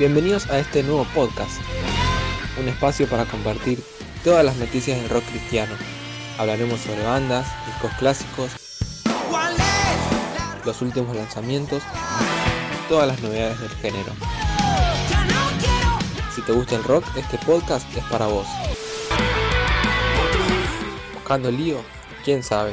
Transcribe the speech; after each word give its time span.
Bienvenidos 0.00 0.48
a 0.48 0.58
este 0.58 0.82
nuevo 0.82 1.04
podcast, 1.14 1.60
un 2.58 2.66
espacio 2.68 3.06
para 3.06 3.26
compartir 3.26 3.84
todas 4.24 4.42
las 4.42 4.56
noticias 4.56 4.98
del 4.98 5.10
rock 5.10 5.22
cristiano. 5.26 5.74
Hablaremos 6.38 6.80
sobre 6.80 7.02
bandas, 7.02 7.46
discos 7.66 7.92
clásicos, 7.98 8.50
los 10.64 10.80
últimos 10.80 11.14
lanzamientos, 11.14 11.82
todas 12.88 13.08
las 13.08 13.20
novedades 13.20 13.60
del 13.60 13.68
género. 13.72 14.12
Si 16.34 16.40
te 16.40 16.52
gusta 16.52 16.76
el 16.76 16.84
rock, 16.84 17.04
este 17.16 17.36
podcast 17.36 17.86
es 17.94 18.04
para 18.04 18.24
vos. 18.24 18.46
Buscando 21.12 21.50
lío, 21.50 21.84
quién 22.24 22.42
sabe. 22.42 22.72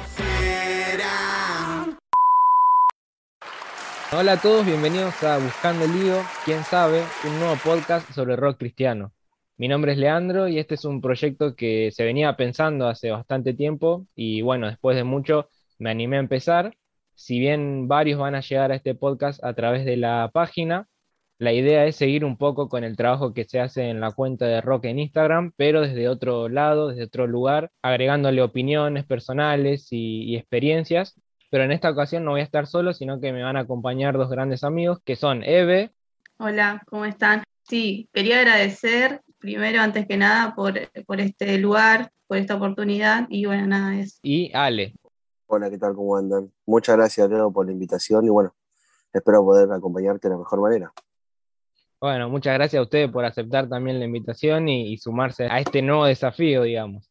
Hola 4.13 4.33
a 4.33 4.41
todos, 4.41 4.65
bienvenidos 4.65 5.21
a 5.23 5.37
Buscando 5.37 5.83
el 5.83 5.91
Lío, 5.91 6.15
quién 6.45 6.63
sabe, 6.63 7.03
un 7.25 7.39
nuevo 7.39 7.55
podcast 7.61 8.09
sobre 8.13 8.37
rock 8.37 8.57
cristiano. 8.57 9.11
Mi 9.57 9.67
nombre 9.67 9.91
es 9.91 9.97
Leandro 9.97 10.47
y 10.47 10.59
este 10.59 10.75
es 10.75 10.85
un 10.85 11.01
proyecto 11.01 11.55
que 11.57 11.91
se 11.91 12.05
venía 12.05 12.37
pensando 12.37 12.87
hace 12.87 13.11
bastante 13.11 13.53
tiempo 13.53 14.07
y 14.15 14.41
bueno, 14.41 14.67
después 14.67 14.95
de 14.95 15.03
mucho 15.03 15.49
me 15.77 15.89
animé 15.89 16.15
a 16.15 16.21
empezar. 16.21 16.73
Si 17.15 17.37
bien 17.37 17.89
varios 17.89 18.17
van 18.17 18.35
a 18.35 18.39
llegar 18.39 18.71
a 18.71 18.75
este 18.75 18.95
podcast 18.95 19.43
a 19.43 19.53
través 19.53 19.83
de 19.83 19.97
la 19.97 20.31
página, 20.33 20.87
la 21.37 21.51
idea 21.51 21.85
es 21.85 21.97
seguir 21.97 22.23
un 22.23 22.37
poco 22.37 22.69
con 22.69 22.85
el 22.85 22.95
trabajo 22.95 23.33
que 23.33 23.43
se 23.43 23.59
hace 23.59 23.89
en 23.89 23.99
la 23.99 24.11
cuenta 24.11 24.45
de 24.45 24.61
rock 24.61 24.85
en 24.85 24.99
Instagram, 24.99 25.51
pero 25.57 25.81
desde 25.81 26.07
otro 26.07 26.47
lado, 26.47 26.89
desde 26.89 27.03
otro 27.03 27.27
lugar, 27.27 27.71
agregándole 27.81 28.41
opiniones 28.41 29.05
personales 29.05 29.89
y, 29.91 30.23
y 30.23 30.37
experiencias 30.37 31.15
pero 31.49 31.63
en 31.63 31.71
esta 31.71 31.89
ocasión 31.89 32.25
no 32.25 32.31
voy 32.31 32.41
a 32.41 32.45
estar 32.45 32.67
solo, 32.67 32.93
sino 32.93 33.19
que 33.19 33.31
me 33.31 33.43
van 33.43 33.57
a 33.57 33.61
acompañar 33.61 34.17
dos 34.17 34.29
grandes 34.29 34.63
amigos, 34.63 34.99
que 35.03 35.15
son 35.15 35.43
Eve. 35.43 35.91
Hola, 36.37 36.83
¿cómo 36.87 37.05
están? 37.05 37.43
Sí, 37.63 38.09
quería 38.13 38.39
agradecer 38.39 39.21
primero, 39.39 39.81
antes 39.81 40.07
que 40.07 40.17
nada, 40.17 40.55
por, 40.55 40.77
este 41.19 41.57
lugar, 41.57 42.11
por 42.27 42.37
esta 42.37 42.55
oportunidad, 42.55 43.27
y 43.29 43.45
bueno, 43.45 43.67
nada, 43.67 43.95
es. 43.97 44.19
Y 44.23 44.51
Ale. 44.53 44.93
Hola, 45.45 45.69
¿qué 45.69 45.77
tal? 45.77 45.93
¿Cómo 45.95 46.17
andan? 46.17 46.51
Muchas 46.65 46.97
gracias, 46.97 47.29
Leo, 47.29 47.51
por 47.51 47.65
la 47.65 47.71
invitación 47.71 48.25
y 48.25 48.29
bueno, 48.29 48.53
espero 49.13 49.43
poder 49.43 49.71
acompañarte 49.71 50.27
de 50.27 50.33
la 50.33 50.39
mejor 50.39 50.61
manera. 50.61 50.91
Bueno, 52.01 52.29
muchas 52.29 52.53
gracias 52.53 52.79
a 52.79 52.83
ustedes 52.83 53.09
por 53.09 53.25
aceptar 53.25 53.69
también 53.69 53.99
la 53.99 54.05
invitación 54.05 54.67
y, 54.67 54.93
y 54.93 54.97
sumarse 54.97 55.45
a 55.45 55.59
este 55.59 55.81
nuevo 55.81 56.05
desafío, 56.05 56.63
digamos. 56.63 57.09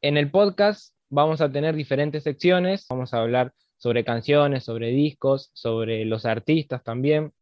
En 0.00 0.16
el 0.16 0.30
podcast 0.30 0.94
vamos 1.08 1.40
a 1.40 1.50
tener 1.50 1.74
diferentes 1.74 2.24
secciones, 2.24 2.86
vamos 2.88 3.14
a 3.14 3.20
hablar 3.20 3.54
sobre 3.78 4.04
canciones, 4.04 4.64
sobre 4.64 4.88
discos, 4.88 5.50
sobre 5.54 6.04
los 6.04 6.26
artistas 6.26 6.82
también. 6.84 7.32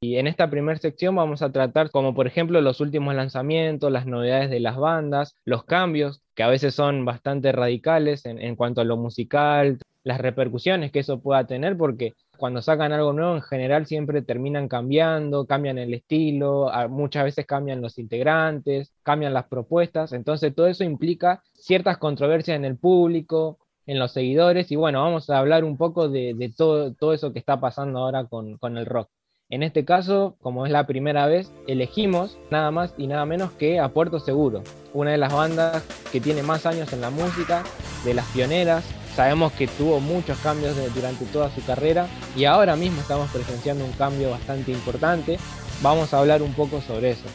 Y 0.00 0.16
en 0.16 0.26
esta 0.26 0.50
primera 0.50 0.78
sección 0.78 1.16
vamos 1.16 1.40
a 1.42 1.50
tratar 1.50 1.90
como 1.90 2.14
por 2.14 2.26
ejemplo 2.26 2.60
los 2.60 2.80
últimos 2.80 3.14
lanzamientos, 3.14 3.90
las 3.90 4.06
novedades 4.06 4.50
de 4.50 4.60
las 4.60 4.76
bandas, 4.76 5.34
los 5.44 5.64
cambios 5.64 6.22
que 6.34 6.42
a 6.42 6.48
veces 6.48 6.74
son 6.74 7.04
bastante 7.06 7.50
radicales 7.50 8.26
en, 8.26 8.56
cuanto 8.56 8.82
a 8.82 8.84
lo 8.84 8.98
musical, 8.98 9.78
las 10.04 10.20
repercusiones 10.20 10.92
que 10.92 11.00
eso 11.00 11.20
pueda 11.20 11.46
tener, 11.46 11.76
porque 11.78 12.14
cuando 12.36 12.60
sacan 12.60 12.92
algo 12.92 13.14
nuevo 13.14 13.34
en 13.34 13.42
general 13.42 13.86
siempre 13.86 14.20
terminan 14.20 14.68
cambiando, 14.68 15.46
cambian 15.46 15.78
el 15.78 15.94
estilo, 15.94 16.70
muchas 16.90 17.24
veces 17.24 17.46
cambian 17.46 17.80
los 17.80 17.98
integrantes, 17.98 18.92
cambian 19.02 19.32
las 19.32 19.46
propuestas, 19.48 20.12
entonces 20.12 20.54
todo 20.54 20.66
eso 20.66 20.84
implica 20.84 21.42
ciertas 21.54 21.96
controversias 21.96 22.56
en 22.56 22.66
el 22.66 22.76
público, 22.76 23.58
en 23.86 23.98
los 23.98 24.12
seguidores. 24.12 24.70
Y 24.70 24.76
bueno, 24.76 25.02
vamos 25.02 25.30
a 25.30 25.38
hablar 25.38 25.64
un 25.64 25.76
poco 25.76 26.08
de, 26.08 26.52
todo, 26.56 26.92
todo, 26.94 27.12
eso 27.12 27.32
que 27.32 27.38
está 27.38 27.60
pasando 27.60 28.00
ahora 28.00 28.24
con, 28.24 28.58
con, 28.58 28.76
el 28.76 28.86
rock. 28.86 29.08
En 29.48 29.62
este 29.62 29.84
caso, 29.84 30.36
como 30.42 30.66
es 30.66 30.72
la 30.72 30.86
primera 30.86 31.26
vez, 31.26 31.52
elegimos 31.68 32.36
nada 32.50 32.70
más 32.72 32.94
y 32.98 33.06
nada 33.06 33.24
menos 33.26 33.52
que 33.52 33.78
a 33.78 33.90
Puerto 33.90 34.18
Seguro, 34.18 34.62
una 34.92 35.12
de 35.12 35.18
las 35.18 35.32
bandas 35.32 35.86
que 36.10 36.20
tiene 36.20 36.42
más 36.42 36.66
años 36.66 36.92
en 36.92 37.00
la 37.00 37.10
música, 37.10 37.62
de 38.04 38.14
las 38.14 38.26
pioneras. 38.32 38.84
Sabemos 39.14 39.52
que 39.52 39.66
tuvo 39.66 40.00
muchos 40.00 40.38
cambios 40.40 40.76
durante 40.94 41.24
toda 41.26 41.50
su 41.50 41.64
carrera 41.64 42.06
y 42.36 42.44
ahora 42.44 42.76
mismo 42.76 43.00
estamos 43.00 43.30
presenciando 43.30 43.84
un 43.84 43.92
cambio 43.92 44.30
bastante 44.30 44.72
importante. 44.72 45.38
Vamos 45.80 46.12
a 46.12 46.18
hablar 46.18 46.42
un 46.42 46.52
poco 46.52 46.80
sobre 46.80 47.10
eso. 47.10 47.26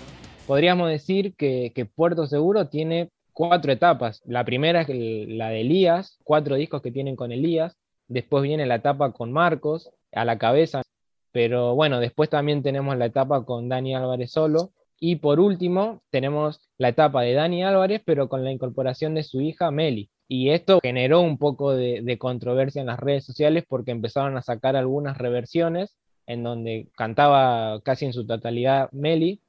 Podríamos 0.47 0.89
decir 0.89 1.33
que, 1.35 1.71
que 1.73 1.85
Puerto 1.85 2.27
Seguro 2.27 2.67
tiene 2.67 3.09
cuatro 3.41 3.71
etapas. 3.71 4.21
La 4.23 4.45
primera 4.45 4.81
es 4.81 4.89
la 4.89 5.49
de 5.49 5.61
Elías, 5.61 6.19
cuatro 6.23 6.57
discos 6.57 6.83
que 6.83 6.91
tienen 6.91 7.15
con 7.15 7.31
Elías. 7.31 7.75
Después 8.07 8.43
viene 8.43 8.67
la 8.67 8.75
etapa 8.75 9.13
con 9.13 9.31
Marcos, 9.31 9.89
a 10.11 10.25
la 10.25 10.37
cabeza. 10.37 10.83
Pero 11.31 11.73
bueno, 11.73 11.99
después 11.99 12.29
también 12.29 12.61
tenemos 12.61 12.95
la 12.97 13.07
etapa 13.07 13.43
con 13.43 13.67
Dani 13.67 13.95
Álvarez 13.95 14.31
solo. 14.31 14.73
Y 14.99 15.15
por 15.15 15.39
último, 15.39 16.03
tenemos 16.11 16.61
la 16.77 16.89
etapa 16.89 17.23
de 17.23 17.33
Dani 17.33 17.63
Álvarez, 17.63 18.03
pero 18.05 18.29
con 18.29 18.43
la 18.43 18.51
incorporación 18.51 19.15
de 19.15 19.23
su 19.23 19.41
hija 19.41 19.71
Meli. 19.71 20.11
Y 20.27 20.51
esto 20.51 20.79
generó 20.79 21.21
un 21.21 21.39
poco 21.39 21.73
de, 21.73 22.17
controversia 22.19 22.81
en 22.81 22.87
las 22.87 22.99
redes 22.99 23.25
sociales 23.25 23.63
porque 23.67 23.89
empezaron 23.89 24.37
a 24.37 24.43
sacar 24.43 24.75
algunas 24.75 25.17
reversiones 25.17 25.97
en 26.27 26.43
donde 26.43 26.89
cantaba 26.95 27.81
casi 27.81 28.05
en 28.05 28.13
su 28.13 28.27
totalidad 28.27 28.91
Meli. 28.91 29.41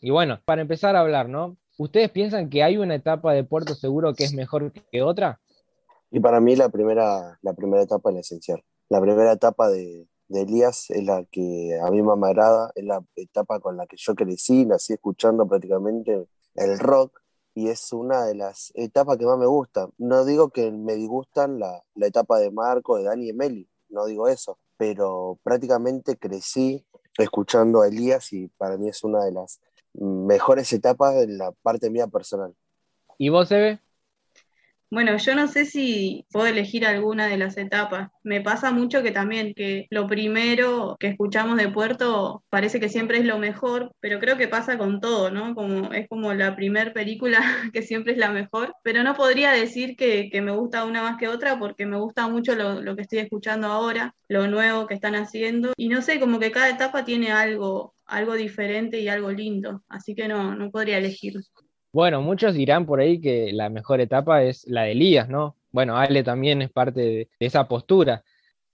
Y 0.00 0.10
bueno, 0.10 0.38
para 0.44 0.62
empezar 0.62 0.94
a 0.94 1.00
hablar, 1.00 1.28
¿no? 1.28 1.56
¿Ustedes 1.78 2.10
piensan 2.10 2.50
que 2.50 2.62
hay 2.62 2.76
una 2.76 2.94
etapa 2.94 3.32
de 3.32 3.44
Puerto 3.44 3.74
Seguro 3.74 4.14
que 4.14 4.24
es 4.24 4.34
mejor 4.34 4.72
que 4.72 5.02
otra? 5.02 5.40
Y 6.10 6.20
para 6.20 6.40
mí 6.40 6.54
la 6.54 6.68
primera, 6.68 7.38
la 7.40 7.54
primera 7.54 7.82
etapa 7.82 8.10
es 8.10 8.14
la 8.14 8.20
esencial. 8.20 8.62
La 8.88 9.00
primera 9.00 9.32
etapa 9.32 9.70
de, 9.70 10.06
Elías 10.28 10.90
es 10.90 11.04
la 11.04 11.24
que 11.30 11.78
a 11.82 11.90
mí 11.90 12.02
me 12.02 12.12
agrada, 12.26 12.72
es 12.74 12.84
la 12.84 13.04
etapa 13.16 13.60
con 13.60 13.76
la 13.76 13.86
que 13.86 13.96
yo 13.98 14.14
crecí, 14.14 14.64
nací 14.64 14.94
escuchando 14.94 15.46
prácticamente 15.46 16.26
el 16.54 16.78
rock 16.78 17.20
y 17.54 17.68
es 17.68 17.92
una 17.92 18.24
de 18.24 18.34
las 18.34 18.72
etapas 18.74 19.18
que 19.18 19.26
más 19.26 19.38
me 19.38 19.46
gusta. 19.46 19.88
No 19.98 20.24
digo 20.24 20.50
que 20.50 20.70
me 20.70 20.94
disgustan 20.94 21.58
la, 21.58 21.82
la 21.94 22.06
etapa 22.06 22.38
de 22.38 22.50
Marco, 22.50 22.96
de 22.96 23.04
Dani 23.04 23.28
y 23.28 23.32
Meli, 23.32 23.68
no 23.90 24.06
digo 24.06 24.28
eso, 24.28 24.58
pero 24.76 25.38
prácticamente 25.42 26.16
crecí 26.16 26.86
escuchando 27.18 27.82
a 27.82 27.88
Elías 27.88 28.32
y 28.32 28.48
para 28.48 28.78
mí 28.78 28.88
es 28.88 29.04
una 29.04 29.24
de 29.24 29.32
las 29.32 29.60
mejores 29.94 30.72
etapas 30.72 31.16
en 31.22 31.38
la 31.38 31.52
parte 31.62 31.90
mía 31.90 32.06
personal. 32.06 32.54
¿Y 33.18 33.28
vos, 33.28 33.50
Eve? 33.52 33.80
Bueno, 34.92 35.16
yo 35.16 35.34
no 35.34 35.48
sé 35.48 35.64
si 35.64 36.26
puedo 36.30 36.46
elegir 36.46 36.84
alguna 36.86 37.26
de 37.26 37.38
las 37.38 37.56
etapas. 37.56 38.10
Me 38.22 38.42
pasa 38.42 38.72
mucho 38.72 39.02
que 39.02 39.10
también 39.10 39.54
que 39.54 39.86
lo 39.88 40.06
primero 40.06 40.98
que 41.00 41.06
escuchamos 41.06 41.56
de 41.56 41.70
Puerto 41.70 42.44
parece 42.50 42.78
que 42.78 42.90
siempre 42.90 43.16
es 43.16 43.24
lo 43.24 43.38
mejor, 43.38 43.94
pero 44.00 44.20
creo 44.20 44.36
que 44.36 44.48
pasa 44.48 44.76
con 44.76 45.00
todo, 45.00 45.30
¿no? 45.30 45.54
Como, 45.54 45.94
es 45.94 46.06
como 46.10 46.34
la 46.34 46.54
primer 46.56 46.92
película 46.92 47.40
que 47.72 47.80
siempre 47.80 48.12
es 48.12 48.18
la 48.18 48.32
mejor, 48.32 48.74
pero 48.82 49.02
no 49.02 49.14
podría 49.14 49.52
decir 49.52 49.96
que, 49.96 50.28
que 50.30 50.42
me 50.42 50.52
gusta 50.52 50.84
una 50.84 51.00
más 51.00 51.16
que 51.16 51.28
otra 51.28 51.58
porque 51.58 51.86
me 51.86 51.96
gusta 51.96 52.28
mucho 52.28 52.54
lo, 52.54 52.82
lo 52.82 52.94
que 52.94 53.02
estoy 53.02 53.20
escuchando 53.20 53.68
ahora, 53.68 54.14
lo 54.28 54.46
nuevo 54.46 54.86
que 54.86 54.94
están 54.94 55.14
haciendo, 55.14 55.72
y 55.78 55.88
no 55.88 56.02
sé, 56.02 56.20
como 56.20 56.38
que 56.38 56.50
cada 56.50 56.68
etapa 56.68 57.02
tiene 57.02 57.32
algo, 57.32 57.94
algo 58.12 58.34
diferente 58.34 59.00
y 59.00 59.08
algo 59.08 59.30
lindo, 59.30 59.82
así 59.88 60.14
que 60.14 60.28
no, 60.28 60.54
no 60.54 60.70
podría 60.70 60.98
elegir. 60.98 61.40
Bueno, 61.92 62.22
muchos 62.22 62.54
dirán 62.54 62.86
por 62.86 63.00
ahí 63.00 63.20
que 63.20 63.52
la 63.52 63.68
mejor 63.68 64.00
etapa 64.00 64.42
es 64.42 64.66
la 64.66 64.82
de 64.82 64.92
Elías, 64.92 65.28
¿no? 65.28 65.56
Bueno, 65.70 65.96
Ale 65.96 66.22
también 66.22 66.62
es 66.62 66.70
parte 66.70 67.00
de, 67.00 67.28
esa 67.38 67.68
postura. 67.68 68.22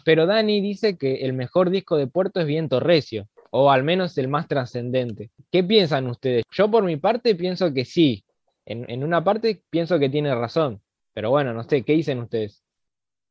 Pero 0.04 0.26
Dani 0.26 0.60
dice 0.60 0.96
que 0.96 1.24
el 1.24 1.32
mejor 1.32 1.70
disco 1.70 1.96
de 1.96 2.06
Puerto 2.06 2.40
es 2.40 2.46
Viento 2.46 2.80
Recio, 2.80 3.28
o 3.50 3.70
al 3.70 3.84
menos 3.84 4.18
el 4.18 4.28
más 4.28 4.48
trascendente. 4.48 5.30
¿Qué 5.50 5.62
piensan 5.64 6.06
ustedes? 6.08 6.44
Yo 6.52 6.70
por 6.70 6.84
mi 6.84 6.96
parte 6.96 7.34
pienso 7.34 7.72
que 7.72 7.84
sí. 7.84 8.24
En, 8.66 8.88
en, 8.90 9.02
una 9.02 9.24
parte 9.24 9.62
pienso 9.70 9.98
que 9.98 10.10
tiene 10.10 10.34
razón. 10.34 10.80
Pero 11.14 11.30
bueno, 11.30 11.54
no 11.54 11.64
sé, 11.64 11.82
¿qué 11.82 11.94
dicen 11.94 12.18
ustedes? 12.20 12.62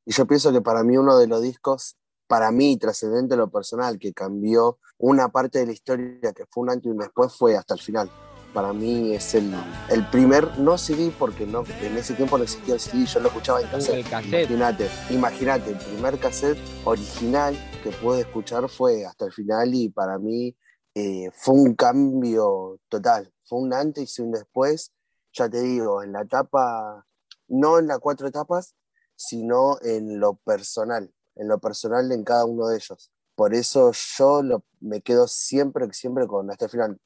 Y 0.06 0.13
yo 0.13 0.25
pienso 0.25 0.51
que 0.51 0.62
para 0.62 0.84
mí 0.84 0.97
uno 0.97 1.17
de 1.17 1.28
los 1.28 1.41
discos, 1.41 1.96
para 2.28 2.52
mí 2.52 2.78
trascendente 2.78 3.35
lo 3.35 3.50
personal, 3.50 3.97
que 3.97 4.14
cambió 4.14 4.78
una 4.97 5.29
parte 5.29 5.59
de 5.59 5.68
la 5.68 5.72
historia 5.72 6.34
que 6.34 6.46
fue 6.50 6.64
un 6.64 6.70
antes 6.70 6.85
y 6.85 6.90
un 6.90 6.97
después, 6.97 7.34
fue 7.34 7.56
hasta 7.56 7.74
el 7.74 7.79
final. 7.79 8.09
Para 8.53 8.74
mí 8.74 9.14
es 9.14 9.35
el, 9.35 9.53
el, 9.90 10.09
primer, 10.09 10.58
no 10.58 10.78
CD, 10.78 11.12
porque 11.18 11.46
no, 11.46 11.64
en 11.82 11.97
ese 11.97 12.14
tiempo 12.14 12.38
no 12.38 12.44
existía 12.44 12.76
el 12.76 12.79
CD, 12.79 13.06
yo 13.06 13.20
lo 13.20 13.28
escuchaba 13.28 13.62
en 13.62 13.68
cassette. 13.68 14.08
Imagínate, 14.08 14.90
imagínate, 15.09 15.72
el 15.72 15.78
primer 15.78 16.18
cassette 16.18 16.58
original 16.85 17.56
que 17.84 17.91
pude 17.91 18.22
escuchar 18.22 18.68
fue 18.70 19.06
hasta 19.06 19.26
el 19.26 19.32
final 19.32 19.73
y 19.73 19.90
para 19.90 20.18
mí 20.18 20.56
eh, 20.96 21.30
fue 21.34 21.53
un 21.53 21.76
cambio 21.76 22.80
total, 22.88 23.32
fue 23.44 23.59
un 23.59 23.73
antes 23.73 24.18
y 24.18 24.22
un 24.23 24.32
después, 24.32 24.91
ya 25.34 25.47
te 25.47 25.62
digo, 25.62 26.02
en 26.02 26.14
la 26.14 26.22
etapa, 26.22 27.06
no 27.47 27.78
en 27.78 27.88
las 27.88 28.00
cuatro 28.00 28.28
etapas, 28.28 28.73
sino 29.16 29.78
en 29.82 30.20
lo 30.20 30.35
personal, 30.35 31.14
en 31.37 31.47
lo 31.47 31.59
personal 31.59 32.11
en 32.11 32.23
cada 32.23 32.45
uno 32.45 32.67
de 32.67 32.78
ellos. 32.78 33.11
Por 33.35 33.53
eso 33.53 33.91
yo 34.17 34.41
lo, 34.41 34.63
me 34.79 35.01
quedo 35.01 35.28
siempre, 35.28 35.91
siempre 35.93 36.28
con 36.28 36.49
hasta 36.49 36.66
el 36.66 36.72
final 36.72 36.99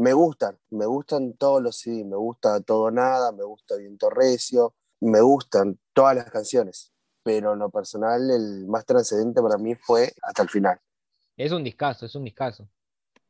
me 0.00 0.14
gustan, 0.14 0.58
me 0.70 0.86
gustan 0.86 1.34
todos 1.34 1.62
los 1.62 1.76
CDs, 1.76 2.06
me 2.06 2.16
gusta 2.16 2.60
Todo 2.62 2.90
Nada, 2.90 3.32
me 3.32 3.44
gusta 3.44 3.76
Viento 3.76 4.08
Recio, 4.08 4.74
me 5.00 5.20
gustan 5.20 5.78
todas 5.92 6.16
las 6.16 6.30
canciones, 6.30 6.92
pero 7.22 7.52
en 7.52 7.58
lo 7.58 7.68
personal 7.68 8.30
el 8.30 8.66
más 8.66 8.86
trascendente 8.86 9.42
para 9.42 9.58
mí 9.58 9.74
fue 9.74 10.10
hasta 10.22 10.42
el 10.42 10.48
final. 10.48 10.80
Es 11.36 11.52
un 11.52 11.62
discazo, 11.62 12.06
es 12.06 12.14
un 12.14 12.24
discazo. 12.24 12.66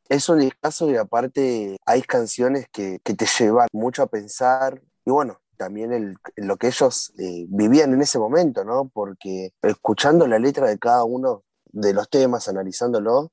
Es 0.08 0.28
un 0.28 0.38
discazo 0.38 0.88
y 0.88 0.96
aparte 0.96 1.76
hay 1.84 2.02
canciones 2.02 2.69
que, 2.70 3.00
te 3.00 3.26
llevan 3.38 3.66
mucho 3.72 4.04
a 4.04 4.06
pensar 4.06 4.81
y 5.04 5.10
bueno, 5.10 5.40
también 5.61 6.17
lo 6.37 6.57
que 6.57 6.69
ellos 6.69 7.12
eh, 7.19 7.45
vivían 7.51 7.93
en 7.93 8.01
ese 8.01 8.19
momento, 8.19 8.65
¿no? 8.65 8.89
Porque 8.89 9.53
escuchando 9.61 10.27
la 10.27 10.39
letra 10.39 10.67
de 10.67 10.79
cada 10.79 11.05
uno 11.05 11.45
de 11.67 11.93
los 11.93 12.09
temas, 12.09 12.49
analizándolo, 12.49 13.31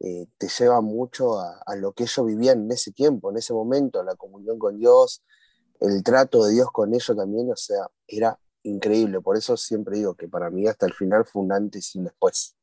eh, 0.00 0.26
te 0.38 0.48
lleva 0.48 0.80
mucho 0.80 1.38
a, 1.38 1.60
a, 1.66 1.76
lo 1.76 1.92
que 1.92 2.04
ellos 2.04 2.24
vivían 2.24 2.64
en 2.64 2.72
ese 2.72 2.92
tiempo, 2.92 3.30
en 3.30 3.36
ese 3.36 3.52
momento, 3.52 4.02
la 4.02 4.14
comunión 4.14 4.58
con 4.58 4.78
Dios, 4.78 5.22
el 5.80 6.02
trato 6.02 6.46
de 6.46 6.54
Dios 6.54 6.70
con 6.72 6.94
ellos 6.94 7.14
también, 7.14 7.52
o 7.52 7.56
sea, 7.56 7.86
era 8.08 8.38
increíble. 8.62 9.20
Por 9.20 9.36
eso 9.36 9.54
siempre 9.58 9.96
digo 9.96 10.14
que 10.14 10.28
para 10.28 10.48
mí 10.48 10.66
hasta 10.66 10.86
el 10.86 10.94
final 10.94 11.26
fue 11.26 11.42
un 11.42 11.52
antes 11.52 11.94
y 11.94 11.98
un 11.98 12.04
después. 12.04 12.56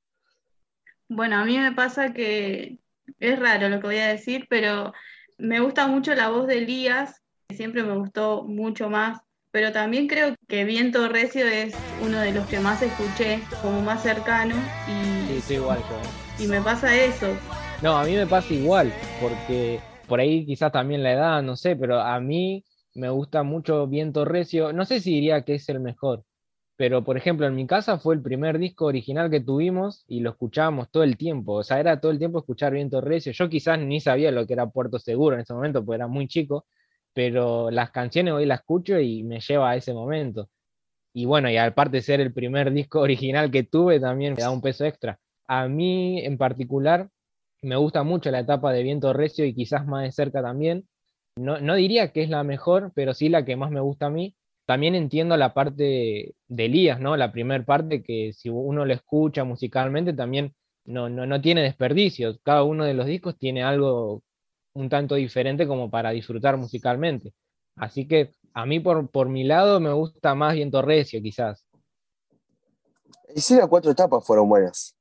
Bueno, 1.08 1.38
a 1.38 1.46
mí 1.46 1.56
me 1.60 1.74
pasa 1.74 2.14
que 2.14 2.80
es 3.20 3.40
raro 3.40 3.70
lo 3.70 3.80
que 3.80 3.86
voy 3.86 4.00
a 4.00 4.08
decir, 4.08 4.48
pero 4.50 4.92
me 5.38 5.60
gusta 5.60 5.86
mucho 5.86 6.16
la 6.16 6.30
voz 6.30 6.48
de 6.48 6.58
Elías, 6.58 7.23
siempre 7.54 7.84
me 7.84 7.96
gustó 7.96 8.44
mucho 8.44 8.90
más, 8.90 9.22
pero 9.52 9.72
también 9.72 10.08
creo 10.08 10.36
que 10.48 10.64
Viento 10.64 11.08
Recio 11.10 11.46
es 11.46 11.76
uno 12.02 12.20
de 12.20 12.32
los 12.32 12.48
que 12.48 12.60
más 12.60 12.82
escuché, 12.82 13.40
como 13.62 13.82
más 13.82 14.02
cercano, 14.02 14.56
y, 14.88 15.40
sí, 15.42 15.54
igual 15.54 15.80
y 16.40 16.48
me 16.48 16.60
pasa 16.62 16.96
eso. 16.96 17.28
No, 17.82 17.96
a 17.96 18.04
mí 18.04 18.16
me 18.16 18.26
pasa 18.26 18.54
igual, 18.54 18.92
porque 19.22 19.80
por 20.08 20.20
ahí 20.20 20.46
quizás 20.46 20.72
también 20.72 21.04
la 21.04 21.14
edad, 21.14 21.44
no 21.44 21.56
sé, 21.56 21.76
pero 21.76 22.00
a 22.00 22.20
mí 22.20 22.66
me 22.96 23.10
gusta 23.10 23.44
mucho 23.44 23.88
Viento 23.88 24.26
Recio, 24.26 24.74
no 24.74 24.86
sé 24.86 25.00
si 25.00 25.12
diría 25.12 25.44
que 25.44 25.56
es 25.56 25.70
el 25.70 25.80
mejor, 25.80 26.24
pero 26.76 27.04
por 27.04 27.18
ejemplo 27.18 27.46
en 27.46 27.56
mi 27.56 27.68
casa 27.68 28.00
fue 28.00 28.16
el 28.16 28.22
primer 28.22 28.58
disco 28.58 28.86
original 28.86 29.30
que 29.30 29.40
tuvimos 29.40 30.04
y 30.08 30.22
lo 30.22 30.32
escuchábamos 30.32 30.90
todo 30.92 31.04
el 31.04 31.18
tiempo, 31.18 31.54
o 31.54 31.64
sea, 31.64 31.80
era 31.80 32.00
todo 32.00 32.12
el 32.12 32.20
tiempo 32.20 32.40
escuchar 32.40 32.74
Viento 32.74 33.02
Recio, 33.02 33.32
yo 33.32 33.50
quizás 33.50 33.80
ni 33.80 34.00
sabía 34.00 34.32
lo 34.32 34.48
que 34.48 34.54
era 34.54 34.70
Puerto 34.70 34.98
Seguro 34.98 35.36
en 35.36 35.42
ese 35.42 35.54
momento, 35.54 35.84
porque 35.86 35.98
era 35.98 36.08
muy 36.08 36.28
chico, 36.28 36.66
pero 37.14 37.72
las 37.72 37.92
canciones 37.92 38.34
hoy 38.34 38.46
las 38.46 38.62
escucho 38.62 39.00
y 39.00 39.24
me 39.24 39.40
lleva 39.40 39.72
a 39.72 39.76
ese 39.76 39.94
momento. 39.94 40.50
Y 41.14 41.26
bueno, 41.26 41.50
y 41.50 41.58
aparte 41.58 41.98
de 41.98 42.02
ser 42.04 42.22
el 42.22 42.34
primer 42.34 42.72
disco 42.74 43.02
original 43.02 43.52
que 43.52 43.64
tuve, 43.64 44.00
también 44.00 44.36
me 44.36 44.42
da 44.42 44.52
un 44.52 44.62
peso 44.62 44.86
extra. 44.86 45.20
A 45.48 45.68
mí 45.68 46.20
en 46.26 46.38
particular 46.38 47.10
me 47.62 47.76
gusta 47.78 48.04
mucho 48.04 48.32
la 48.32 48.40
etapa 48.40 48.74
de 48.74 48.84
Viento 48.84 49.14
Recio 49.14 49.46
y 49.46 49.54
quizás 49.56 49.86
más 49.86 50.04
de 50.04 50.12
cerca 50.12 50.42
también. 50.42 50.88
No, 51.38 51.60
no 51.60 51.76
diría 51.76 52.12
que 52.12 52.24
es 52.24 52.30
la 52.30 52.44
mejor, 52.44 52.92
pero 52.96 53.14
sí 53.14 53.30
la 53.30 53.46
que 53.46 53.56
más 53.56 53.72
me 53.72 53.80
gusta 53.82 54.08
a 54.08 54.10
mí, 54.10 54.36
también 54.66 54.96
entiendo 54.96 55.36
la 55.38 55.54
parte 55.54 56.36
de 56.48 56.66
Elías, 56.66 57.00
¿no? 57.00 57.18
La 57.18 57.32
primera 57.32 57.64
parte 57.66 58.04
que 58.04 58.34
si 58.34 58.50
uno 58.50 58.86
lo 58.86 58.94
escucha 58.94 59.44
musicalmente 59.44 60.14
también 60.14 60.54
no, 60.86 61.10
no, 61.10 61.26
no 61.26 61.42
tiene 61.42 61.62
desperdicios. 61.64 62.40
Cada 62.44 62.64
uno 62.64 62.86
de 62.86 62.94
los 62.94 63.06
discos 63.06 63.38
tiene 63.38 63.64
algo 63.64 64.24
un 64.74 64.90
tanto 64.90 65.16
diferente 65.16 65.68
como 65.68 65.90
para 65.90 66.12
disfrutar 66.12 66.58
musicalmente. 66.58 67.34
Así 67.76 68.08
que 68.08 68.34
a 68.54 68.66
mí 68.66 68.80
por, 68.80 69.10
por 69.10 69.30
mi 69.30 69.44
lado 69.44 69.80
me 69.80 69.92
gusta 69.94 70.36
más 70.36 70.54
Viento 70.54 70.82
Recio 70.82 71.22
quizás. 71.22 71.66
Y 73.36 73.42
sí, 73.42 73.56
las 73.56 73.68
cuatro 73.68 73.92
etapas 73.92 74.26
fueron 74.26 74.48
buenas. 74.50 74.96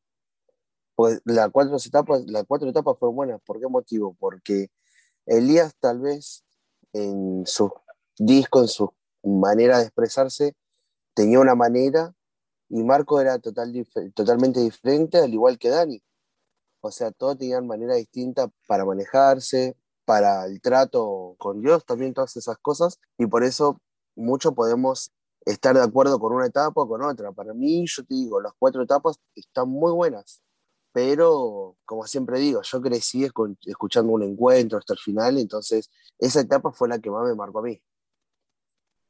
Pues 0.94 1.20
las 1.24 1.50
cuatro 1.50 1.76
etapas, 1.76 2.24
las 2.26 2.44
cuatro 2.46 2.68
etapas 2.68 2.98
fueron 2.98 3.16
buenas. 3.16 3.40
¿Por 3.44 3.60
qué 3.60 3.66
motivo? 3.68 4.16
Porque 4.18 4.68
Elías 5.26 5.74
tal 5.78 6.00
vez 6.00 6.44
en 6.92 7.44
sus 7.46 7.70
discos, 8.18 8.62
en 8.62 8.68
sus 8.68 8.88
manera 9.22 9.78
de 9.78 9.84
expresarse 9.84 10.54
tenía 11.14 11.40
una 11.40 11.54
manera 11.54 12.12
y 12.68 12.82
Marco 12.82 13.20
era 13.20 13.38
total, 13.38 13.72
totalmente 14.14 14.60
diferente, 14.60 15.18
al 15.18 15.32
igual 15.32 15.58
que 15.58 15.68
Dani. 15.68 16.02
O 16.82 16.90
sea, 16.90 17.12
todos 17.12 17.38
tenían 17.38 17.66
manera 17.66 17.94
distinta 17.94 18.50
para 18.66 18.84
manejarse, 18.84 19.76
para 20.04 20.46
el 20.46 20.60
trato 20.60 21.36
con 21.38 21.60
Dios, 21.60 21.84
también 21.86 22.12
todas 22.12 22.36
esas 22.36 22.58
cosas, 22.58 22.98
y 23.18 23.26
por 23.26 23.44
eso 23.44 23.80
mucho 24.16 24.52
podemos 24.52 25.12
estar 25.46 25.76
de 25.76 25.82
acuerdo 25.82 26.18
con 26.18 26.32
una 26.32 26.46
etapa 26.46 26.82
o 26.82 26.88
con 26.88 27.02
otra. 27.02 27.32
Para 27.32 27.54
mí, 27.54 27.84
yo 27.86 28.04
te 28.04 28.14
digo, 28.14 28.40
las 28.40 28.52
cuatro 28.58 28.82
etapas 28.82 29.20
están 29.36 29.68
muy 29.68 29.92
buenas, 29.92 30.42
pero 30.92 31.76
como 31.84 32.04
siempre 32.06 32.40
digo, 32.40 32.62
yo 32.62 32.82
crecí 32.82 33.24
escuchando 33.66 34.12
un 34.12 34.24
encuentro 34.24 34.78
hasta 34.78 34.94
el 34.94 34.98
final, 34.98 35.38
entonces 35.38 35.88
esa 36.18 36.40
etapa 36.40 36.72
fue 36.72 36.88
la 36.88 36.98
que 36.98 37.10
más 37.10 37.24
me 37.28 37.34
marcó 37.36 37.60
a 37.60 37.62
mí. 37.62 37.80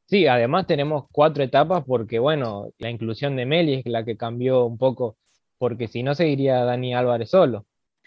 Sí, 0.06 0.26
además 0.26 0.66
tenemos 0.66 1.06
cuatro 1.10 1.42
etapas 1.42 1.84
porque, 1.86 2.18
bueno, 2.18 2.68
la 2.76 2.90
inclusión 2.90 3.34
de 3.34 3.46
Meli 3.46 3.74
es 3.76 3.86
la 3.86 4.04
que 4.04 4.18
cambió 4.18 4.66
un 4.66 4.76
poco, 4.76 5.16
porque 5.62 5.86
si 5.86 6.02
no 6.02 6.16
seguiría 6.16 6.64
Dani 6.64 6.92
Álvarez 6.92 7.30
solo. 7.30 7.66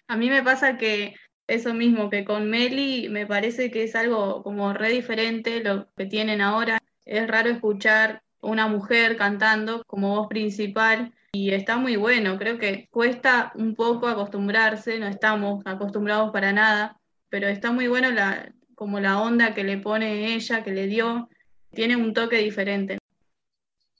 A 0.10 0.18
mí 0.18 0.30
me 0.30 0.44
pasa 0.44 0.78
que 0.78 1.16
eso 1.48 1.74
mismo, 1.74 2.10
que 2.10 2.25
con 2.25 2.50
Meli 2.50 3.07
me 3.07 3.25
parece 3.25 3.72
que 3.72 3.84
es 3.86 3.96
algo 3.96 4.44
como 4.44 4.74
re 4.74 4.90
diferente 4.90 5.63
lo 5.63 5.88
que 5.96 6.06
tienen 6.06 6.42
ahora. 6.42 6.80
Es 7.06 7.25
raro 7.30 7.50
escuchar 7.50 8.24
una 8.42 8.68
mujer 8.68 9.16
cantando 9.16 9.84
como 9.88 10.18
voz 10.18 10.28
principal 10.28 11.13
y 11.31 11.52
está 11.52 11.78
muy 11.78 11.96
bueno. 11.96 12.38
Creo 12.38 12.60
que 12.60 12.90
cuesta 12.92 13.54
un 13.56 13.74
poco 13.74 14.08
acostumbrarse, 14.08 15.00
no 15.00 15.08
estamos 15.08 15.66
acostumbrados 15.66 16.34
para 16.34 16.51
nada, 16.51 17.00
pero 17.30 17.48
está 17.48 17.72
muy 17.72 17.88
bueno 17.88 18.12
la, 18.12 18.51
como 18.75 19.00
la 19.00 19.22
onda 19.22 19.54
que 19.54 19.63
le 19.63 19.78
pone 19.78 20.36
ella, 20.36 20.62
que 20.62 20.72
le 20.72 20.88
dio 20.88 21.30
tiene 21.72 21.96
un 21.96 22.13
toque 22.13 22.40
diferente. 22.40 22.98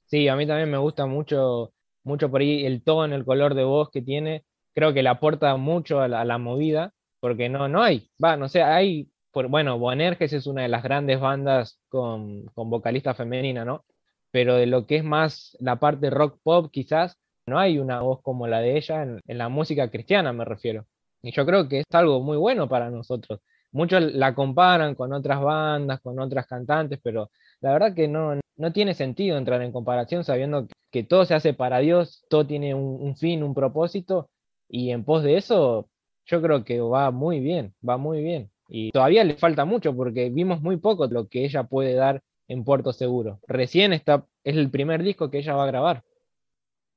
Sí, 0.08 0.28
a 0.28 0.36
mí 0.36 0.46
también 0.46 0.70
me 0.70 0.78
gusta 0.78 1.06
mucho, 1.06 1.72
mucho 2.06 2.32
por 2.32 2.42
ahí 2.42 2.66
el 2.66 2.84
tono, 2.84 3.16
el 3.16 3.26
color 3.26 3.56
de 3.56 3.64
voz 3.66 3.90
que 3.92 4.02
tiene. 4.02 4.46
Creo 4.74 4.94
que 4.94 5.04
le 5.04 5.10
aporta 5.10 5.56
mucho 5.58 6.02
a 6.02 6.08
la, 6.08 6.38
movida, 6.38 6.94
porque 7.20 7.50
no, 7.50 7.68
no 7.68 7.82
hay, 7.84 8.10
va, 8.24 8.38
no 8.38 8.50
sé, 8.50 8.62
hay, 8.64 9.10
por, 9.32 9.48
bueno, 9.48 9.80
Boanerges 9.80 10.34
es 10.34 10.48
una 10.48 10.64
de 10.64 10.70
las 10.70 10.84
grandes 10.84 11.20
bandas 11.20 11.80
con, 11.90 12.46
con 12.54 12.70
vocalista 12.70 13.14
femenina, 13.14 13.66
¿no? 13.66 13.86
Pero 14.32 14.56
de 14.56 14.66
lo 14.68 14.86
que 14.86 14.98
es 14.98 15.04
más 15.04 15.58
la 15.60 15.78
parte 15.78 16.10
rock 16.10 16.40
pop, 16.44 16.70
quizás, 16.72 17.18
no 17.48 17.60
hay 17.60 17.80
una 17.80 18.02
voz 18.02 18.22
como 18.22 18.48
la 18.48 18.60
de 18.62 18.78
ella 18.78 19.04
en, 19.04 19.22
en 19.28 19.38
la 19.38 19.50
música 19.50 19.90
cristiana, 19.90 20.34
me 20.34 20.46
refiero. 20.46 20.88
Y 21.22 21.32
yo 21.32 21.46
creo 21.46 21.68
que 21.70 21.80
es 21.80 21.86
algo 21.92 22.22
muy 22.22 22.38
bueno 22.38 22.68
para 22.70 22.90
nosotros. 22.90 23.40
Muchos 23.72 24.02
la 24.14 24.36
comparan 24.36 24.96
con 24.96 25.14
otras 25.14 25.42
bandas, 25.42 26.00
con 26.02 26.20
otras 26.20 26.48
cantantes, 26.48 27.00
pero 27.04 27.32
la 27.62 27.74
verdad 27.74 27.94
que 27.96 28.08
no, 28.08 28.40
no 28.58 28.72
tiene 28.72 28.94
sentido 28.94 29.38
entrar 29.38 29.62
en 29.62 29.72
comparación 29.72 30.24
sabiendo 30.24 30.68
que 30.92 31.04
todo 31.04 31.26
se 31.26 31.34
hace 31.34 31.54
para 31.54 31.80
Dios, 31.80 32.26
todo 32.30 32.48
tiene 32.48 32.74
un, 32.74 33.16
fin, 33.16 33.44
un 33.44 33.54
propósito, 33.54 34.30
y 34.70 34.92
en 34.92 35.04
pos 35.04 35.24
de 35.24 35.38
eso 35.38 35.90
yo 36.26 36.42
creo 36.42 36.64
que 36.64 36.80
va 36.80 37.12
muy 37.12 37.40
bien, 37.40 37.76
va 37.88 37.98
muy 37.98 38.22
bien. 38.22 38.52
Y 38.68 38.92
todavía 38.92 39.24
le 39.24 39.36
falta 39.36 39.66
mucho 39.66 39.96
porque 39.96 40.30
vimos 40.30 40.62
muy 40.62 40.78
poco 40.78 41.06
lo 41.08 41.28
que 41.28 41.46
ella 41.46 41.64
puede 41.64 41.94
dar 41.94 42.24
en 42.48 42.64
Puerto 42.64 42.94
Seguro. 42.94 43.40
Recién 43.48 43.94
está, 43.94 44.26
es 44.44 44.56
el 44.56 44.72
primer 44.72 45.04
disco 45.04 45.30
que 45.30 45.40
ella 45.40 45.56
va 45.56 45.66
a 45.66 45.68
grabar. 45.68 46.04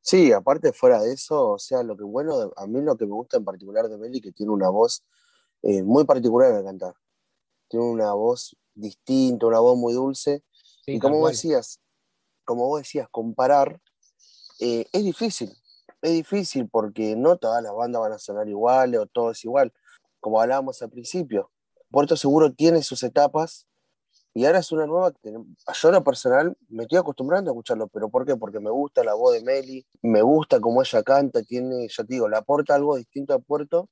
Sí, 0.01 0.33
aparte 0.33 0.73
fuera 0.73 1.03
de 1.03 1.13
eso, 1.13 1.51
o 1.51 1.59
sea, 1.59 1.83
lo 1.83 1.97
que 1.97 2.05
bueno, 2.05 2.53
a 2.57 2.67
mí 2.67 2.81
lo 2.81 2.97
que 2.97 3.05
me 3.05 3.13
gusta 3.13 3.37
en 3.37 3.45
particular 3.45 3.89
de 3.89 3.99
Meli, 3.99 4.21
que 4.21 4.33
tiene 4.33 4.53
una 4.53 4.71
voz 4.71 5.05
eh, 5.63 5.83
muy 5.83 6.05
particular 6.05 6.53
al 6.53 6.65
cantar. 6.65 6.95
Tiene 7.69 7.85
una 7.85 8.15
voz 8.15 8.57
distinta, 8.75 9.47
una 9.47 9.59
voz 9.59 9.77
muy 9.77 9.93
dulce, 9.93 10.43
y 10.89 10.99
como 10.99 11.19
vos 11.19 11.33
decías, 11.33 11.81
como 12.45 12.67
vos 12.67 12.81
decías, 12.81 13.09
comparar 13.11 13.81
eh, 14.59 14.87
es 14.93 15.05
difícil. 15.05 15.53
Es 16.01 16.13
difícil 16.13 16.69
porque 16.69 17.15
no 17.15 17.37
todas 17.37 17.63
las 17.63 17.75
bandas 17.75 18.01
van 18.01 18.13
a 18.13 18.19
sonar 18.19 18.49
iguales 18.49 19.01
o 19.01 19.07
todo 19.07 19.33
es 19.33 19.45
igual. 19.45 19.73
Como 20.21 20.41
hablábamos 20.41 20.81
al 20.81 20.91
principio, 20.91 21.51
Puerto 21.91 22.17
Seguro 22.17 22.53
tiene 22.53 22.83
sus 22.83 23.03
etapas 23.03 23.67
y 24.33 24.47
ahora 24.47 24.61
es 24.61 24.73
una 24.73 24.87
nueva 24.87 25.13
que 25.13 25.33
yo 25.33 25.89
en 25.89 25.95
lo 25.95 26.05
personal 26.05 26.57
me 26.69 26.85
estoy 26.85 26.99
acostumbrando 26.99 27.51
a 27.51 27.53
escucharlo, 27.53 27.89
pero 27.89 28.09
¿por 28.09 28.25
qué? 28.25 28.37
Porque 28.37 28.61
me 28.61 28.71
gusta 28.71 29.05
la 29.05 29.15
voz 29.15 29.35
de 29.35 29.43
Meli, 29.43 29.87
me 30.03 30.23
gusta 30.23 30.61
cómo 30.61 30.81
ella 30.83 31.03
canta, 31.03 31.43
tiene, 31.43 31.89
ya 31.89 32.05
te 32.05 32.15
digo, 32.15 32.29
le 32.29 32.37
aporta 32.37 32.75
algo 32.75 32.97
distinto 32.97 33.35
a 33.35 33.41
Puerto, 33.41 33.89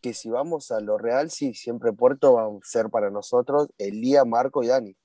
que 0.00 0.14
si 0.14 0.30
vamos 0.30 0.70
a 0.70 0.80
lo 0.80 0.98
real, 0.98 1.30
sí, 1.30 1.54
siempre 1.54 1.92
Puerto 1.92 2.34
va 2.34 2.44
a 2.44 2.50
ser 2.62 2.90
para 2.90 3.10
nosotros 3.10 3.68
Elía, 3.78 4.24
Marco 4.24 4.62
y 4.62 4.68
Dani 4.68 4.96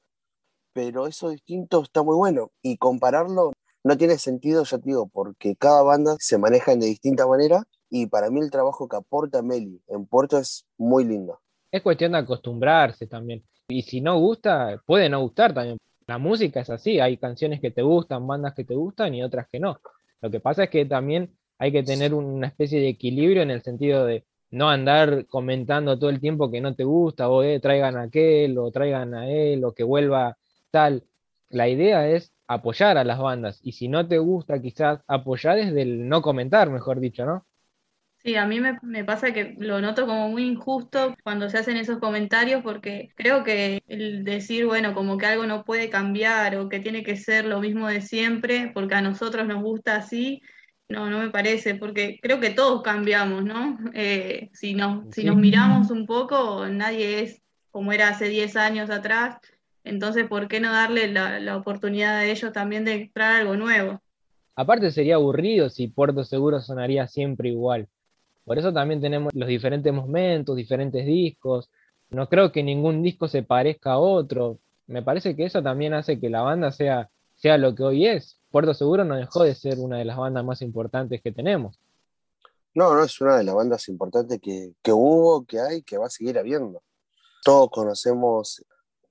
pero 0.78 1.08
eso 1.08 1.32
distinto 1.32 1.82
está 1.82 2.04
muy 2.04 2.16
bueno 2.16 2.52
y 2.62 2.78
compararlo 2.78 3.52
no 3.84 3.98
tiene 3.98 4.20
sentido, 4.20 4.64
ya 4.64 4.78
te 4.78 4.84
digo, 4.86 5.08
porque 5.08 5.56
cada 5.56 5.82
banda 5.82 6.18
se 6.20 6.38
maneja 6.38 6.76
de 6.76 6.86
distinta 6.86 7.26
manera 7.26 7.64
y 7.90 8.06
para 8.06 8.30
mí 8.30 8.42
el 8.42 8.52
trabajo 8.52 8.88
que 8.88 8.96
aporta 8.96 9.42
Meli 9.42 9.82
en 9.88 10.06
Puerto 10.06 10.38
es 10.38 10.68
muy 10.78 11.04
lindo. 11.04 11.40
Es 11.72 11.82
cuestión 11.82 12.12
de 12.12 12.20
acostumbrarse 12.20 13.08
también. 13.08 13.44
Y 13.70 13.82
si 13.82 14.02
no 14.02 14.20
gusta, 14.20 14.80
puede 14.86 15.10
no 15.10 15.20
gustar 15.20 15.52
también. 15.52 15.80
La 16.06 16.20
música 16.20 16.60
es 16.60 16.70
así, 16.70 17.00
hay 17.00 17.18
canciones 17.18 17.60
que 17.60 17.72
te 17.72 17.82
gustan, 17.82 18.28
bandas 18.28 18.54
que 18.54 18.64
te 18.64 18.76
gustan 18.76 19.16
y 19.16 19.24
otras 19.24 19.48
que 19.52 19.60
no. 19.60 19.80
Lo 20.22 20.30
que 20.30 20.40
pasa 20.40 20.66
es 20.66 20.70
que 20.70 20.86
también 20.86 21.36
hay 21.58 21.72
que 21.72 21.82
tener 21.82 22.14
una 22.14 22.46
especie 22.46 22.80
de 22.80 22.90
equilibrio 22.90 23.42
en 23.42 23.50
el 23.50 23.64
sentido 23.64 24.06
de 24.06 24.26
no 24.52 24.70
andar 24.70 25.26
comentando 25.26 25.98
todo 25.98 26.12
el 26.12 26.20
tiempo 26.20 26.52
que 26.52 26.62
no 26.62 26.76
te 26.76 26.84
gusta, 26.84 27.30
o 27.30 27.42
eh, 27.42 27.60
traigan 27.60 27.98
a 27.98 28.04
aquel, 28.04 28.60
o 28.60 28.70
traigan 28.70 29.16
a 29.16 29.28
él, 29.28 29.64
o 29.64 29.74
que 29.74 29.84
vuelva 29.84 30.38
tal. 30.78 31.04
La 31.50 31.68
idea 31.68 32.08
es 32.08 32.32
apoyar 32.46 33.00
a 33.00 33.04
las 33.04 33.18
bandas 33.18 33.60
y 33.64 33.72
si 33.72 33.88
no 33.88 34.08
te 34.08 34.20
gusta 34.20 34.62
quizás 34.62 35.00
apoyar 35.08 35.56
desde 35.56 35.82
el 35.82 36.08
no 36.08 36.22
comentar, 36.22 36.70
mejor 36.70 37.00
dicho, 37.00 37.26
¿no? 37.26 37.48
Sí, 38.18 38.36
a 38.36 38.46
mí 38.46 38.60
me, 38.60 39.04
pasa 39.04 39.32
que 39.32 39.56
lo 39.58 39.82
noto 39.82 40.06
como 40.06 40.30
muy 40.30 40.44
injusto 40.44 41.16
cuando 41.24 41.50
se 41.50 41.58
hacen 41.58 41.78
esos 41.78 41.98
comentarios 41.98 42.62
porque 42.62 43.10
creo 43.16 43.44
que 43.44 43.82
el 43.88 44.24
decir, 44.24 44.68
bueno, 44.68 44.94
como 44.94 45.18
que 45.18 45.26
algo 45.26 45.48
no 45.48 45.64
puede 45.64 45.90
cambiar 45.90 46.58
o 46.58 46.70
que 46.70 46.80
tiene 46.80 47.04
que 47.04 47.16
ser 47.16 47.46
lo 47.46 47.60
mismo 47.60 47.88
de 47.88 48.02
siempre 48.02 48.72
porque 48.74 48.96
a 48.96 49.02
nosotros 49.02 49.48
nos 49.48 49.64
gusta 49.64 49.96
así, 49.96 50.42
no, 50.90 51.10
no 51.10 51.20
me 51.20 51.32
parece, 51.32 51.74
porque 51.76 52.20
creo 52.22 52.40
que 52.40 52.52
todos 52.52 52.84
cambiamos, 52.84 53.44
¿no? 53.44 53.78
Eh, 53.94 54.50
si, 54.54 54.76
nos, 54.76 55.06
si 55.16 55.24
nos 55.24 55.38
miramos 55.38 55.90
un 55.90 56.06
poco, 56.06 56.68
nadie 56.68 57.24
es 57.24 57.42
como 57.72 57.94
era 57.94 58.10
hace 58.10 58.30
10 58.30 58.56
años 58.58 58.90
atrás, 58.90 59.38
entonces, 59.90 60.28
¿por 60.28 60.48
qué 60.48 60.60
no 60.60 60.72
darle 60.72 61.08
la, 61.08 61.40
la 61.40 61.58
oportunidad 61.58 62.18
a 62.18 62.26
ellos 62.26 62.52
también 62.54 62.86
de 62.86 62.94
entrar 62.94 63.42
algo 63.42 63.56
nuevo? 63.56 64.02
Aparte 64.56 64.92
sería 64.92 65.16
aburrido 65.16 65.70
si 65.70 65.88
Puerto 65.88 66.24
Seguro 66.24 66.60
sonaría 66.62 67.08
siempre 67.08 67.50
igual. 67.50 67.88
Por 68.44 68.58
eso 68.58 68.72
también 68.74 69.02
tenemos 69.02 69.34
los 69.36 69.48
diferentes 69.48 69.94
momentos, 69.94 70.56
diferentes 70.56 71.06
discos. 71.06 71.70
No 72.10 72.30
creo 72.30 72.52
que 72.52 72.64
ningún 72.64 73.04
disco 73.04 73.28
se 73.28 73.44
parezca 73.44 73.92
a 73.92 74.00
otro. 74.00 74.58
Me 74.88 75.04
parece 75.04 75.36
que 75.36 75.46
eso 75.46 75.62
también 75.62 75.94
hace 75.94 76.20
que 76.20 76.30
la 76.30 76.42
banda 76.42 76.72
sea, 76.72 77.10
sea 77.36 77.58
lo 77.58 77.76
que 77.76 77.84
hoy 77.84 78.08
es. 78.08 78.40
Puerto 78.50 78.74
Seguro 78.74 79.04
no 79.04 79.16
dejó 79.16 79.44
de 79.44 79.54
ser 79.54 79.80
una 79.80 79.98
de 79.98 80.06
las 80.06 80.18
bandas 80.18 80.46
más 80.46 80.62
importantes 80.62 81.22
que 81.22 81.32
tenemos. 81.32 81.78
No, 82.74 82.96
no 82.96 83.04
es 83.04 83.20
una 83.20 83.38
de 83.38 83.44
las 83.44 83.54
bandas 83.54 83.90
importantes 83.90 84.40
que, 84.42 84.94
hubo, 84.94 85.46
que 85.46 85.60
hay, 85.60 85.82
que 85.82 85.98
va 85.98 86.08
a 86.08 86.10
seguir 86.10 86.40
habiendo. 86.40 86.82
Todos 87.44 87.70
conocemos 87.70 88.64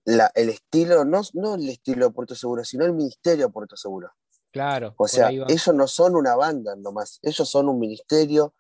el 0.06 0.48
estilo, 0.48 1.04
no, 1.04 1.20
no 1.34 1.56
el 1.56 1.68
estilo 1.68 2.06
de 2.06 2.12
Puerto 2.12 2.34
Seguro, 2.34 2.64
sino 2.64 2.84
el 2.84 2.92
ministerio 2.92 3.46
de 3.46 3.52
Puerto 3.52 3.76
Seguro. 3.76 4.10
Claro. 4.52 4.94
O 4.96 5.08
sea, 5.08 5.30
ellos 5.30 5.74
no 5.74 5.86
son 5.86 6.16
una 6.16 6.34
banda 6.36 6.74
nomás, 6.76 7.18
ellos 7.22 7.48
son 7.48 7.68
un 7.68 7.78
ministerio 7.78 8.54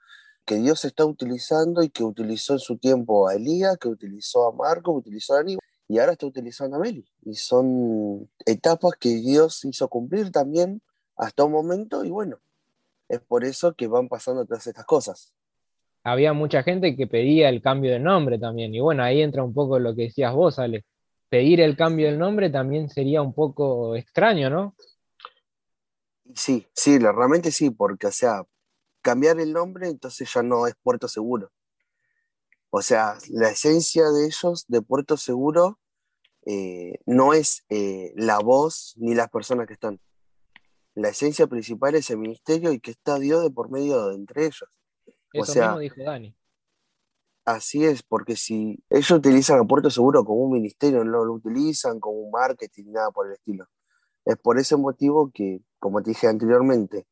que 0.44 0.56
Dios 0.56 0.84
está 0.84 1.04
utilizando 1.04 1.82
y 1.82 1.88
que 1.88 2.04
utilizó 2.04 2.52
en 2.52 2.58
su 2.58 2.76
tiempo 2.76 3.28
a 3.28 3.34
Elías, 3.34 3.78
que 3.78 3.88
utilizó 3.88 4.46
a 4.46 4.52
Marco, 4.52 4.92
que 4.92 5.08
utilizó 5.08 5.34
a 5.34 5.40
Aníbal 5.40 5.60
y 5.88 5.98
ahora 5.98 6.12
está 6.12 6.26
utilizando 6.26 6.76
a 6.76 6.80
Meli. 6.80 7.04
Y 7.24 7.34
son 7.34 8.28
etapas 8.44 8.92
que 8.98 9.08
Dios 9.08 9.64
hizo 9.64 9.88
cumplir 9.88 10.30
también 10.30 10.82
hasta 11.16 11.44
un 11.44 11.52
momento 11.52 12.04
y 12.04 12.10
bueno, 12.10 12.38
es 13.08 13.20
por 13.20 13.44
eso 13.44 13.74
que 13.74 13.86
van 13.86 14.08
pasando 14.08 14.44
todas 14.44 14.66
estas 14.66 14.84
cosas. 14.84 15.32
Había 16.02 16.32
mucha 16.32 16.62
gente 16.62 16.94
que 16.94 17.06
pedía 17.06 17.48
el 17.48 17.62
cambio 17.62 17.92
de 17.92 17.98
nombre 17.98 18.38
también 18.38 18.74
y 18.74 18.80
bueno, 18.80 19.02
ahí 19.02 19.22
entra 19.22 19.42
un 19.42 19.54
poco 19.54 19.78
lo 19.78 19.94
que 19.94 20.02
decías 20.02 20.32
vos, 20.34 20.58
Ale. 20.58 20.84
Pedir 21.28 21.60
el 21.60 21.76
cambio 21.76 22.06
del 22.06 22.18
nombre 22.18 22.50
también 22.50 22.88
sería 22.88 23.22
un 23.22 23.34
poco 23.34 23.96
extraño, 23.96 24.48
¿no? 24.48 24.76
Sí, 26.34 26.66
sí, 26.74 26.98
realmente 26.98 27.50
sí, 27.50 27.70
porque 27.70 28.06
o 28.06 28.12
sea, 28.12 28.44
cambiar 29.00 29.38
el 29.40 29.52
nombre, 29.52 29.88
entonces 29.88 30.32
ya 30.32 30.42
no 30.42 30.66
es 30.66 30.74
Puerto 30.82 31.08
Seguro. 31.08 31.50
O 32.70 32.82
sea, 32.82 33.16
la 33.30 33.50
esencia 33.50 34.04
de 34.10 34.26
ellos, 34.26 34.64
de 34.68 34.82
Puerto 34.82 35.16
Seguro, 35.16 35.78
eh, 36.44 36.98
no 37.06 37.32
es 37.32 37.64
eh, 37.68 38.12
la 38.16 38.38
voz 38.38 38.94
ni 38.96 39.14
las 39.14 39.28
personas 39.30 39.66
que 39.66 39.74
están. 39.74 40.00
La 40.94 41.08
esencia 41.08 41.46
principal 41.46 41.94
es 41.94 42.10
el 42.10 42.18
ministerio 42.18 42.72
y 42.72 42.80
que 42.80 42.92
está 42.92 43.18
Dios 43.18 43.42
de 43.42 43.50
por 43.50 43.70
medio 43.70 44.08
de 44.08 44.14
entre 44.14 44.46
ellos. 44.46 44.68
Eso 45.32 45.42
o 45.42 45.44
sea, 45.44 45.78
dijo 45.78 46.02
Dani. 46.02 46.34
Así 47.46 47.84
es, 47.84 48.02
porque 48.02 48.34
si 48.34 48.82
ellos 48.90 49.12
utilizan 49.12 49.60
a 49.60 49.64
Puerto 49.64 49.88
Seguro 49.88 50.24
como 50.24 50.40
un 50.40 50.52
ministerio, 50.52 51.04
no 51.04 51.24
lo 51.24 51.32
utilizan 51.34 52.00
como 52.00 52.18
un 52.18 52.32
marketing, 52.32 52.86
nada 52.88 53.12
por 53.12 53.28
el 53.28 53.34
estilo. 53.34 53.68
Es 54.24 54.36
por 54.36 54.58
ese 54.58 54.76
motivo 54.76 55.30
que, 55.32 55.60
como 55.78 56.02
te 56.02 56.10
dije 56.10 56.26
anteriormente, 56.26 57.06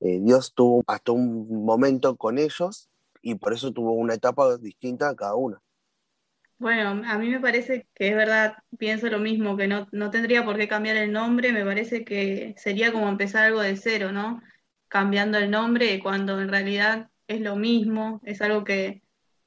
eh, 0.00 0.18
Dios 0.20 0.54
tuvo 0.54 0.82
hasta 0.88 1.12
un 1.12 1.64
momento 1.64 2.16
con 2.16 2.38
ellos 2.38 2.90
y 3.22 3.36
por 3.36 3.52
eso 3.52 3.70
tuvo 3.70 3.92
una 3.92 4.14
etapa 4.14 4.56
distinta 4.58 5.08
a 5.08 5.14
cada 5.14 5.36
una. 5.36 5.62
Bueno, 6.58 7.02
a 7.06 7.16
mí 7.18 7.28
me 7.28 7.38
parece 7.38 7.86
que 7.94 8.08
es 8.08 8.16
verdad, 8.16 8.56
pienso 8.78 9.06
lo 9.08 9.20
mismo, 9.20 9.56
que 9.56 9.68
no, 9.68 9.86
no 9.92 10.10
tendría 10.10 10.44
por 10.44 10.56
qué 10.56 10.66
cambiar 10.66 10.96
el 10.96 11.12
nombre, 11.12 11.52
me 11.52 11.64
parece 11.64 12.04
que 12.04 12.56
sería 12.58 12.92
como 12.92 13.08
empezar 13.08 13.44
algo 13.44 13.60
de 13.60 13.76
cero, 13.76 14.10
¿no? 14.10 14.42
Cambiando 14.88 15.38
el 15.38 15.48
nombre 15.48 16.00
cuando 16.02 16.40
en 16.40 16.48
realidad 16.48 17.08
es 17.28 17.40
lo 17.40 17.54
mismo, 17.54 18.20
es 18.24 18.42
algo 18.42 18.64
que, 18.64 19.05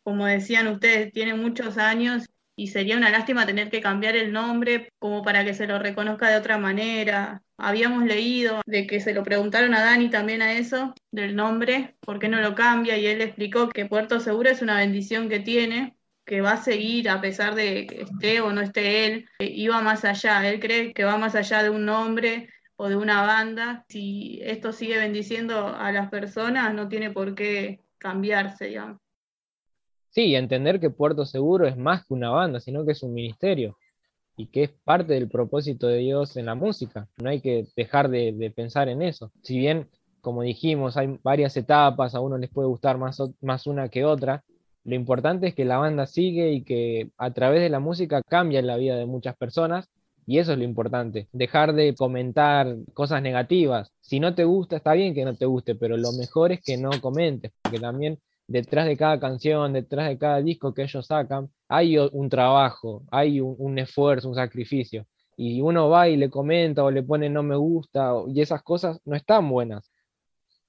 como 0.09 0.25
decían 0.25 0.67
ustedes, 0.67 1.13
tiene 1.13 1.35
muchos 1.35 1.77
años 1.77 2.25
y 2.55 2.69
sería 2.69 2.97
una 2.97 3.11
lástima 3.11 3.45
tener 3.45 3.69
que 3.69 3.79
cambiar 3.79 4.15
el 4.15 4.31
nombre 4.31 4.91
como 4.97 5.21
para 5.21 5.45
que 5.45 5.53
se 5.53 5.67
lo 5.67 5.77
reconozca 5.77 6.31
de 6.31 6.37
otra 6.37 6.57
manera. 6.57 7.43
Habíamos 7.57 8.05
leído 8.05 8.61
de 8.65 8.87
que 8.87 9.01
se 9.01 9.13
lo 9.13 9.23
preguntaron 9.23 9.75
a 9.75 9.81
Dani 9.81 10.09
también 10.09 10.41
a 10.41 10.53
eso, 10.53 10.95
del 11.11 11.35
nombre, 11.35 11.95
¿por 11.99 12.17
qué 12.17 12.27
no 12.27 12.41
lo 12.41 12.55
cambia? 12.55 12.97
Y 12.97 13.05
él 13.05 13.21
explicó 13.21 13.69
que 13.69 13.85
Puerto 13.85 14.19
Seguro 14.19 14.49
es 14.49 14.63
una 14.63 14.77
bendición 14.77 15.29
que 15.29 15.41
tiene, 15.41 15.95
que 16.25 16.41
va 16.41 16.53
a 16.53 16.63
seguir 16.63 17.07
a 17.07 17.21
pesar 17.21 17.53
de 17.53 17.85
que 17.85 18.01
esté 18.01 18.41
o 18.41 18.51
no 18.51 18.61
esté 18.61 19.05
él, 19.05 19.29
va 19.69 19.81
más 19.81 20.05
allá, 20.05 20.49
él 20.49 20.59
cree 20.59 20.91
que 20.91 21.03
va 21.03 21.19
más 21.19 21.35
allá 21.35 21.61
de 21.61 21.69
un 21.69 21.85
nombre 21.85 22.49
o 22.77 22.89
de 22.89 22.95
una 22.95 23.21
banda. 23.21 23.85
Si 23.89 24.39
esto 24.41 24.73
sigue 24.73 24.97
bendiciendo 24.97 25.67
a 25.67 25.91
las 25.91 26.09
personas, 26.09 26.73
no 26.73 26.87
tiene 26.87 27.11
por 27.11 27.35
qué 27.35 27.81
cambiarse, 27.99 28.65
digamos. 28.65 28.99
Sí, 30.09 30.35
entender 30.35 30.79
que 30.79 30.89
Puerto 30.89 31.25
Seguro 31.25 31.67
es 31.67 31.77
más 31.77 32.05
que 32.05 32.13
una 32.13 32.29
banda, 32.29 32.59
sino 32.59 32.85
que 32.85 32.93
es 32.93 33.03
un 33.03 33.13
ministerio 33.13 33.77
y 34.35 34.47
que 34.47 34.63
es 34.63 34.71
parte 34.83 35.13
del 35.13 35.29
propósito 35.29 35.87
de 35.87 35.97
Dios 35.97 36.37
en 36.37 36.45
la 36.47 36.55
música. 36.55 37.07
No 37.17 37.29
hay 37.29 37.41
que 37.41 37.67
dejar 37.75 38.09
de, 38.09 38.51
pensar 38.55 38.89
en 38.89 39.01
eso. 39.01 39.31
Si 39.43 39.57
bien, 39.57 39.89
como 40.21 40.41
dijimos, 40.41 40.97
hay 40.97 41.19
varias 41.23 41.55
etapas, 41.57 42.15
a 42.15 42.21
uno 42.21 42.37
les 42.37 42.49
puede 42.49 42.67
gustar 42.67 42.97
más, 42.97 43.21
más 43.41 43.67
una 43.67 43.89
que 43.89 44.05
otra, 44.05 44.43
lo 44.85 44.95
importante 44.95 45.47
es 45.47 45.55
que 45.55 45.65
la 45.65 45.77
banda 45.77 46.07
sigue 46.07 46.51
y 46.53 46.63
que 46.63 47.11
a 47.17 47.31
través 47.31 47.61
de 47.61 47.69
la 47.69 47.79
música 47.79 48.21
cambia 48.23 48.61
la 48.61 48.77
vida 48.77 48.95
de 48.95 49.05
muchas 49.05 49.35
personas 49.35 49.89
y 50.25 50.37
eso 50.37 50.53
es 50.53 50.59
lo 50.59 50.63
importante, 50.63 51.27
dejar 51.33 51.73
de 51.73 51.95
comentar 51.95 52.75
cosas 52.93 53.21
negativas. 53.21 53.91
Si 53.99 54.19
no 54.19 54.35
te 54.35 54.43
gusta, 54.43 54.77
está 54.77 54.93
bien 54.93 55.13
que 55.13 55.25
no 55.25 55.35
te 55.35 55.45
guste, 55.45 55.75
pero 55.75 55.97
lo 55.97 56.11
mejor 56.13 56.51
es 56.51 56.61
que 56.61 56.77
no 56.77 56.91
comentes, 57.01 57.51
porque 57.61 57.79
también 57.79 58.19
detrás 58.49 58.87
de 58.87 58.97
cada 58.97 59.19
canción, 59.19 59.73
detrás 59.73 60.09
de 60.09 60.17
cada 60.17 60.41
disco 60.41 60.73
que 60.73 60.81
ellos 60.83 61.05
sacan, 61.05 61.49
hay 61.67 61.97
un 61.97 62.29
trabajo, 62.29 63.03
hay 63.11 63.39
un, 63.41 63.77
esfuerzo, 63.77 64.27
un 64.29 64.35
sacrificio. 64.35 65.05
Y 65.37 65.61
uno 65.61 65.87
va 65.87 66.09
y 66.09 66.17
le 66.17 66.29
comenta 66.29 66.83
o 66.83 66.91
le 66.91 67.03
pone 67.03 67.29
no 67.29 67.43
me 67.43 67.55
gusta, 67.55 68.11
y 68.27 68.41
esas 68.41 68.63
cosas 68.63 68.99
no 69.05 69.15
están 69.15 69.47
buenas. 69.49 69.91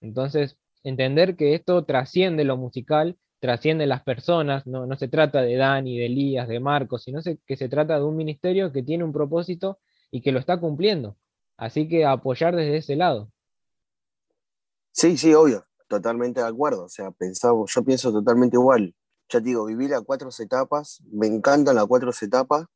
Entonces, 0.01 0.59
entender 0.85 1.37
que 1.37 1.55
esto 1.55 1.85
trasciende 1.85 2.45
lo 2.45 2.57
musical, 2.59 3.17
trasciende 3.41 3.87
las 3.87 4.03
personas, 4.03 4.67
no, 4.67 4.87
no 4.87 4.97
se 4.97 5.09
trata 5.09 5.41
de 5.41 5.57
Dani, 5.57 5.99
de 5.99 6.07
Elías, 6.07 6.49
de 6.49 6.61
Marcos, 6.61 7.05
sino 7.05 7.21
que 7.47 7.57
se 7.57 7.69
trata 7.71 7.99
de 7.99 8.05
un 8.05 8.17
ministerio 8.17 8.73
que 8.73 8.83
tiene 8.83 9.05
un 9.05 9.13
propósito 9.13 9.79
y 10.11 10.21
que 10.21 10.33
lo 10.33 10.39
está 10.39 10.61
cumpliendo. 10.61 11.17
Así 11.57 11.89
que 11.89 12.05
apoyar 12.05 12.55
desde 12.55 12.77
ese 12.77 12.97
lado. 12.97 13.33
Sí, 14.93 15.17
sí, 15.17 15.33
obvio 15.33 15.70
totalmente 15.91 16.41
de 16.41 16.47
acuerdo. 16.47 16.85
O 16.85 16.89
sea, 16.89 17.11
pensamos, 17.11 17.71
yo 17.75 17.85
pienso 17.85 18.13
totalmente 18.13 18.57
igual. 18.57 18.95
Ya 19.29 19.41
te 19.41 19.47
digo, 19.47 19.67
viví 19.67 19.89
las 19.89 20.03
cuatro 20.03 20.31
etapas, 20.39 21.03
me 21.13 21.27
encantan 21.27 21.77
las 21.77 21.87
cuatro 21.87 22.11
etapas 22.19 22.67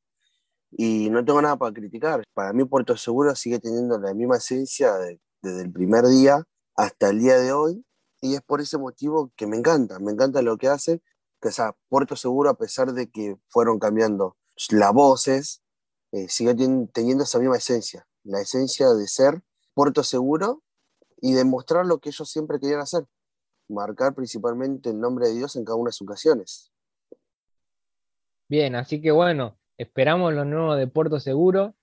y 0.70 1.08
no 1.10 1.24
tengo 1.24 1.40
nada 1.40 1.56
para 1.56 1.72
criticar. 1.72 2.24
Para 2.34 2.52
mí 2.52 2.64
Puerto 2.64 2.96
Seguro 2.96 3.34
sigue 3.36 3.58
teniendo 3.60 3.98
la 3.98 4.12
misma 4.14 4.36
esencia 4.36 4.92
desde 5.42 5.62
el 5.62 5.72
primer 5.72 6.06
día 6.06 6.44
hasta 6.76 7.10
el 7.10 7.20
día 7.20 7.38
de 7.38 7.52
hoy 7.52 7.84
y 8.20 8.34
es 8.34 8.42
por 8.42 8.60
ese 8.60 8.78
motivo 8.78 9.32
que 9.36 9.46
me 9.46 9.56
encanta, 9.56 9.98
me 10.00 10.12
encanta 10.12 10.42
lo 10.42 10.56
que 10.58 10.68
hace, 10.68 11.02
que 11.40 11.48
o 11.48 11.52
sea, 11.52 11.76
Puerto 11.88 12.16
Seguro 12.16 12.50
a 12.50 12.54
pesar 12.56 12.92
de 12.92 13.10
que 13.10 13.36
fueron 13.46 13.78
cambiando 13.78 14.36
las 14.70 14.92
voces, 14.92 15.62
eh, 16.12 16.28
sigue 16.28 16.54
teniendo 16.54 17.24
esa 17.24 17.38
misma 17.38 17.58
esencia, 17.58 18.06
la 18.24 18.40
esencia 18.40 18.88
de 18.92 19.06
ser 19.06 19.42
Puerto 19.74 20.02
Seguro 20.02 20.63
y 21.20 21.32
demostrar 21.32 21.86
lo 21.86 21.98
que 21.98 22.10
ellos 22.10 22.28
siempre 22.28 22.58
querían 22.60 22.80
hacer, 22.80 23.04
marcar 23.68 24.14
principalmente 24.14 24.90
el 24.90 25.00
nombre 25.00 25.28
de 25.28 25.34
Dios 25.34 25.56
en 25.56 25.64
cada 25.64 25.76
una 25.76 25.88
de 25.88 25.92
sus 25.92 26.06
ocasiones. 26.06 26.72
Bien, 28.48 28.74
así 28.74 29.00
que 29.00 29.10
bueno, 29.10 29.58
esperamos 29.78 30.34
lo 30.34 30.44
nuevo 30.44 30.74
de 30.74 30.86
Puerto 30.86 31.18
Seguro. 31.18 31.74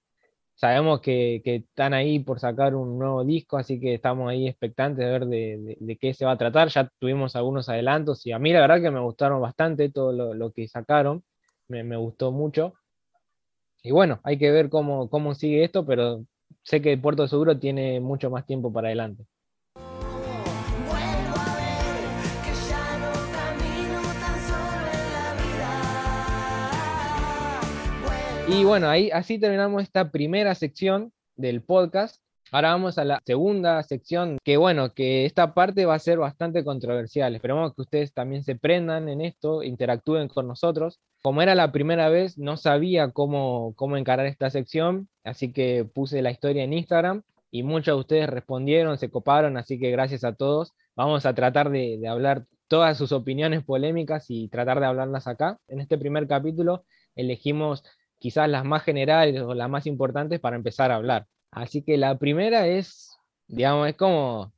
Sabemos 0.55 1.01
que, 1.01 1.41
están 1.43 1.93
ahí 1.93 2.19
por 2.19 2.39
sacar 2.39 2.75
un 2.75 2.99
nuevo 2.99 3.23
disco, 3.23 3.57
así 3.57 3.79
que 3.79 3.95
estamos 3.95 4.29
ahí 4.29 4.47
expectantes 4.47 5.03
de 5.03 5.11
ver 5.11 5.25
de, 5.25 5.97
qué 5.99 6.13
se 6.13 6.25
va 6.25 6.33
a 6.33 6.37
tratar. 6.37 6.67
Ya 6.69 6.87
tuvimos 6.99 7.35
algunos 7.35 7.67
adelantos 7.67 8.25
y 8.27 8.31
a 8.31 8.39
mí 8.39 8.53
la 8.53 8.61
verdad 8.61 8.81
que 8.81 8.91
me 8.91 8.99
gustaron 8.99 9.41
bastante 9.41 9.89
todo 9.89 10.11
lo, 10.11 10.51
que 10.51 10.67
sacaron, 10.67 11.23
me, 11.67 11.83
me, 11.83 11.97
gustó 11.97 12.31
mucho. 12.31 12.75
Y 13.81 13.91
bueno, 13.91 14.19
hay 14.23 14.37
que 14.37 14.51
ver 14.51 14.69
cómo, 14.69 15.09
cómo 15.09 15.33
sigue 15.33 15.63
esto, 15.63 15.85
pero 15.85 16.23
sé 16.63 16.81
que 16.81 16.97
Puerto 16.97 17.27
Seguro 17.27 17.57
tiene 17.57 17.99
mucho 17.99 18.29
más 18.29 18.45
tiempo 18.45 18.71
para 18.71 18.87
adelante. 18.87 19.25
Y 28.47 28.65
bueno, 28.65 28.89
ahí 28.89 29.09
así 29.11 29.39
terminamos 29.39 29.83
esta 29.83 30.11
primera 30.11 30.53
sección 30.55 31.13
del 31.37 31.61
podcast. 31.61 32.21
Ahora 32.51 32.71
vamos 32.71 32.97
a 32.97 33.05
la 33.05 33.21
segunda 33.25 33.81
sección, 33.83 34.37
que 34.43 34.57
bueno, 34.57 34.93
que 34.93 35.25
esta 35.25 35.53
parte 35.53 35.85
va 35.85 35.95
a 35.95 35.99
ser 35.99 36.17
bastante 36.17 36.65
controversial. 36.65 37.33
Esperamos 37.33 37.73
que 37.73 37.83
ustedes 37.83 38.13
también 38.13 38.43
se 38.43 38.57
prendan 38.57 39.07
en 39.07 39.21
esto, 39.21 39.63
interactúen 39.63 40.27
con 40.27 40.49
nosotros. 40.49 40.99
Como 41.21 41.41
era 41.41 41.55
la 41.55 41.71
primera 41.71 42.09
vez, 42.09 42.37
no 42.37 42.57
sabía 42.57 43.11
cómo, 43.11 43.73
cómo 43.75 43.97
encarar 43.97 44.25
esta 44.25 44.49
sección, 44.49 45.07
así 45.23 45.53
que 45.53 45.85
puse 45.85 46.21
la 46.21 46.31
historia 46.31 46.63
en 46.63 46.73
Instagram 46.73 47.23
y 47.51 47.63
muchos 47.63 47.95
de 47.95 47.99
ustedes 47.99 48.29
respondieron, 48.29 48.97
se 48.97 49.09
coparon, 49.09 49.57
así 49.57 49.79
que 49.79 49.91
gracias 49.91 50.23
a 50.23 50.33
todos. 50.33 50.73
Vamos 50.95 51.25
a 51.25 51.33
tratar 51.35 51.69
de, 51.69 51.97
de 51.99 52.07
hablar 52.07 52.45
todas 52.67 52.97
sus 52.97 53.11
opiniones 53.11 53.63
polémicas 53.63 54.25
y 54.29 54.47
tratar 54.47 54.79
de 54.79 54.85
hablarlas 54.87 55.27
acá. 55.27 55.59
En 55.67 55.81
este 55.81 55.97
primer 55.97 56.27
capítulo 56.27 56.85
elegimos 57.15 57.83
quizás 58.17 58.49
las 58.49 58.63
más 58.63 58.83
generales 58.83 59.41
o 59.41 59.53
las 59.53 59.69
más 59.69 59.87
importantes 59.87 60.39
para 60.39 60.55
empezar 60.55 60.91
a 60.91 60.95
hablar. 60.95 61.27
Así 61.51 61.83
que 61.83 61.97
la 61.97 62.17
primera 62.17 62.67
es, 62.67 63.17
digamos, 63.47 63.89
es 63.89 63.95
como, 63.95 64.53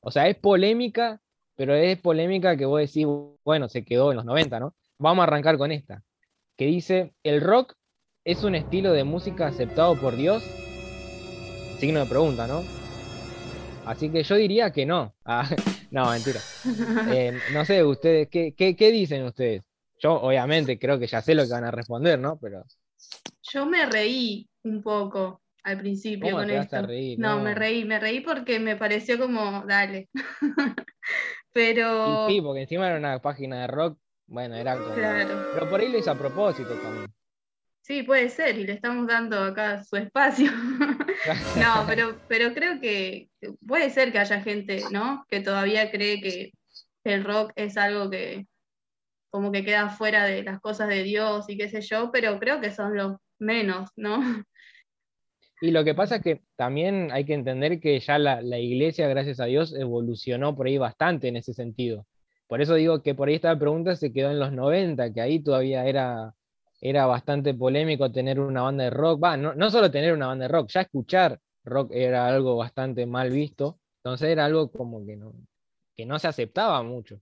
o 0.00 0.10
sea, 0.10 0.28
es 0.28 0.36
polémica, 0.36 1.20
pero 1.56 1.74
es 1.74 2.00
polémica 2.00 2.56
que 2.56 2.64
vos 2.64 2.80
decís, 2.80 3.06
bueno, 3.44 3.68
se 3.68 3.84
quedó 3.84 4.10
en 4.10 4.16
los 4.16 4.24
90, 4.24 4.60
¿no? 4.60 4.74
Vamos 4.98 5.22
a 5.22 5.26
arrancar 5.26 5.58
con 5.58 5.72
esta, 5.72 6.04
que 6.56 6.66
dice, 6.66 7.14
¿el 7.24 7.40
rock 7.40 7.74
es 8.24 8.44
un 8.44 8.54
estilo 8.54 8.92
de 8.92 9.04
música 9.04 9.48
aceptado 9.48 10.00
por 10.00 10.16
Dios? 10.16 10.42
Signo 11.78 12.00
de 12.00 12.06
pregunta, 12.06 12.46
¿no? 12.46 12.62
Así 13.84 14.10
que 14.10 14.22
yo 14.22 14.36
diría 14.36 14.72
que 14.72 14.86
no. 14.86 15.14
Ah, 15.24 15.48
no, 15.90 16.10
mentira. 16.10 16.40
Eh, 17.14 17.38
no 17.52 17.64
sé, 17.64 17.82
ustedes, 17.82 18.28
¿qué, 18.28 18.54
¿qué, 18.54 18.76
qué, 18.76 18.92
dicen 18.92 19.24
ustedes? 19.24 19.64
Yo 19.98 20.14
obviamente 20.14 20.78
creo 20.78 20.98
que 20.98 21.06
ya 21.06 21.20
sé 21.22 21.34
lo 21.34 21.44
que 21.44 21.52
van 21.52 21.64
a 21.64 21.70
responder, 21.70 22.18
¿no? 22.18 22.38
Pero... 22.40 22.64
Yo 23.42 23.66
me 23.66 23.86
reí 23.86 24.48
un 24.62 24.82
poco 24.82 25.42
al 25.64 25.78
principio 25.78 26.32
con 26.32 26.50
esto. 26.50 26.86
No, 27.18 27.40
me 27.40 27.54
reí, 27.54 27.84
me 27.84 27.98
reí 27.98 28.20
porque 28.20 28.60
me 28.60 28.76
pareció 28.76 29.18
como, 29.18 29.64
dale. 29.66 30.08
Pero. 31.52 32.28
sí, 32.28 32.40
porque 32.40 32.62
encima 32.62 32.88
era 32.88 32.98
una 32.98 33.20
página 33.20 33.60
de 33.62 33.66
rock, 33.68 33.98
bueno, 34.26 34.54
era 34.54 34.78
como. 34.78 34.94
Claro. 34.94 35.50
Pero 35.54 35.68
por 35.68 35.80
ahí 35.80 35.90
lo 35.90 35.98
hizo 35.98 36.10
a 36.10 36.18
propósito 36.18 36.74
también. 36.74 37.06
Sí, 37.82 38.02
puede 38.02 38.30
ser, 38.30 38.58
y 38.58 38.64
le 38.64 38.72
estamos 38.72 39.06
dando 39.06 39.38
acá 39.42 39.84
su 39.84 39.96
espacio. 39.96 40.50
no, 41.56 41.84
pero, 41.86 42.16
pero 42.28 42.54
creo 42.54 42.80
que 42.80 43.28
puede 43.66 43.90
ser 43.90 44.10
que 44.10 44.18
haya 44.18 44.40
gente, 44.40 44.82
¿no? 44.90 45.26
Que 45.28 45.40
todavía 45.40 45.90
cree 45.90 46.20
que 46.20 46.52
el 47.04 47.24
rock 47.24 47.52
es 47.56 47.76
algo 47.76 48.08
que 48.08 48.46
como 49.30 49.50
que 49.50 49.64
queda 49.64 49.88
fuera 49.90 50.24
de 50.24 50.44
las 50.44 50.60
cosas 50.60 50.88
de 50.88 51.02
Dios 51.02 51.46
y 51.48 51.58
qué 51.58 51.68
sé 51.68 51.80
yo, 51.80 52.12
pero 52.12 52.38
creo 52.38 52.60
que 52.60 52.70
son 52.70 52.96
los 52.96 53.16
menos, 53.40 53.90
¿no? 53.96 54.22
Y 55.60 55.70
lo 55.70 55.82
que 55.82 55.94
pasa 55.94 56.16
es 56.16 56.22
que 56.22 56.42
también 56.56 57.10
hay 57.10 57.24
que 57.24 57.34
entender 57.34 57.80
que 57.80 57.98
ya 57.98 58.18
la, 58.18 58.58
iglesia, 58.58 59.08
gracias 59.08 59.40
a 59.40 59.46
Dios, 59.46 59.74
evolucionó 59.74 60.54
por 60.54 60.66
ahí 60.66 60.78
bastante 60.78 61.28
en 61.28 61.36
ese 61.36 61.52
sentido. 61.52 62.06
Por 62.46 62.60
eso 62.60 62.74
digo 62.74 63.02
que 63.02 63.14
por 63.14 63.28
ahí 63.28 63.36
esta 63.36 63.58
pregunta 63.58 63.96
se 63.96 64.12
quedó 64.12 64.30
en 64.30 64.38
los 64.38 64.52
90, 64.52 65.12
que 65.12 65.20
ahí 65.20 65.42
todavía 65.42 65.86
era, 65.86 66.34
era 66.80 67.06
bastante 67.06 67.54
polémico 67.54 68.12
tener 68.12 68.38
una 68.40 68.62
banda 68.62 68.84
de 68.84 68.90
rock. 68.90 69.20
No, 69.38 69.70
solo 69.70 69.90
tener 69.90 70.12
una 70.12 70.26
banda 70.26 70.44
de 70.44 70.52
rock, 70.52 70.70
ya 70.70 70.82
escuchar 70.82 71.40
rock 71.64 71.90
era 71.92 72.26
algo 72.26 72.56
bastante 72.56 73.06
mal 73.06 73.30
visto. 73.30 73.78
Entonces 74.02 74.28
era 74.28 74.44
algo 74.44 74.70
como 74.70 75.04
que 75.06 75.16
no, 75.16 75.32
que 75.96 76.04
no 76.04 76.18
se 76.18 76.28
aceptaba 76.28 76.82
mucho. 76.82 77.20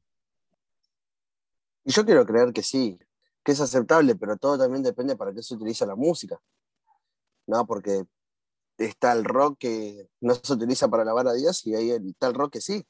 Y 1.85 1.93
yo 1.93 2.05
quiero 2.05 2.27
creer 2.27 2.53
que 2.53 2.63
sí, 2.63 2.99
que 3.45 3.53
es 3.53 3.61
aceptable, 3.61 4.17
pero 4.17 4.37
todo 4.37 4.59
también 4.59 4.83
depende 4.83 5.17
para 5.17 5.33
qué 5.33 5.43
se 5.43 5.55
utiliza 5.55 5.87
la 5.87 5.97
música. 5.97 6.41
¿no? 7.47 7.67
Porque 7.67 8.05
está 8.79 9.13
el 9.13 9.25
rock 9.25 9.59
que 9.59 10.09
no 10.21 10.35
se 10.35 10.53
utiliza 10.53 10.89
para 10.89 11.03
alabar 11.03 11.29
a 11.29 11.35
Dios 11.35 11.67
y 11.67 11.75
está 11.75 12.29
el 12.29 12.35
rock 12.35 12.55
que 12.55 12.61
sí. 12.61 12.85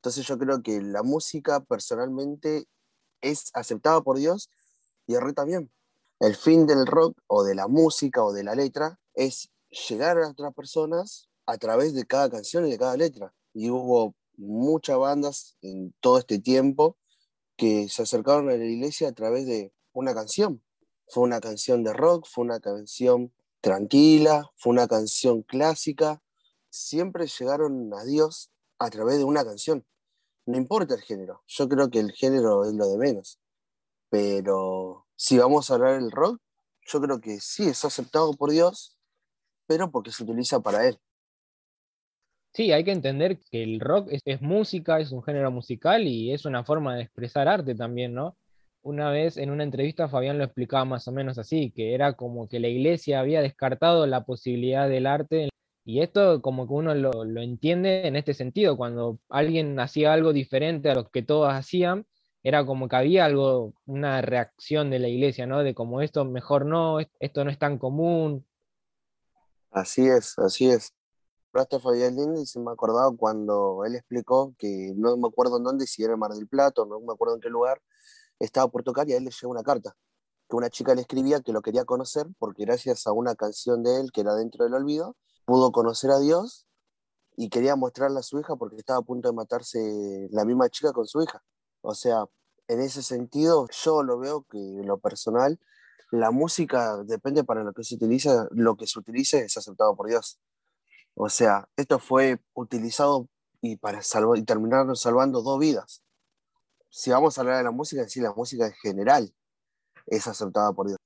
Entonces 0.00 0.26
yo 0.26 0.38
creo 0.38 0.62
que 0.62 0.80
la 0.80 1.02
música 1.02 1.60
personalmente 1.60 2.66
es 3.20 3.50
aceptada 3.52 4.00
por 4.00 4.16
Dios 4.16 4.48
y 5.06 5.12
el 5.12 5.20
rock 5.20 5.34
también. 5.34 5.70
El 6.20 6.36
fin 6.36 6.66
del 6.66 6.86
rock 6.86 7.18
o 7.26 7.44
de 7.44 7.54
la 7.54 7.68
música 7.68 8.24
o 8.24 8.32
de 8.32 8.42
la 8.42 8.54
letra 8.54 8.98
es 9.12 9.50
llegar 9.68 10.16
a 10.18 10.30
otras 10.30 10.54
personas 10.54 11.28
a 11.44 11.58
través 11.58 11.92
de 11.92 12.06
cada 12.06 12.30
canción 12.30 12.66
y 12.66 12.70
de 12.70 12.78
cada 12.78 12.96
letra. 12.96 13.34
Y 13.52 13.68
hubo 13.68 14.14
muchas 14.38 14.96
bandas 14.96 15.58
en 15.60 15.94
todo 16.00 16.16
este 16.18 16.38
tiempo 16.38 16.96
que 17.58 17.90
se 17.90 18.02
acercaron 18.02 18.48
a 18.48 18.56
la 18.56 18.64
iglesia 18.64 19.08
a 19.08 19.12
través 19.12 19.46
de 19.46 19.70
una 19.92 20.14
canción. 20.14 20.62
Fue 21.08 21.24
una 21.24 21.40
canción 21.40 21.84
de 21.84 21.92
rock, 21.92 22.26
fue 22.26 22.44
una 22.44 22.58
canción 22.58 23.34
tranquila, 23.60 24.50
fue 24.56 24.72
una 24.72 24.88
canción 24.88 25.42
clásica. 25.42 26.22
Siempre 26.70 27.26
llegaron 27.26 27.92
a 27.92 28.02
Dios 28.04 28.50
a 28.80 28.90
través 28.90 29.18
de 29.18 29.24
una 29.24 29.44
canción. 29.44 29.84
No 30.46 30.56
importa 30.56 30.94
el 30.94 31.02
género, 31.02 31.42
yo 31.46 31.68
creo 31.68 31.88
que 31.90 32.00
el 32.00 32.10
género 32.10 32.64
es 32.64 32.74
lo 32.74 32.88
de 32.88 32.98
menos. 32.98 33.38
Pero 34.08 35.06
si 35.14 35.38
vamos 35.38 35.70
a 35.70 35.74
hablar 35.74 36.00
del 36.00 36.10
rock, 36.10 36.40
yo 36.86 37.00
creo 37.00 37.20
que 37.20 37.38
sí, 37.38 37.68
es 37.68 37.84
aceptado 37.84 38.32
por 38.34 38.50
Dios, 38.50 38.98
pero 39.68 39.92
porque 39.92 40.10
se 40.10 40.24
utiliza 40.24 40.58
para 40.60 40.88
Él. 40.88 40.98
Sí, 42.52 42.72
hay 42.72 42.82
que 42.82 42.90
entender 42.90 43.38
que 43.38 43.62
el 43.62 43.78
rock 43.78 44.08
es, 44.10 44.22
es 44.24 44.42
música, 44.42 44.98
es 44.98 45.12
un 45.12 45.22
género 45.22 45.52
musical 45.52 46.08
y 46.08 46.32
es 46.32 46.44
una 46.44 46.64
forma 46.64 46.96
de 46.96 47.02
expresar 47.02 47.46
arte 47.46 47.76
también, 47.76 48.12
¿no? 48.12 48.36
una 48.82 49.10
vez 49.10 49.36
en 49.36 49.50
una 49.50 49.64
entrevista 49.64 50.08
Fabián 50.08 50.38
lo 50.38 50.44
explicaba 50.44 50.84
más 50.84 51.06
o 51.08 51.12
menos 51.12 51.38
así, 51.38 51.70
que 51.70 51.94
era 51.94 52.14
como 52.14 52.48
que 52.48 52.60
la 52.60 52.68
iglesia 52.68 53.20
había 53.20 53.42
descartado 53.42 54.06
la 54.06 54.24
posibilidad 54.24 54.88
del 54.88 55.06
arte 55.06 55.50
y 55.84 56.02
esto 56.02 56.42
como 56.42 56.66
que 56.66 56.74
uno 56.74 56.94
lo, 56.94 57.40
entiende 57.40 58.06
en 58.06 58.16
este 58.16 58.34
sentido, 58.34 58.76
cuando 58.76 59.18
alguien 59.28 59.78
hacía 59.80 60.12
algo 60.12 60.32
diferente 60.32 60.90
a 60.90 60.94
lo 60.94 61.08
que 61.10 61.22
todos 61.22 61.52
hacían, 61.52 62.06
era 62.42 62.64
como 62.64 62.88
que 62.88 62.96
había 62.96 63.24
algo, 63.24 63.74
una 63.86 64.22
reacción 64.22 64.90
de 64.90 64.98
la 64.98 65.08
iglesia, 65.08 65.46
¿no? 65.46 65.62
De 65.62 65.74
como 65.74 66.00
esto 66.00 66.24
mejor 66.24 66.64
no, 66.64 66.98
esto 67.18 67.44
no 67.44 67.50
es 67.50 67.58
tan 67.58 67.78
común. 67.78 68.46
Así 69.70 70.06
es, 70.06 70.38
así 70.38 70.70
es. 70.70 70.94
Rasta 71.52 71.80
Fabián 71.80 72.16
Linde 72.16 72.46
se 72.46 72.60
me 72.60 72.70
acordaba 72.70 73.14
cuando 73.16 73.84
él 73.84 73.96
explicó 73.96 74.54
que 74.56 74.92
no 74.96 75.16
me 75.16 75.28
acuerdo 75.28 75.58
en 75.58 75.64
dónde, 75.64 75.86
si 75.86 76.02
era 76.02 76.16
Mar 76.16 76.30
del 76.30 76.48
Plata, 76.48 76.82
no 76.88 77.00
me 77.00 77.12
acuerdo 77.12 77.34
en 77.34 77.40
qué 77.40 77.50
lugar, 77.50 77.82
estaba 78.38 78.68
por 78.68 78.82
tocar 78.82 79.08
y 79.08 79.12
a 79.12 79.16
él 79.16 79.24
le 79.24 79.30
llegó 79.30 79.50
una 79.50 79.62
carta 79.62 79.94
que 80.50 80.56
una 80.56 80.68
chica 80.68 80.94
le 80.94 81.02
escribía 81.02 81.40
que 81.40 81.52
lo 81.52 81.62
quería 81.62 81.84
conocer 81.84 82.26
porque 82.38 82.64
gracias 82.64 83.06
a 83.06 83.12
una 83.12 83.36
canción 83.36 83.82
de 83.82 84.00
él 84.00 84.10
que 84.12 84.22
era 84.22 84.34
Dentro 84.34 84.64
del 84.64 84.74
Olvido, 84.74 85.16
pudo 85.44 85.72
conocer 85.72 86.10
a 86.10 86.18
Dios 86.18 86.66
y 87.36 87.48
quería 87.50 87.76
mostrarle 87.76 88.20
a 88.20 88.22
su 88.22 88.38
hija 88.38 88.56
porque 88.56 88.76
estaba 88.76 89.00
a 89.00 89.02
punto 89.02 89.28
de 89.28 89.34
matarse 89.34 90.28
la 90.30 90.44
misma 90.44 90.68
chica 90.68 90.92
con 90.92 91.06
su 91.06 91.22
hija. 91.22 91.42
O 91.82 91.94
sea, 91.94 92.24
en 92.68 92.80
ese 92.80 93.02
sentido 93.02 93.66
yo 93.70 94.02
lo 94.02 94.18
veo 94.18 94.44
que 94.44 94.58
en 94.58 94.86
lo 94.86 94.98
personal 94.98 95.58
la 96.10 96.30
música 96.30 96.96
depende 97.04 97.44
para 97.44 97.62
lo 97.64 97.72
que 97.72 97.84
se 97.84 97.94
utiliza, 97.94 98.48
lo 98.50 98.76
que 98.76 98.86
se 98.86 98.98
utilice 98.98 99.40
es 99.44 99.56
aceptado 99.56 99.96
por 99.96 100.08
Dios. 100.08 100.40
O 101.14 101.28
sea, 101.28 101.68
esto 101.76 101.98
fue 101.98 102.40
utilizado 102.54 103.28
y 103.62 103.76
para 103.76 104.00
y 104.36 104.42
terminaron 104.44 104.96
salvando 104.96 105.42
dos 105.42 105.58
vidas 105.58 106.02
si 106.90 107.10
vamos 107.10 107.38
a 107.38 107.40
hablar 107.40 107.58
de 107.58 107.64
la 107.64 107.70
música, 107.70 108.06
sí, 108.08 108.20
la 108.20 108.32
música 108.32 108.66
en 108.66 108.72
general 108.74 109.32
es 110.06 110.26
aceptada 110.26 110.72
por 110.72 110.88
Dios. 110.88 110.98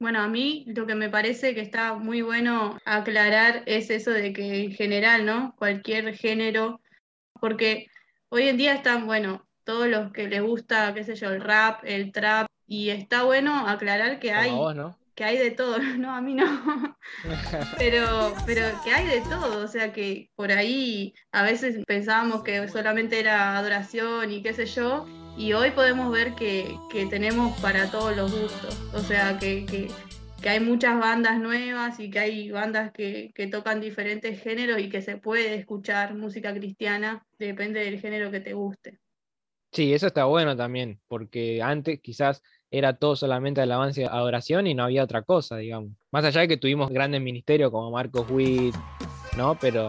Bueno, 0.00 0.20
a 0.20 0.28
mí 0.28 0.64
lo 0.68 0.86
que 0.86 0.94
me 0.94 1.10
parece 1.10 1.54
que 1.54 1.60
está 1.60 1.94
muy 1.94 2.22
bueno 2.22 2.78
aclarar 2.84 3.64
es 3.66 3.90
eso 3.90 4.12
de 4.12 4.32
que 4.32 4.64
en 4.64 4.72
general, 4.72 5.26
¿no? 5.26 5.54
Cualquier 5.56 6.14
género, 6.14 6.80
porque 7.40 7.88
hoy 8.28 8.48
en 8.48 8.56
día 8.56 8.74
están, 8.74 9.06
bueno, 9.06 9.48
todos 9.64 9.88
los 9.88 10.12
que 10.12 10.28
les 10.28 10.40
gusta, 10.40 10.94
qué 10.94 11.02
sé 11.02 11.16
yo, 11.16 11.30
el 11.30 11.40
rap, 11.40 11.80
el 11.84 12.12
trap, 12.12 12.46
y 12.68 12.90
está 12.90 13.24
bueno 13.24 13.66
aclarar 13.66 14.20
que 14.20 14.32
hay, 14.32 14.52
que 15.16 15.24
hay 15.24 15.36
de 15.36 15.50
todo, 15.50 15.78
no, 15.98 16.14
a 16.14 16.20
mí 16.20 16.34
no, 16.34 16.96
pero, 17.78 18.34
pero 18.46 18.62
que 18.84 18.92
hay 18.92 19.06
de 19.06 19.20
todo, 19.22 19.64
o 19.64 19.68
sea 19.68 19.92
que 19.92 20.30
por 20.36 20.52
ahí 20.52 21.12
a 21.32 21.42
veces 21.42 21.84
pensábamos 21.86 22.44
que 22.44 22.68
solamente 22.68 23.18
era 23.18 23.58
adoración 23.58 24.30
y 24.30 24.42
qué 24.42 24.54
sé 24.54 24.66
yo, 24.66 25.06
y 25.38 25.52
hoy 25.52 25.70
podemos 25.70 26.10
ver 26.10 26.34
que, 26.34 26.76
tenemos 27.08 27.58
para 27.60 27.90
todos 27.90 28.16
los 28.16 28.32
gustos, 28.32 28.76
o 28.92 28.98
sea 28.98 29.38
que, 29.38 29.64
que, 29.64 29.88
hay 30.48 30.60
muchas 30.60 30.98
bandas 30.98 31.38
nuevas 31.40 32.00
y 32.00 32.10
que 32.10 32.18
hay 32.18 32.50
bandas 32.50 32.92
que, 32.92 33.32
que 33.34 33.46
tocan 33.46 33.80
diferentes 33.80 34.42
géneros 34.42 34.80
y 34.80 34.88
que 34.88 35.02
se 35.02 35.16
puede 35.16 35.54
escuchar 35.54 36.14
música 36.14 36.52
cristiana, 36.54 37.24
depende 37.38 37.80
del 37.80 38.00
género 38.00 38.30
que 38.30 38.40
te 38.40 38.54
guste. 38.54 38.98
Sí, 39.72 39.92
eso 39.92 40.06
está 40.06 40.24
bueno 40.24 40.56
también, 40.56 41.00
porque 41.08 41.62
antes 41.62 42.00
quizás 42.00 42.42
era 42.70 42.96
todo 42.96 43.16
solamente 43.16 43.60
alabanza 43.60 44.00
y 44.00 44.04
adoración 44.04 44.66
y 44.66 44.74
no 44.74 44.84
había 44.84 45.04
otra 45.04 45.22
cosa, 45.22 45.56
digamos. 45.56 45.92
Más 46.10 46.24
allá 46.24 46.42
de 46.42 46.48
que 46.48 46.56
tuvimos 46.56 46.90
grandes 46.90 47.20
ministerios 47.20 47.70
como 47.70 47.90
Marcos 47.90 48.28
Witt, 48.30 48.74
¿no? 49.36 49.56
Pero, 49.60 49.86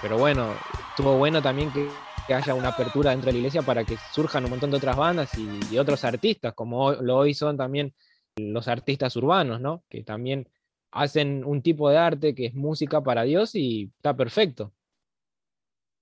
pero 0.00 0.18
bueno, 0.18 0.54
estuvo 0.90 1.18
bueno 1.18 1.42
también 1.42 1.70
que, 1.72 1.86
haya 2.28 2.54
una 2.54 2.68
apertura 2.68 3.10
dentro 3.10 3.26
de 3.26 3.32
la 3.32 3.38
iglesia 3.38 3.62
para 3.62 3.84
que 3.84 3.96
surjan 4.12 4.44
un 4.44 4.50
montón 4.50 4.70
de 4.70 4.76
otras 4.76 4.96
bandas 4.96 5.30
y, 5.36 5.78
otros 5.78 6.04
artistas, 6.04 6.54
como 6.54 6.92
lo 6.92 7.16
hoy 7.16 7.34
son 7.34 7.56
también 7.56 7.94
los 8.36 8.68
artistas 8.68 9.14
urbanos, 9.16 9.60
¿no? 9.60 9.84
Que 9.88 10.02
también 10.02 10.48
hacen 10.90 11.44
un 11.44 11.62
tipo 11.62 11.90
de 11.90 11.98
arte 11.98 12.34
que 12.34 12.46
es 12.46 12.54
música 12.54 13.00
para 13.02 13.22
Dios 13.22 13.54
y 13.54 13.92
está 13.96 14.16
perfecto. 14.16 14.72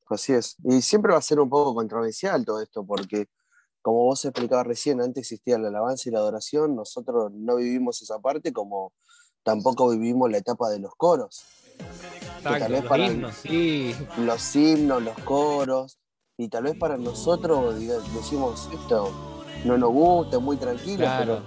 Así 0.08 0.32
es. 0.32 0.56
Y 0.64 0.82
siempre 0.82 1.12
va 1.12 1.18
a 1.18 1.22
ser 1.22 1.38
un 1.40 1.48
poco 1.48 1.74
controversial 1.74 2.44
todo 2.44 2.60
esto, 2.60 2.84
porque 2.84 3.28
como 3.82 4.04
vos 4.04 4.24
explicabas 4.24 4.66
recién, 4.66 5.00
antes 5.00 5.22
existía 5.22 5.58
la 5.58 5.68
alabanza 5.68 6.08
y 6.08 6.12
la 6.12 6.18
adoración, 6.18 6.74
nosotros 6.74 7.32
no 7.32 7.56
vivimos 7.56 8.02
esa 8.02 8.18
parte 8.18 8.52
como 8.52 8.92
tampoco 9.42 9.90
vivimos 9.90 10.30
la 10.30 10.38
etapa 10.38 10.68
de 10.70 10.80
los 10.80 10.94
coros. 10.96 11.44
los 12.44 12.98
himnos, 12.98 13.34
sí. 13.36 13.94
Los 14.18 14.56
himnos, 14.56 15.02
los 15.02 15.18
coros, 15.20 15.98
y 16.40 16.48
tal 16.48 16.64
vez 16.64 16.76
para 16.76 16.96
nosotros 16.96 17.78
decimos 18.14 18.68
esto 18.72 19.12
no 19.66 19.76
nos 19.76 19.90
gusta, 19.90 20.38
muy 20.38 20.56
tranquilo, 20.56 21.06
pero 21.18 21.42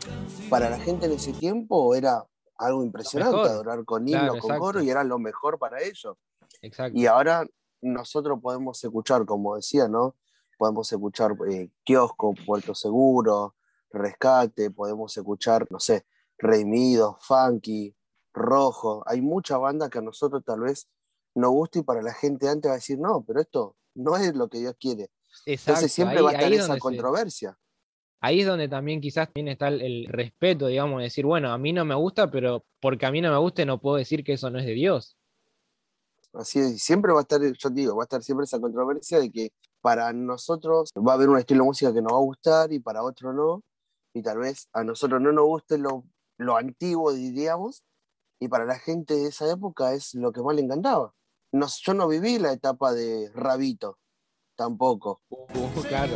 para 0.47 0.69
la 0.69 0.77
gente 0.77 1.07
en 1.07 1.13
ese 1.13 1.33
tiempo 1.33 1.95
era 1.95 2.23
algo 2.57 2.83
impresionante 2.83 3.49
adorar 3.49 3.83
con 3.85 4.07
himnos, 4.07 4.37
con 4.37 4.59
coro, 4.59 4.83
y 4.83 4.89
era 4.91 5.03
lo 5.03 5.17
mejor 5.17 5.57
para 5.57 5.81
ellos. 5.81 6.15
Y 6.93 7.07
ahora 7.07 7.43
nosotros 7.81 8.39
podemos 8.39 8.83
escuchar, 8.83 9.25
como 9.25 9.55
decía, 9.55 9.87
¿no? 9.87 10.15
Podemos 10.59 10.91
escuchar 10.91 11.35
eh, 11.49 11.71
Kiosco, 11.83 12.35
Puerto 12.45 12.75
Seguro, 12.75 13.55
Rescate, 13.89 14.69
podemos 14.69 15.17
escuchar, 15.17 15.65
no 15.71 15.79
sé, 15.79 16.05
Redimidos, 16.37 17.15
Funky, 17.19 17.95
Rojo. 18.31 19.03
Hay 19.07 19.21
mucha 19.21 19.57
banda 19.57 19.89
que 19.89 19.97
a 19.97 20.01
nosotros 20.01 20.43
tal 20.45 20.59
vez 20.59 20.87
nos 21.33 21.49
gusta 21.49 21.79
y 21.79 21.81
para 21.81 22.03
la 22.03 22.13
gente 22.13 22.47
antes 22.47 22.69
va 22.69 22.73
a 22.73 22.77
decir, 22.77 22.99
no, 22.99 23.23
pero 23.23 23.41
esto 23.41 23.75
no 23.95 24.15
es 24.17 24.35
lo 24.35 24.49
que 24.49 24.59
Dios 24.59 24.75
quiere. 24.79 25.09
Entonces 25.45 25.91
siempre 25.91 26.21
va 26.21 26.31
a 26.31 26.33
estar 26.33 26.53
esa 26.53 26.77
controversia. 26.77 27.57
ahí 28.21 28.41
es 28.41 28.47
donde 28.47 28.67
también 28.67 29.01
quizás 29.01 29.29
tiene 29.33 29.53
está 29.53 29.67
el, 29.67 30.05
respeto, 30.07 30.67
digamos, 30.67 30.99
de 30.99 31.05
decir, 31.05 31.25
bueno, 31.25 31.51
a 31.51 31.57
mí 31.57 31.73
no 31.73 31.85
me 31.85 31.95
gusta, 31.95 32.29
pero 32.29 32.65
porque 32.79 33.05
a 33.05 33.11
mí 33.11 33.21
no 33.21 33.31
me 33.31 33.37
guste 33.37 33.65
no 33.65 33.81
puedo 33.81 33.97
decir 33.97 34.23
que 34.23 34.33
eso 34.33 34.49
no 34.49 34.59
es 34.59 34.65
de 34.65 34.73
Dios. 34.73 35.17
Así 36.33 36.59
es, 36.59 36.81
siempre 36.81 37.13
va 37.13 37.19
a 37.19 37.21
estar, 37.23 37.41
yo 37.41 37.69
digo, 37.69 37.95
va 37.95 38.03
a 38.03 38.05
estar 38.05 38.23
siempre 38.23 38.45
esa 38.45 38.59
controversia 38.59 39.19
de 39.19 39.31
que 39.31 39.51
para 39.81 40.13
nosotros 40.13 40.91
va 40.95 41.11
a 41.11 41.15
haber 41.15 41.29
un 41.29 41.37
estilo 41.37 41.63
de 41.63 41.67
música 41.67 41.93
que 41.93 42.01
nos 42.01 42.13
va 42.13 42.17
a 42.17 42.21
gustar 42.21 42.73
y 42.73 42.79
para 42.79 43.03
otro 43.03 43.33
no, 43.33 43.61
y 44.13 44.23
tal 44.23 44.39
vez 44.39 44.67
a 44.73 44.83
nosotros 44.83 45.21
no 45.21 45.31
nos 45.31 45.45
guste 45.45 45.77
lo, 45.77 46.05
lo 46.37 46.57
antiguo, 46.57 47.13
diríamos, 47.13 47.83
y 48.39 48.47
para 48.47 48.65
la 48.65 48.79
gente 48.79 49.13
de 49.13 49.27
esa 49.27 49.51
época 49.51 49.93
es 49.93 50.15
lo 50.15 50.31
que 50.31 50.41
más 50.41 50.55
le 50.55 50.61
encantaba. 50.61 51.13
No, 51.53 51.67
yo 51.67 51.93
no 51.93 52.07
viví 52.07 52.39
la 52.39 52.51
etapa 52.51 52.93
de 52.93 53.31
Rabito, 53.33 53.99
tampoco. 54.55 55.21
Uh, 55.29 55.81
claro. 55.87 56.13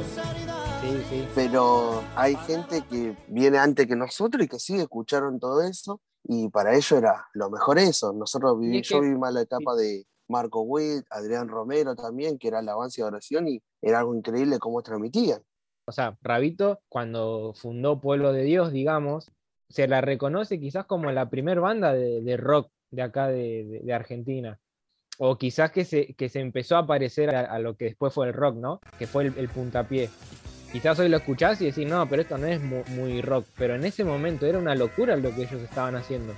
Sí, 0.81 1.03
sí. 1.09 1.27
Pero 1.33 2.03
hay 2.15 2.35
gente 2.35 2.81
que 2.89 3.15
viene 3.27 3.57
antes 3.57 3.87
que 3.87 3.95
nosotros 3.95 4.43
y 4.43 4.47
que 4.47 4.59
sí 4.59 4.75
escucharon 4.75 5.39
todo 5.39 5.61
eso 5.61 6.01
y 6.23 6.49
para 6.49 6.73
ellos 6.73 6.91
era 6.91 7.25
lo 7.33 7.49
mejor 7.49 7.79
eso. 7.79 8.11
Nosotros 8.13 8.59
viví, 8.59 8.81
yo 8.81 8.99
viví 8.99 9.17
más 9.17 9.33
la 9.33 9.41
etapa 9.41 9.75
de 9.75 10.05
Marco 10.27 10.61
Witt, 10.61 11.05
Adrián 11.09 11.47
Romero 11.47 11.95
también, 11.95 12.37
que 12.37 12.49
era 12.49 12.59
alabanza 12.59 13.01
y 13.01 13.03
oración, 13.03 13.47
y 13.47 13.61
era 13.81 13.99
algo 13.99 14.13
increíble 14.13 14.59
cómo 14.59 14.81
transmitían. 14.81 15.41
O 15.85 15.91
sea, 15.91 16.17
Rabito, 16.21 16.81
cuando 16.89 17.53
fundó 17.55 18.01
Pueblo 18.01 18.33
de 18.33 18.43
Dios, 18.43 18.73
digamos, 18.73 19.31
se 19.69 19.87
la 19.87 20.01
reconoce 20.01 20.59
quizás 20.59 20.85
como 20.85 21.11
la 21.11 21.29
primer 21.29 21.61
banda 21.61 21.93
de, 21.93 22.37
rock 22.37 22.69
de 22.91 23.01
acá 23.01 23.27
de, 23.27 23.83
Argentina. 23.93 24.59
O 25.17 25.37
quizás 25.37 25.71
que 25.71 25.83
se, 25.83 26.13
que 26.13 26.29
se 26.29 26.39
empezó 26.39 26.77
a 26.77 26.85
parecer 26.85 27.35
a, 27.35 27.57
lo 27.59 27.75
que 27.75 27.85
después 27.85 28.13
fue 28.13 28.27
el 28.27 28.33
rock, 28.33 28.55
¿no? 28.55 28.79
Que 28.99 29.07
fue 29.07 29.25
el, 29.25 29.33
el 29.37 29.49
puntapié 29.49 30.09
quizás 30.71 30.99
hoy 30.99 31.09
lo 31.09 31.17
escuchás 31.17 31.61
y 31.61 31.65
decís, 31.65 31.87
no, 31.87 32.07
pero 32.07 32.21
esto 32.21 32.37
no 32.37 32.47
es 32.47 32.61
muy, 32.61 33.21
rock, 33.21 33.45
pero 33.57 33.75
en 33.75 33.85
ese 33.85 34.03
momento 34.03 34.45
era 34.45 34.59
una 34.59 34.75
locura 34.75 35.15
lo 35.15 35.33
que 35.33 35.43
ellos 35.43 35.61
estaban 35.61 35.95
haciendo. 35.95 36.33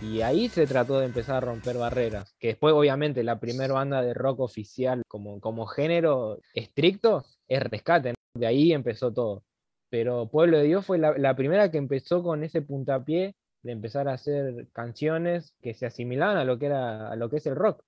Y 0.00 0.20
ahí 0.20 0.48
se 0.48 0.66
trató 0.66 0.98
de 0.98 1.06
empezar 1.06 1.36
a 1.36 1.40
romper 1.40 1.76
barreras. 1.76 2.34
Que 2.38 2.48
después, 2.48 2.74
obviamente, 2.74 3.22
la 3.22 3.38
primera 3.38 3.74
banda 3.74 4.02
de 4.02 4.14
rock 4.14 4.40
oficial 4.40 5.02
como, 5.06 5.40
como 5.40 5.66
género 5.66 6.38
estricto 6.54 7.24
es 7.46 7.62
Rescate. 7.62 8.14
De 8.34 8.46
ahí 8.46 8.72
empezó 8.72 9.12
todo. 9.12 9.44
Pero 9.90 10.28
Pueblo 10.28 10.58
de 10.58 10.64
Dios 10.64 10.84
fue 10.86 10.98
la, 10.98 11.16
la, 11.16 11.36
primera 11.36 11.70
que 11.70 11.78
empezó 11.78 12.22
con 12.22 12.42
ese 12.42 12.62
puntapié 12.62 13.36
de 13.62 13.72
empezar 13.72 14.08
a 14.08 14.14
hacer 14.14 14.66
canciones 14.72 15.54
que 15.60 15.74
se 15.74 15.86
asimilaban 15.86 16.36
a 16.36 16.44
lo 16.44 16.58
que, 16.58 16.66
era, 16.66 17.08
a 17.08 17.16
lo 17.16 17.30
que 17.30 17.36
es 17.36 17.46
el 17.46 17.54
rock. 17.54 17.84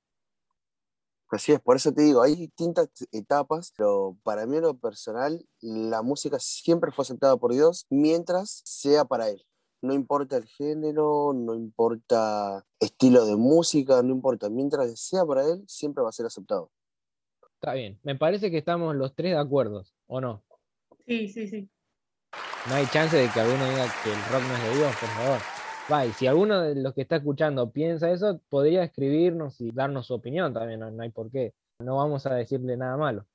Así 1.34 1.50
es, 1.50 1.60
por 1.60 1.74
eso 1.74 1.92
te 1.92 2.02
digo, 2.02 2.22
hay 2.22 2.36
distintas 2.36 2.88
etapas, 3.10 3.72
pero 3.76 4.16
para 4.22 4.46
mí 4.46 4.56
en 4.56 4.62
lo 4.62 4.78
personal, 4.78 5.44
la 5.60 6.00
música 6.00 6.38
siempre 6.38 6.92
fue 6.92 7.02
aceptada 7.02 7.36
por 7.36 7.52
Dios 7.52 7.86
mientras 7.90 8.62
sea 8.64 9.04
para 9.04 9.28
Él. 9.28 9.44
No 9.82 9.92
importa 9.92 10.36
el 10.36 10.46
género, 10.46 11.32
no 11.34 11.54
importa 11.54 12.64
estilo 12.78 13.26
de 13.26 13.34
música, 13.34 14.00
no 14.02 14.12
importa, 14.12 14.48
mientras 14.48 14.98
sea 15.00 15.26
para 15.26 15.44
Él, 15.44 15.64
siempre 15.66 16.04
va 16.04 16.10
a 16.10 16.12
ser 16.12 16.26
aceptado. 16.26 16.70
Está 17.54 17.74
bien, 17.74 17.98
me 18.04 18.14
parece 18.14 18.50
que 18.52 18.58
estamos 18.58 18.94
los 18.94 19.14
tres 19.16 19.32
de 19.32 19.38
acuerdo, 19.38 19.84
¿o 20.06 20.20
no? 20.20 20.44
Sí, 21.04 21.28
sí, 21.28 21.48
sí. 21.48 21.68
No 22.68 22.76
hay 22.76 22.86
chance 22.86 23.16
de 23.16 23.28
que 23.28 23.40
alguno 23.40 23.68
diga 23.68 23.86
que 24.04 24.10
el 24.10 24.24
rock 24.30 24.42
no 24.42 24.54
es 24.54 24.62
de 24.62 24.76
Dios, 24.76 24.96
por 24.96 25.08
favor. 25.08 25.53
Va, 25.92 26.04
si 26.12 26.26
alguno 26.26 26.62
de 26.62 26.76
los 26.76 26.94
que 26.94 27.02
está 27.02 27.16
escuchando 27.16 27.70
piensa 27.70 28.10
eso, 28.10 28.40
podría 28.48 28.84
escribirnos 28.84 29.60
y 29.60 29.70
darnos 29.70 30.06
su 30.06 30.14
opinión 30.14 30.54
también, 30.54 30.80
no, 30.80 31.02
hay 31.02 31.10
por 31.10 31.30
qué. 31.30 31.52
No 31.78 31.96
vamos 31.96 32.24
a 32.26 32.34
decirle 32.34 32.76
nada 32.76 32.96
malo. 32.96 33.26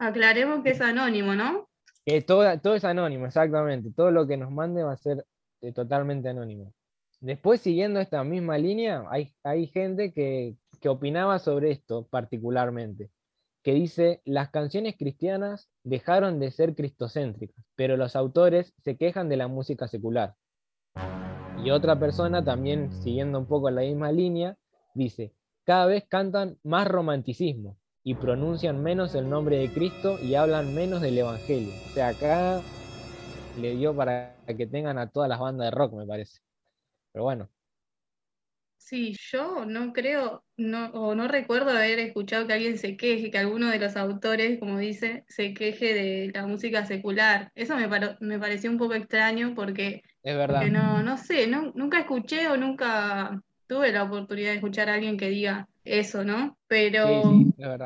Aclaremos 0.00 0.64
que 0.64 0.70
es 0.70 0.80
anónimo, 0.80 1.34
¿no? 1.34 1.68
Que 2.04 2.20
todo, 2.20 2.58
todo 2.58 2.74
es 2.74 2.84
anónimo, 2.84 3.26
exactamente. 3.26 3.92
Todo 3.94 4.10
lo 4.10 4.26
que 4.26 4.36
nos 4.36 4.50
mande 4.50 4.82
va 4.82 4.92
a 4.92 4.96
ser 4.96 5.24
eh, 5.60 5.72
totalmente 5.72 6.28
anónimo. 6.28 6.74
Después, 7.20 7.60
siguiendo 7.60 8.00
esta 8.00 8.24
misma 8.24 8.58
línea, 8.58 9.04
hay, 9.08 9.32
hay 9.44 9.68
gente 9.68 10.12
que, 10.12 10.56
que 10.80 10.88
opinaba 10.88 11.38
sobre 11.38 11.70
esto 11.70 12.08
particularmente, 12.08 13.10
que 13.62 13.74
dice, 13.74 14.20
las 14.24 14.50
canciones 14.50 14.96
cristianas 14.98 15.70
dejaron 15.84 16.40
de 16.40 16.50
ser 16.50 16.74
cristocéntricas, 16.74 17.64
pero 17.76 17.96
los 17.96 18.16
autores 18.16 18.74
se 18.78 18.96
quejan 18.96 19.28
de 19.28 19.36
la 19.36 19.46
música 19.46 19.86
secular. 19.86 20.34
Y 21.64 21.70
otra 21.70 21.96
persona 21.98 22.44
también 22.44 22.90
siguiendo 23.02 23.38
un 23.38 23.46
poco 23.46 23.70
la 23.70 23.82
misma 23.82 24.10
línea, 24.10 24.56
dice, 24.94 25.32
cada 25.64 25.86
vez 25.86 26.04
cantan 26.08 26.58
más 26.64 26.88
romanticismo 26.88 27.76
y 28.02 28.14
pronuncian 28.16 28.82
menos 28.82 29.14
el 29.14 29.30
nombre 29.30 29.58
de 29.58 29.72
Cristo 29.72 30.18
y 30.20 30.34
hablan 30.34 30.74
menos 30.74 31.00
del 31.00 31.18
Evangelio. 31.18 31.72
O 31.86 31.94
sea, 31.94 32.08
acá 32.08 32.60
le 33.60 33.76
dio 33.76 33.94
para 33.94 34.34
que 34.46 34.66
tengan 34.66 34.98
a 34.98 35.08
todas 35.08 35.28
las 35.28 35.38
bandas 35.38 35.66
de 35.66 35.70
rock, 35.70 35.92
me 35.92 36.06
parece. 36.06 36.40
Pero 37.12 37.24
bueno. 37.24 37.48
Sí, 38.84 39.16
yo 39.30 39.64
no 39.64 39.92
creo, 39.92 40.44
no, 40.56 40.86
o 40.88 41.14
no 41.14 41.28
recuerdo 41.28 41.70
haber 41.70 41.98
escuchado 42.00 42.46
que 42.46 42.52
alguien 42.52 42.76
se 42.76 42.96
queje, 42.96 43.30
que 43.30 43.38
alguno 43.38 43.70
de 43.70 43.78
los 43.78 43.96
autores, 43.96 44.58
como 44.58 44.78
dice, 44.78 45.24
se 45.28 45.54
queje 45.54 45.94
de 45.94 46.30
la 46.34 46.46
música 46.46 46.84
secular. 46.84 47.50
Eso 47.54 47.76
me, 47.76 47.88
me 48.20 48.38
pareció 48.38 48.70
un 48.70 48.78
poco 48.78 48.94
extraño 48.94 49.54
porque 49.54 50.02
es 50.22 50.36
verdad. 50.36 50.66
no, 50.66 51.02
no 51.02 51.16
sé, 51.16 51.46
nunca 51.46 52.00
escuché 52.00 52.48
o 52.48 52.56
nunca 52.56 53.40
tuve 53.66 53.92
la 53.92 54.02
oportunidad 54.02 54.50
de 54.50 54.56
escuchar 54.56 54.90
a 54.90 54.94
alguien 54.94 55.16
que 55.16 55.30
diga 55.30 55.68
eso, 55.84 56.24
¿no? 56.24 56.58
Pero 56.66 57.40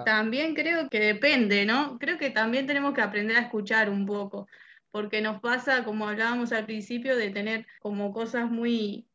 también 0.04 0.54
creo 0.54 0.88
que 0.88 0.98
depende, 0.98 1.66
¿no? 1.66 1.98
Creo 1.98 2.18
que 2.18 2.30
también 2.30 2.66
tenemos 2.66 2.94
que 2.94 3.02
aprender 3.02 3.36
a 3.36 3.42
escuchar 3.42 3.90
un 3.90 4.06
poco, 4.06 4.48
porque 4.90 5.20
nos 5.20 5.40
pasa, 5.40 5.84
como 5.84 6.08
hablábamos 6.08 6.52
al 6.52 6.64
principio, 6.66 7.16
de 7.16 7.30
tener 7.30 7.66
como 7.80 8.12
cosas 8.12 8.50
muy 8.50 9.06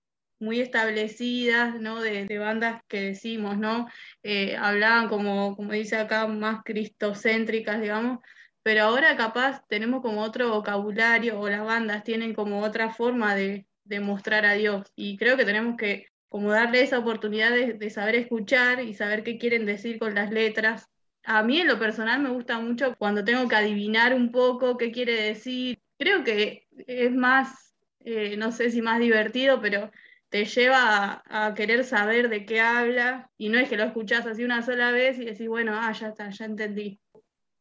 muy 0.41 0.59
establecidas, 0.59 1.79
¿no? 1.79 2.01
De, 2.01 2.27
bandas 2.37 2.81
que 2.87 3.01
decimos, 3.01 3.57
¿no? 3.57 3.87
Eh, 4.23 4.55
hablaban 4.57 5.07
como, 5.09 5.55
como 5.55 5.71
dice 5.73 5.97
acá, 5.97 6.27
más 6.27 6.63
cristocéntricas, 6.63 7.81
digamos, 7.81 8.19
pero 8.63 8.83
ahora 8.83 9.17
capaz 9.17 9.65
tenemos 9.67 10.01
como 10.01 10.21
otro 10.21 10.49
vocabulario 10.49 11.39
o 11.39 11.49
las 11.49 11.63
bandas 11.63 12.03
tienen 12.03 12.33
como 12.33 12.61
otra 12.61 12.93
forma 12.93 13.35
de, 13.35 13.65
mostrar 14.01 14.45
a 14.45 14.53
Dios 14.53 14.89
y 14.95 15.17
creo 15.17 15.35
que 15.35 15.43
tenemos 15.43 15.75
que 15.75 16.05
como 16.29 16.51
darle 16.51 16.81
esa 16.81 16.97
oportunidad 16.99 17.51
de, 17.51 17.89
saber 17.89 18.15
escuchar 18.15 18.79
y 18.81 18.93
saber 18.93 19.23
qué 19.23 19.37
quieren 19.37 19.65
decir 19.65 19.99
con 19.99 20.15
las 20.15 20.31
letras. 20.31 20.87
A 21.23 21.43
mí 21.43 21.59
en 21.59 21.67
lo 21.67 21.77
personal 21.77 22.21
me 22.21 22.29
gusta 22.29 22.57
mucho 22.59 22.95
cuando 22.97 23.25
tengo 23.25 23.49
que 23.49 23.55
adivinar 23.57 24.13
un 24.13 24.31
poco 24.31 24.77
qué 24.77 24.93
quiere 24.93 25.21
decir. 25.21 25.79
Creo 25.97 26.23
que 26.23 26.67
es 26.87 27.11
más, 27.11 27.75
eh, 27.99 28.37
no 28.37 28.53
sé 28.53 28.71
si 28.71 28.81
más 28.81 28.99
divertido, 28.99 29.59
pero 29.59 29.91
te 30.31 30.45
lleva 30.45 31.21
a, 31.27 31.53
querer 31.53 31.83
saber 31.83 32.29
de 32.29 32.45
qué 32.45 32.61
habla 32.61 33.29
y 33.37 33.49
no 33.49 33.59
es 33.59 33.67
que 33.67 33.75
lo 33.75 33.83
escuchás 33.83 34.25
así 34.25 34.45
una 34.45 34.61
sola 34.61 34.91
vez 34.91 35.19
y 35.19 35.25
decís, 35.25 35.47
bueno, 35.49 35.73
ah, 35.75 35.91
ya 35.91 36.07
está, 36.07 36.29
ya 36.29 36.45
entendí. 36.45 37.01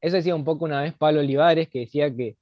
Eso 0.00 0.16
decía 0.16 0.36
un 0.36 0.44
poco 0.44 0.66
una 0.66 0.82
vez 0.82 0.94
Pablo 0.94 1.18
Olivares, 1.18 1.68
que 1.68 1.80
decía 1.80 2.14
que, 2.14 2.36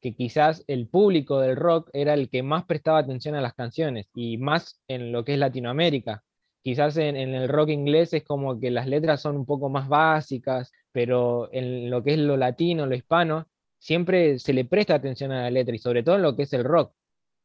quizás 0.00 0.64
el 0.68 0.86
público 0.88 1.40
del 1.40 1.56
rock 1.56 1.90
era 1.92 2.14
el 2.14 2.30
que 2.30 2.44
más 2.44 2.64
prestaba 2.64 3.00
atención 3.00 3.34
a 3.34 3.40
las 3.40 3.54
canciones, 3.54 4.08
y 4.14 4.38
más 4.38 4.80
en 4.88 5.12
lo 5.12 5.24
que 5.24 5.34
es 5.34 5.38
Latinoamérica. 5.38 6.22
Quizás 6.62 6.96
en, 6.96 7.16
el 7.16 7.48
rock 7.48 7.70
inglés 7.70 8.14
es 8.14 8.24
como 8.24 8.58
que 8.58 8.70
las 8.70 8.86
letras 8.86 9.20
son 9.20 9.36
un 9.36 9.44
poco 9.44 9.68
más 9.68 9.88
básicas, 9.88 10.72
pero 10.90 11.50
en 11.52 11.90
lo 11.90 12.02
que 12.02 12.14
es 12.14 12.18
lo 12.18 12.36
latino, 12.36 12.86
lo 12.86 12.94
hispano, 12.94 13.46
siempre 13.78 14.38
se 14.38 14.52
le 14.52 14.64
presta 14.64 14.94
atención 14.94 15.32
a 15.32 15.42
la 15.42 15.50
letra, 15.50 15.74
y 15.74 15.78
sobre 15.78 16.02
todo 16.02 16.16
en 16.16 16.22
lo 16.22 16.34
que 16.34 16.44
es 16.44 16.52
el 16.54 16.64
rock. 16.64 16.95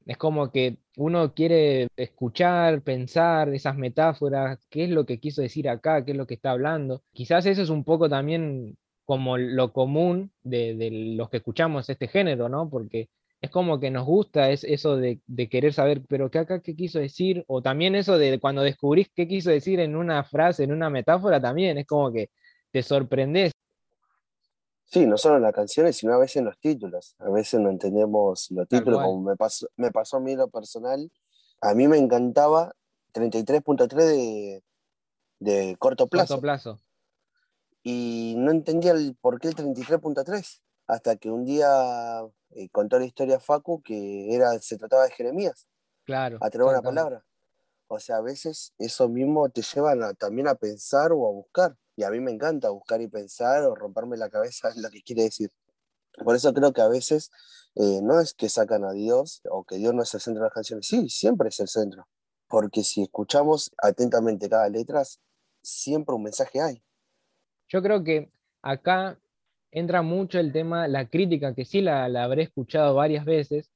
Es 0.06 0.18
como 0.18 0.52
que 0.52 0.78
uno 0.98 1.34
quiere 1.34 1.88
escuchar, 1.96 2.82
pensar 2.82 3.54
esas 3.54 3.76
metáforas, 3.78 4.60
qué 4.70 4.86
es 4.86 4.90
lo 4.90 5.06
que 5.06 5.20
quiso 5.20 5.42
decir 5.42 5.70
acá, 5.70 6.04
qué 6.06 6.12
es 6.12 6.18
lo 6.18 6.28
que 6.28 6.34
está 6.36 6.52
hablando. 6.52 7.04
Quizás 7.14 7.46
eso 7.46 7.62
es 7.62 7.70
un 7.70 7.84
poco 7.84 8.10
también 8.10 8.78
como 9.06 9.38
lo 9.38 9.74
común 9.74 10.32
de, 10.44 10.90
los 11.18 11.30
que 11.30 11.38
escuchamos 11.38 11.90
este 11.90 12.08
género, 12.08 12.50
¿no? 12.50 12.70
Porque 12.70 13.10
es 13.42 13.50
como 13.50 13.80
que 13.80 13.92
nos 13.92 14.06
gusta 14.06 14.52
es 14.52 14.64
eso 14.64 14.98
de, 14.98 15.20
querer 15.50 15.74
saber, 15.74 16.02
pero 16.08 16.30
¿qué 16.32 16.40
acá 16.40 16.62
qué 16.62 16.76
quiso 16.76 17.00
decir? 17.00 17.44
O 17.48 17.62
también 17.62 17.96
eso 17.96 18.18
de 18.18 18.40
cuando 18.40 18.62
descubrís 18.62 19.10
qué 19.16 19.28
quiso 19.28 19.50
decir 19.50 19.80
en 19.80 19.96
una 19.96 20.24
frase, 20.24 20.64
en 20.64 20.72
una 20.72 20.90
metáfora, 20.90 21.42
también 21.42 21.78
es 21.78 21.88
como 21.88 22.12
que 22.12 22.30
te 22.72 22.84
sorprendes. 22.84 23.51
Sí, 24.92 25.06
no 25.06 25.18
solo 25.18 25.38
en 25.38 25.44
las 25.44 25.54
canciones, 25.54 25.96
sino 25.96 26.14
a 26.14 26.18
veces 26.18 26.38
en 26.38 26.46
los 26.46 26.60
títulos. 26.60 27.16
A 27.20 27.30
veces 27.30 27.62
no 27.62 27.70
entendemos 27.70 28.52
los 28.52 28.68
títulos, 28.68 29.02
como 29.02 29.22
me 29.22 29.38
pasó, 29.38 29.68
me 29.78 29.90
pasó 29.90 30.18
a 30.18 30.20
mí 30.20 30.36
lo 30.36 30.50
personal. 30.50 31.10
A 31.62 31.74
mí 31.74 31.88
me 31.88 31.98
encantaba 31.98 32.74
33.3 33.14 33.88
de, 33.88 34.64
de 35.40 35.76
corto 35.80 36.08
plazo. 36.08 36.34
Corto 36.34 36.42
plazo. 36.42 36.80
Y 37.84 38.36
no 38.38 38.52
entendía 38.52 38.92
el 38.92 39.16
por 39.16 39.40
qué 39.40 39.48
el 39.48 39.56
33.3, 39.56 40.60
hasta 40.88 41.16
que 41.16 41.32
un 41.32 41.46
día 41.46 42.22
eh, 42.50 42.68
contó 42.70 43.00
la 43.00 43.06
historia 43.06 43.40
Facu 43.40 43.82
que 43.82 44.36
era, 44.36 44.60
se 44.60 44.78
trataba 44.78 45.06
de 45.06 45.12
Jeremías. 45.12 45.70
Claro. 46.04 46.38
A 46.42 46.50
tener 46.50 46.68
una 46.68 46.82
palabra. 46.82 47.24
O 47.94 48.00
sea, 48.00 48.18
a 48.18 48.22
veces 48.22 48.74
eso 48.78 49.10
mismo 49.10 49.50
te 49.50 49.62
lleva 49.62 50.14
también 50.14 50.48
a 50.48 50.56
pensar 50.56 51.12
o 51.12 51.28
a 51.28 51.32
buscar. 51.32 51.76
Y 51.98 52.04
a 52.04 52.10
mí 52.10 52.22
me 52.22 52.32
encanta 52.32 52.70
buscar 52.70 53.02
y 53.02 53.10
pensar 53.10 53.64
o 53.64 53.76
romperme 53.76 54.16
la 54.16 54.30
cabeza 54.30 54.72
en 54.74 54.82
lo 54.82 54.90
que 54.90 55.02
quiere 55.02 55.24
decir. 55.24 55.52
Por 56.24 56.34
eso 56.34 56.54
creo 56.54 56.72
que 56.72 56.80
a 56.80 56.88
veces 56.88 57.32
eh, 57.76 58.00
no 58.02 58.22
es 58.22 58.34
que 58.34 58.48
sacan 58.48 58.86
a 58.86 58.94
Dios 58.94 59.42
o 59.50 59.66
que 59.66 59.76
Dios 59.76 59.94
no 59.94 60.04
es 60.04 60.14
el 60.14 60.22
centro 60.22 60.42
de 60.42 60.46
las 60.46 60.54
canciones. 60.54 60.88
Sí, 60.88 61.10
siempre 61.10 61.50
es 61.50 61.60
el 61.60 61.68
centro. 61.68 62.08
Porque 62.48 62.82
si 62.82 63.02
escuchamos 63.02 63.72
atentamente 63.78 64.48
cada 64.48 64.70
letra, 64.70 65.04
siempre 65.62 66.16
un 66.16 66.24
mensaje 66.24 66.62
hay. 66.62 66.82
Yo 67.68 67.82
creo 67.82 68.06
que 68.06 68.32
acá 68.62 69.20
entra 69.70 70.02
mucho 70.02 70.40
el 70.40 70.54
tema, 70.54 70.88
la 70.88 71.10
crítica, 71.10 71.54
que 71.54 71.66
sí 71.66 71.82
la, 71.82 72.06
habré 72.24 72.44
escuchado 72.44 72.96
varias 72.96 73.26
veces, 73.26 73.70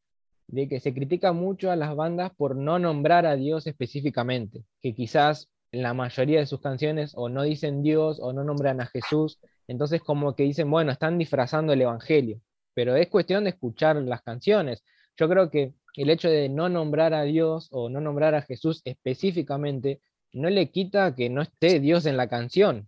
de 0.47 0.67
que 0.67 0.79
se 0.79 0.93
critica 0.93 1.34
mucho 1.34 1.71
a 1.71 1.75
las 1.75 1.95
bandas 1.95 2.31
por 2.36 2.55
no 2.55 2.79
nombrar 2.79 3.25
a 3.25 3.36
Dios 3.36 3.67
específicamente, 3.67 4.63
que 4.81 4.93
quizás 4.93 5.49
en 5.71 5.81
la 5.81 5.93
mayoría 5.93 6.39
de 6.39 6.45
sus 6.45 6.62
canciones 6.62 7.13
o 7.15 7.29
no 7.29 7.43
dicen 7.43 7.84
Dios 7.84 8.19
o 8.21 8.34
no 8.34 8.43
nombran 8.43 8.81
a 8.81 8.86
Jesús, 8.86 9.39
entonces 9.67 10.01
como 10.01 10.36
que 10.36 10.43
dicen, 10.43 10.69
bueno, 10.69 10.91
están 10.91 11.17
disfrazando 11.17 11.73
el 11.73 11.81
Evangelio, 11.81 12.39
pero 12.73 12.95
es 12.95 13.10
cuestión 13.10 13.43
de 13.43 13.51
escuchar 13.51 13.95
las 13.97 14.21
canciones. 14.21 14.84
Yo 15.17 15.27
creo 15.27 15.49
que 15.49 15.73
el 15.95 16.10
hecho 16.10 16.29
de 16.29 16.49
no 16.49 16.69
nombrar 16.69 17.13
a 17.13 17.23
Dios 17.23 17.69
o 17.71 17.89
no 17.89 18.01
nombrar 18.01 18.36
a 18.36 18.41
Jesús 18.41 18.81
específicamente 18.86 20.01
no 20.34 20.49
le 20.49 20.69
quita 20.69 21.15
que 21.15 21.29
no 21.29 21.41
esté 21.41 21.79
Dios 21.79 22.05
en 22.05 22.17
la 22.17 22.27
canción. 22.27 22.88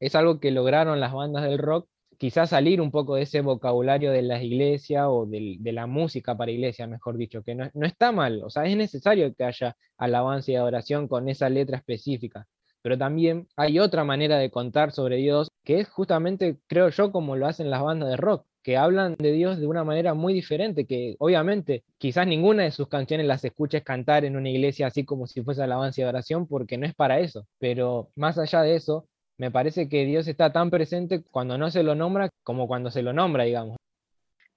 Es 0.00 0.14
algo 0.14 0.40
que 0.40 0.50
lograron 0.50 1.00
las 1.00 1.12
bandas 1.12 1.44
del 1.44 1.58
rock 1.58 1.88
quizás 2.24 2.48
salir 2.48 2.80
un 2.80 2.90
poco 2.90 3.16
de 3.16 3.24
ese 3.24 3.42
vocabulario 3.42 4.10
de 4.10 4.22
las 4.22 4.42
iglesias 4.42 5.04
o 5.06 5.26
de, 5.26 5.58
la 5.72 5.86
música 5.86 6.34
para 6.34 6.50
iglesia, 6.50 6.86
mejor 6.86 7.18
dicho, 7.18 7.42
que 7.42 7.54
no, 7.54 7.68
está 7.82 8.12
mal, 8.12 8.42
o 8.42 8.48
sea, 8.48 8.64
es 8.64 8.74
necesario 8.78 9.34
que 9.34 9.44
haya 9.44 9.76
alabanza 9.98 10.50
y 10.50 10.56
adoración 10.56 11.06
con 11.06 11.28
esa 11.28 11.50
letra 11.50 11.76
específica, 11.76 12.46
pero 12.80 12.96
también 12.96 13.46
hay 13.56 13.78
otra 13.78 14.04
manera 14.04 14.38
de 14.38 14.50
contar 14.50 14.90
sobre 14.90 15.16
Dios, 15.16 15.48
que 15.64 15.80
es 15.80 15.88
justamente, 15.90 16.56
creo 16.66 16.88
yo, 16.88 17.12
como 17.12 17.36
lo 17.36 17.46
hacen 17.46 17.68
las 17.68 17.82
bandas 17.82 18.08
de 18.08 18.16
rock, 18.16 18.46
que 18.62 18.78
hablan 18.78 19.16
de 19.18 19.32
Dios 19.32 19.60
de 19.60 19.66
una 19.66 19.84
manera 19.84 20.14
muy 20.14 20.32
diferente, 20.32 20.86
que 20.86 21.16
obviamente 21.18 21.84
quizás 21.98 22.26
ninguna 22.26 22.62
de 22.62 22.70
sus 22.70 22.88
canciones 22.88 23.26
las 23.26 23.44
escuches 23.44 23.82
cantar 23.82 24.24
en 24.24 24.36
una 24.36 24.48
iglesia 24.48 24.86
así 24.86 25.04
como 25.04 25.26
si 25.26 25.42
fuese 25.42 25.62
alabanza 25.62 26.00
y 26.00 26.04
adoración, 26.04 26.46
porque 26.46 26.78
no 26.78 26.86
es 26.86 26.94
para 26.94 27.20
eso, 27.20 27.46
pero 27.58 28.08
más 28.16 28.38
allá 28.38 28.62
de 28.62 28.76
eso, 28.76 29.06
me 29.38 29.50
parece 29.50 29.88
que 29.88 30.04
Dios 30.04 30.28
está 30.28 30.52
tan 30.52 30.70
presente 30.70 31.22
cuando 31.30 31.58
no 31.58 31.70
se 31.70 31.82
lo 31.82 31.94
nombra 31.94 32.30
como 32.42 32.68
cuando 32.68 32.90
se 32.90 33.02
lo 33.02 33.12
nombra, 33.12 33.44
digamos. 33.44 33.76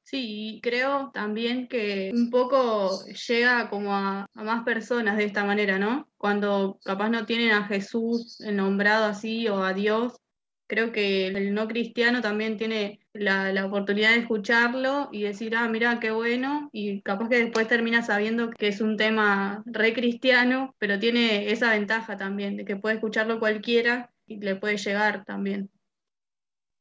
Sí, 0.04 0.62
creo 0.63 1.12
también 1.13 1.68
que 1.68 2.12
un 2.13 2.30
poco 2.30 3.04
llega 3.28 3.70
como 3.70 3.94
a, 3.94 4.26
más 4.36 4.63
personas 4.63 5.18
de 5.18 5.26
esta 5.26 5.44
manera, 5.44 5.80
¿no? 5.80 6.08
Cuando 6.18 6.80
capaz 6.86 7.10
no 7.10 7.26
tienen 7.26 7.52
a 7.52 7.66
Jesús 7.68 8.40
nombrado 8.40 9.06
así 9.06 9.50
o 9.50 9.63
a 9.63 9.74
Dios, 9.74 10.13
creo 10.68 10.94
que 10.94 11.28
el 11.28 11.54
no 11.54 11.68
cristiano 11.68 12.22
también 12.22 12.56
tiene 12.56 13.02
la, 13.12 13.52
la, 13.52 13.66
oportunidad 13.66 14.12
de 14.12 14.20
escucharlo 14.20 15.10
y 15.12 15.24
decir, 15.24 15.56
ah, 15.58 15.68
mira, 15.68 16.00
qué 16.00 16.12
bueno, 16.12 16.70
y 16.72 17.02
capaz 17.02 17.28
que 17.28 17.44
después 17.44 17.68
termina 17.68 18.02
sabiendo 18.02 18.52
que 18.52 18.70
es 18.70 18.80
un 18.80 18.96
tema 18.96 19.62
re 19.66 19.94
cristiano, 19.94 20.74
pero 20.78 21.00
tiene 21.00 21.52
esa 21.52 21.72
ventaja 21.72 22.16
también, 22.16 22.56
de 22.56 22.63
que 22.63 22.78
puede 22.78 22.96
escucharlo 22.96 23.40
cualquiera 23.40 24.10
y 24.28 24.38
le 24.38 24.56
puede 24.56 24.78
llegar 24.78 25.26
también. 25.26 25.72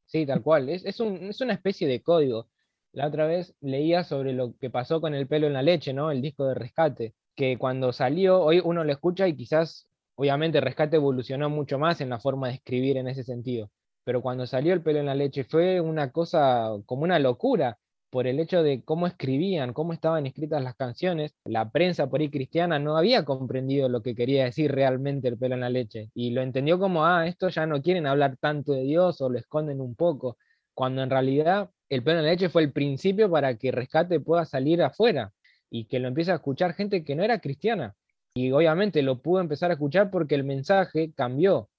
Sí, 0.06 0.26
tal 0.26 0.42
cual. 0.42 0.68
Es, 0.68 0.84
es, 0.84 1.00
un, 1.00 1.16
es, 1.28 1.40
una 1.40 1.54
especie 1.54 1.88
de 1.88 2.02
código. 2.02 2.48
La 2.92 3.06
otra 3.08 3.26
vez 3.26 3.54
leía 3.60 4.04
sobre 4.04 4.32
lo 4.32 4.56
que 4.58 4.70
pasó 4.70 5.00
con 5.00 5.14
El 5.14 5.26
pelo 5.26 5.46
en 5.46 5.52
la 5.52 5.62
leche, 5.62 5.92
¿no? 5.92 6.10
El 6.10 6.22
disco 6.22 6.46
de 6.46 6.54
Rescate, 6.54 7.14
que 7.34 7.58
cuando 7.58 7.92
salió, 7.92 8.40
hoy 8.40 8.60
uno 8.62 8.84
lo 8.84 8.92
escucha 8.92 9.28
y 9.28 9.36
quizás, 9.36 9.88
obviamente, 10.14 10.60
Rescate 10.60 10.96
evolucionó 10.96 11.50
mucho 11.50 11.78
más 11.78 12.00
en 12.00 12.10
la 12.10 12.20
forma 12.20 12.48
de 12.48 12.54
escribir 12.54 12.96
en 12.96 13.08
ese 13.08 13.24
sentido. 13.24 13.70
Pero 14.04 14.22
cuando 14.22 14.46
salió 14.46 14.72
El 14.72 14.82
pelo 14.82 15.00
en 15.00 15.06
la 15.06 15.14
leche 15.14 15.44
fue 15.44 15.80
una 15.80 16.12
cosa 16.12 16.70
como 16.86 17.02
una 17.02 17.18
locura 17.18 17.78
por 18.10 18.26
el 18.26 18.40
hecho 18.40 18.62
de 18.62 18.82
cómo 18.84 19.06
escribían, 19.06 19.72
cómo 19.72 19.92
estaban 19.92 20.26
escritas 20.26 20.62
las 20.62 20.76
canciones, 20.76 21.34
la 21.44 21.70
prensa 21.70 22.08
por 22.08 22.20
ahí 22.20 22.30
cristiana 22.30 22.78
no 22.78 22.96
había 22.96 23.24
comprendido 23.24 23.88
lo 23.88 24.02
que 24.02 24.14
quería 24.14 24.44
decir 24.44 24.72
realmente 24.72 25.28
el 25.28 25.38
pelo 25.38 25.54
en 25.54 25.60
la 25.62 25.70
leche 25.70 26.10
y 26.14 26.30
lo 26.30 26.42
entendió 26.42 26.78
como, 26.78 27.04
ah, 27.04 27.26
esto 27.26 27.48
ya 27.48 27.66
no 27.66 27.82
quieren 27.82 28.06
hablar 28.06 28.36
tanto 28.38 28.72
de 28.72 28.82
Dios 28.82 29.20
o 29.20 29.28
lo 29.28 29.38
esconden 29.38 29.80
un 29.80 29.94
poco, 29.94 30.38
cuando 30.74 31.02
en 31.02 31.10
realidad 31.10 31.70
el 31.88 32.02
pelo 32.02 32.18
en 32.18 32.24
la 32.24 32.32
leche 32.32 32.48
fue 32.48 32.62
el 32.62 32.72
principio 32.72 33.30
para 33.30 33.56
que 33.56 33.72
Rescate 33.72 34.20
pueda 34.20 34.44
salir 34.44 34.82
afuera 34.82 35.32
y 35.70 35.86
que 35.86 35.98
lo 35.98 36.08
empiece 36.08 36.32
a 36.32 36.36
escuchar 36.36 36.74
gente 36.74 37.04
que 37.04 37.14
no 37.16 37.22
era 37.22 37.40
cristiana. 37.40 37.94
Y 38.34 38.52
obviamente 38.52 39.02
lo 39.02 39.22
pudo 39.22 39.40
empezar 39.40 39.70
a 39.70 39.74
escuchar 39.74 40.10
porque 40.10 40.34
el 40.34 40.44
mensaje 40.44 41.12
cambió. 41.14 41.70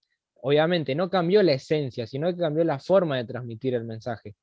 Obviamente 0.42 0.96
no 0.96 1.10
cambió 1.10 1.44
la 1.44 1.54
esencia, 1.54 2.08
sino 2.08 2.30
que 2.30 2.38
cambió 2.38 2.64
la 2.64 2.80
forma 2.80 3.18
de 3.18 3.26
transmitir 3.26 3.76
el 3.76 3.84
mensaje. 3.84 4.36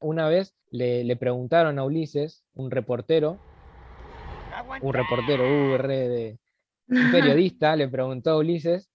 Una 0.00 0.28
vez 0.28 0.54
le, 0.70 1.14
preguntaron 1.16 1.78
a 1.78 1.84
Ulises, 1.84 2.42
un 2.54 2.70
reportero, 2.70 3.38
un 4.80 4.94
reportero, 4.94 5.44
UR 5.44 5.86
de 5.86 6.38
un 6.88 7.12
periodista, 7.12 7.76
le 7.76 7.88
preguntó 7.88 8.30
a 8.30 8.36
Ulises 8.38 8.90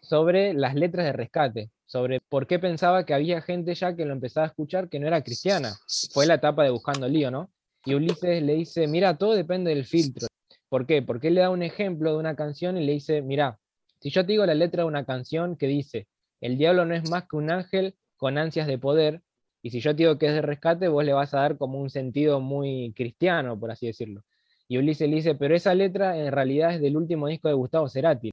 sobre 0.00 0.52
las 0.52 0.74
letras 0.74 1.06
de 1.06 1.12
rescate, 1.12 1.70
sobre 1.86 2.20
por 2.20 2.46
qué 2.46 2.58
pensaba 2.58 3.04
que 3.06 3.14
había 3.14 3.40
gente 3.40 3.74
ya 3.74 3.96
que 3.96 4.04
lo 4.04 4.12
empezaba 4.12 4.46
a 4.46 4.50
escuchar 4.50 4.88
que 4.88 5.00
no 5.00 5.06
era 5.06 5.22
cristiana. 5.22 5.72
Fue 6.12 6.26
la 6.26 6.34
etapa 6.34 6.64
de 6.64 6.70
Buscando 6.70 7.08
Lío, 7.08 7.30
¿no? 7.30 7.50
Y 7.84 7.94
Ulises 7.94 8.42
le 8.42 8.54
dice, 8.54 8.86
mira, 8.86 9.16
todo 9.16 9.34
depende 9.34 9.74
del 9.74 9.86
filtro. 9.86 10.26
¿Por 10.68 10.86
qué? 10.86 11.02
Porque 11.02 11.28
él 11.28 11.34
le 11.34 11.40
da 11.40 11.50
un 11.50 11.62
ejemplo 11.62 12.12
de 12.12 12.18
una 12.18 12.36
canción 12.36 12.76
y 12.76 12.84
le 12.84 12.92
dice, 12.92 13.22
mira, 13.22 13.58
si 14.00 14.10
yo 14.10 14.24
te 14.24 14.32
digo 14.32 14.44
la 14.44 14.54
letra 14.54 14.82
de 14.82 14.88
una 14.88 15.04
canción 15.04 15.56
que 15.56 15.66
dice, 15.66 16.06
el 16.40 16.58
diablo 16.58 16.84
no 16.84 16.94
es 16.94 17.08
más 17.10 17.24
que 17.28 17.36
un 17.36 17.50
ángel 17.50 17.96
con 18.16 18.38
ansias 18.38 18.66
de 18.66 18.78
poder, 18.78 19.22
y 19.62 19.70
si 19.70 19.80
yo 19.80 19.94
te 19.94 20.04
digo 20.04 20.18
que 20.18 20.26
es 20.26 20.32
de 20.32 20.42
rescate, 20.42 20.88
vos 20.88 21.04
le 21.04 21.12
vas 21.12 21.34
a 21.34 21.40
dar 21.40 21.58
como 21.58 21.80
un 21.80 21.90
sentido 21.90 22.40
muy 22.40 22.92
cristiano, 22.96 23.58
por 23.58 23.70
así 23.70 23.86
decirlo. 23.86 24.24
Y 24.68 24.78
Ulises 24.78 25.08
le 25.08 25.16
dice, 25.16 25.34
pero 25.34 25.54
esa 25.54 25.74
letra 25.74 26.16
en 26.16 26.32
realidad 26.32 26.74
es 26.74 26.80
del 26.80 26.96
último 26.96 27.26
disco 27.26 27.48
de 27.48 27.54
Gustavo 27.54 27.88
Cerati. 27.88 28.30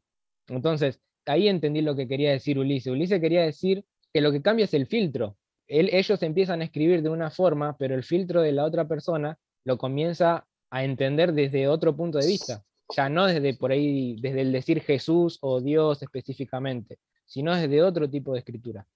Entonces, 0.48 1.02
ahí 1.26 1.48
entendí 1.48 1.82
lo 1.82 1.96
que 1.96 2.08
quería 2.08 2.32
decir 2.32 2.60
Ulises. 2.60 2.92
Ulises 2.92 3.20
quería 3.20 3.42
decir 3.42 3.84
que 4.14 4.22
lo 4.22 4.32
que 4.32 4.42
cambia 4.42 4.66
es 4.66 4.74
el 4.74 4.88
filtro. 4.88 5.38
ellos 5.68 6.24
empiezan 6.24 6.62
a 6.62 6.64
escribir 6.64 7.02
de 7.02 7.10
una 7.10 7.30
forma, 7.30 7.76
pero 7.78 7.96
el 7.96 8.04
filtro 8.04 8.42
de 8.42 8.54
la 8.54 8.64
otra 8.64 8.88
persona 8.88 9.38
lo 9.66 9.78
comienza 9.78 10.46
a 10.70 10.84
entender 10.84 11.34
desde 11.34 11.68
otro 11.68 11.96
punto 11.96 12.20
de 12.20 12.28
vista. 12.28 12.64
Ya 12.96 13.10
no 13.10 13.26
desde 13.26 13.54
por 13.54 13.72
ahí, 13.72 14.16
desde 14.22 14.42
el 14.42 14.54
decir 14.54 14.80
Jesús 14.82 15.40
o 15.42 15.60
Dios 15.60 16.02
específicamente, 16.02 17.00
sino 17.26 17.54
desde 17.54 17.84
otro 17.84 18.10
tipo 18.10 18.32
de 18.32 18.40
escritura. 18.40 18.88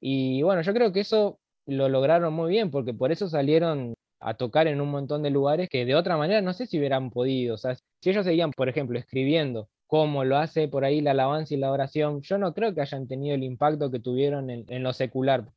Y 0.00 0.42
bueno, 0.42 0.62
yo 0.62 0.74
creo 0.74 0.92
que 0.92 1.00
eso 1.00 1.38
lo 1.66 1.88
lograron 1.88 2.32
muy 2.32 2.50
bien, 2.50 2.70
porque 2.70 2.94
por 2.94 3.12
eso 3.12 3.28
salieron 3.28 3.94
a 4.20 4.34
tocar 4.34 4.66
en 4.66 4.80
un 4.80 4.90
montón 4.90 5.22
de 5.22 5.30
lugares 5.30 5.68
que 5.68 5.84
de 5.84 5.94
otra 5.94 6.16
manera 6.16 6.40
no 6.40 6.52
sé 6.52 6.66
si 6.66 6.78
hubieran 6.78 7.10
podido. 7.10 7.54
O 7.54 7.58
sea, 7.58 7.76
si 8.00 8.10
ellos 8.10 8.24
seguían, 8.24 8.52
por 8.52 8.68
ejemplo, 8.68 8.98
escribiendo 8.98 9.68
como 9.86 10.24
lo 10.24 10.36
hace 10.36 10.68
por 10.68 10.84
ahí 10.84 11.00
la 11.00 11.12
alabanza 11.12 11.54
y 11.54 11.58
la 11.58 11.70
oración, 11.70 12.20
yo 12.22 12.38
no 12.38 12.52
creo 12.54 12.74
que 12.74 12.80
hayan 12.80 13.06
tenido 13.06 13.34
el 13.34 13.44
impacto 13.44 13.90
que 13.90 14.00
tuvieron 14.00 14.50
en, 14.50 14.82
lo 14.82 14.92
secular. 14.92 15.52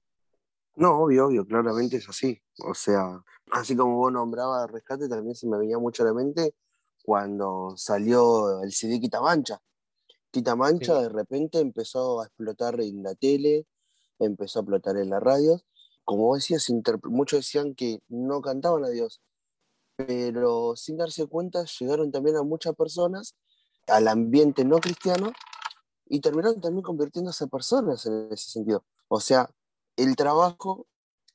No, 0.76 1.02
obvio, 1.02 1.28
obvio, 1.28 1.46
claramente 1.46 1.98
es 1.98 2.08
así. 2.08 2.40
O 2.64 2.74
sea, 2.74 3.22
así 3.52 3.76
como 3.76 3.98
vos 3.98 4.12
nombrabas 4.12 4.70
Rescate, 4.70 5.10
también 5.10 5.36
se 5.36 5.48
me 5.48 5.58
venía 5.58 5.80
mucho 5.80 6.04
a 6.04 6.08
la 6.08 6.14
mente 6.14 6.54
cuando 7.04 7.74
salió 7.76 8.62
el 8.62 8.72
CD 8.72 9.00
Quitamancha. 9.00 9.60
Quitamancha 10.32 11.02
de 11.02 11.10
repente 11.10 11.60
empezó 11.60 12.22
a 12.22 12.26
explotar 12.28 12.80
en 12.82 13.02
la 13.02 13.16
tele, 13.16 13.66
empezó 14.20 14.60
a 14.60 14.62
explotar 14.62 14.96
en 14.98 15.10
la 15.10 15.20
radio, 15.20 15.60
como 16.10 16.34
decías, 16.34 16.68
muchos 17.04 17.42
decían 17.42 17.76
que 17.76 18.02
no 18.08 18.42
cantaban 18.42 18.84
a 18.84 18.90
Dios, 18.90 19.22
pero 19.96 20.76
sin 20.76 20.98
darse 20.98 21.28
cuenta 21.28 21.66
llegaron 21.80 22.12
también 22.12 22.36
a 22.36 22.42
muchas 22.42 22.74
personas, 22.74 23.36
al 23.86 24.08
ambiente 24.08 24.66
no 24.66 24.80
cristiano, 24.80 25.32
y 26.08 26.20
terminaron 26.20 26.60
también 26.62 26.82
convirtiéndose 26.82 27.44
en 27.44 27.52
personas 27.52 28.08
en 28.08 28.28
ese 28.32 28.50
sentido. 28.50 28.84
O 29.08 29.20
sea, 29.20 29.52
el 29.98 30.16
trabajo, 30.16 30.88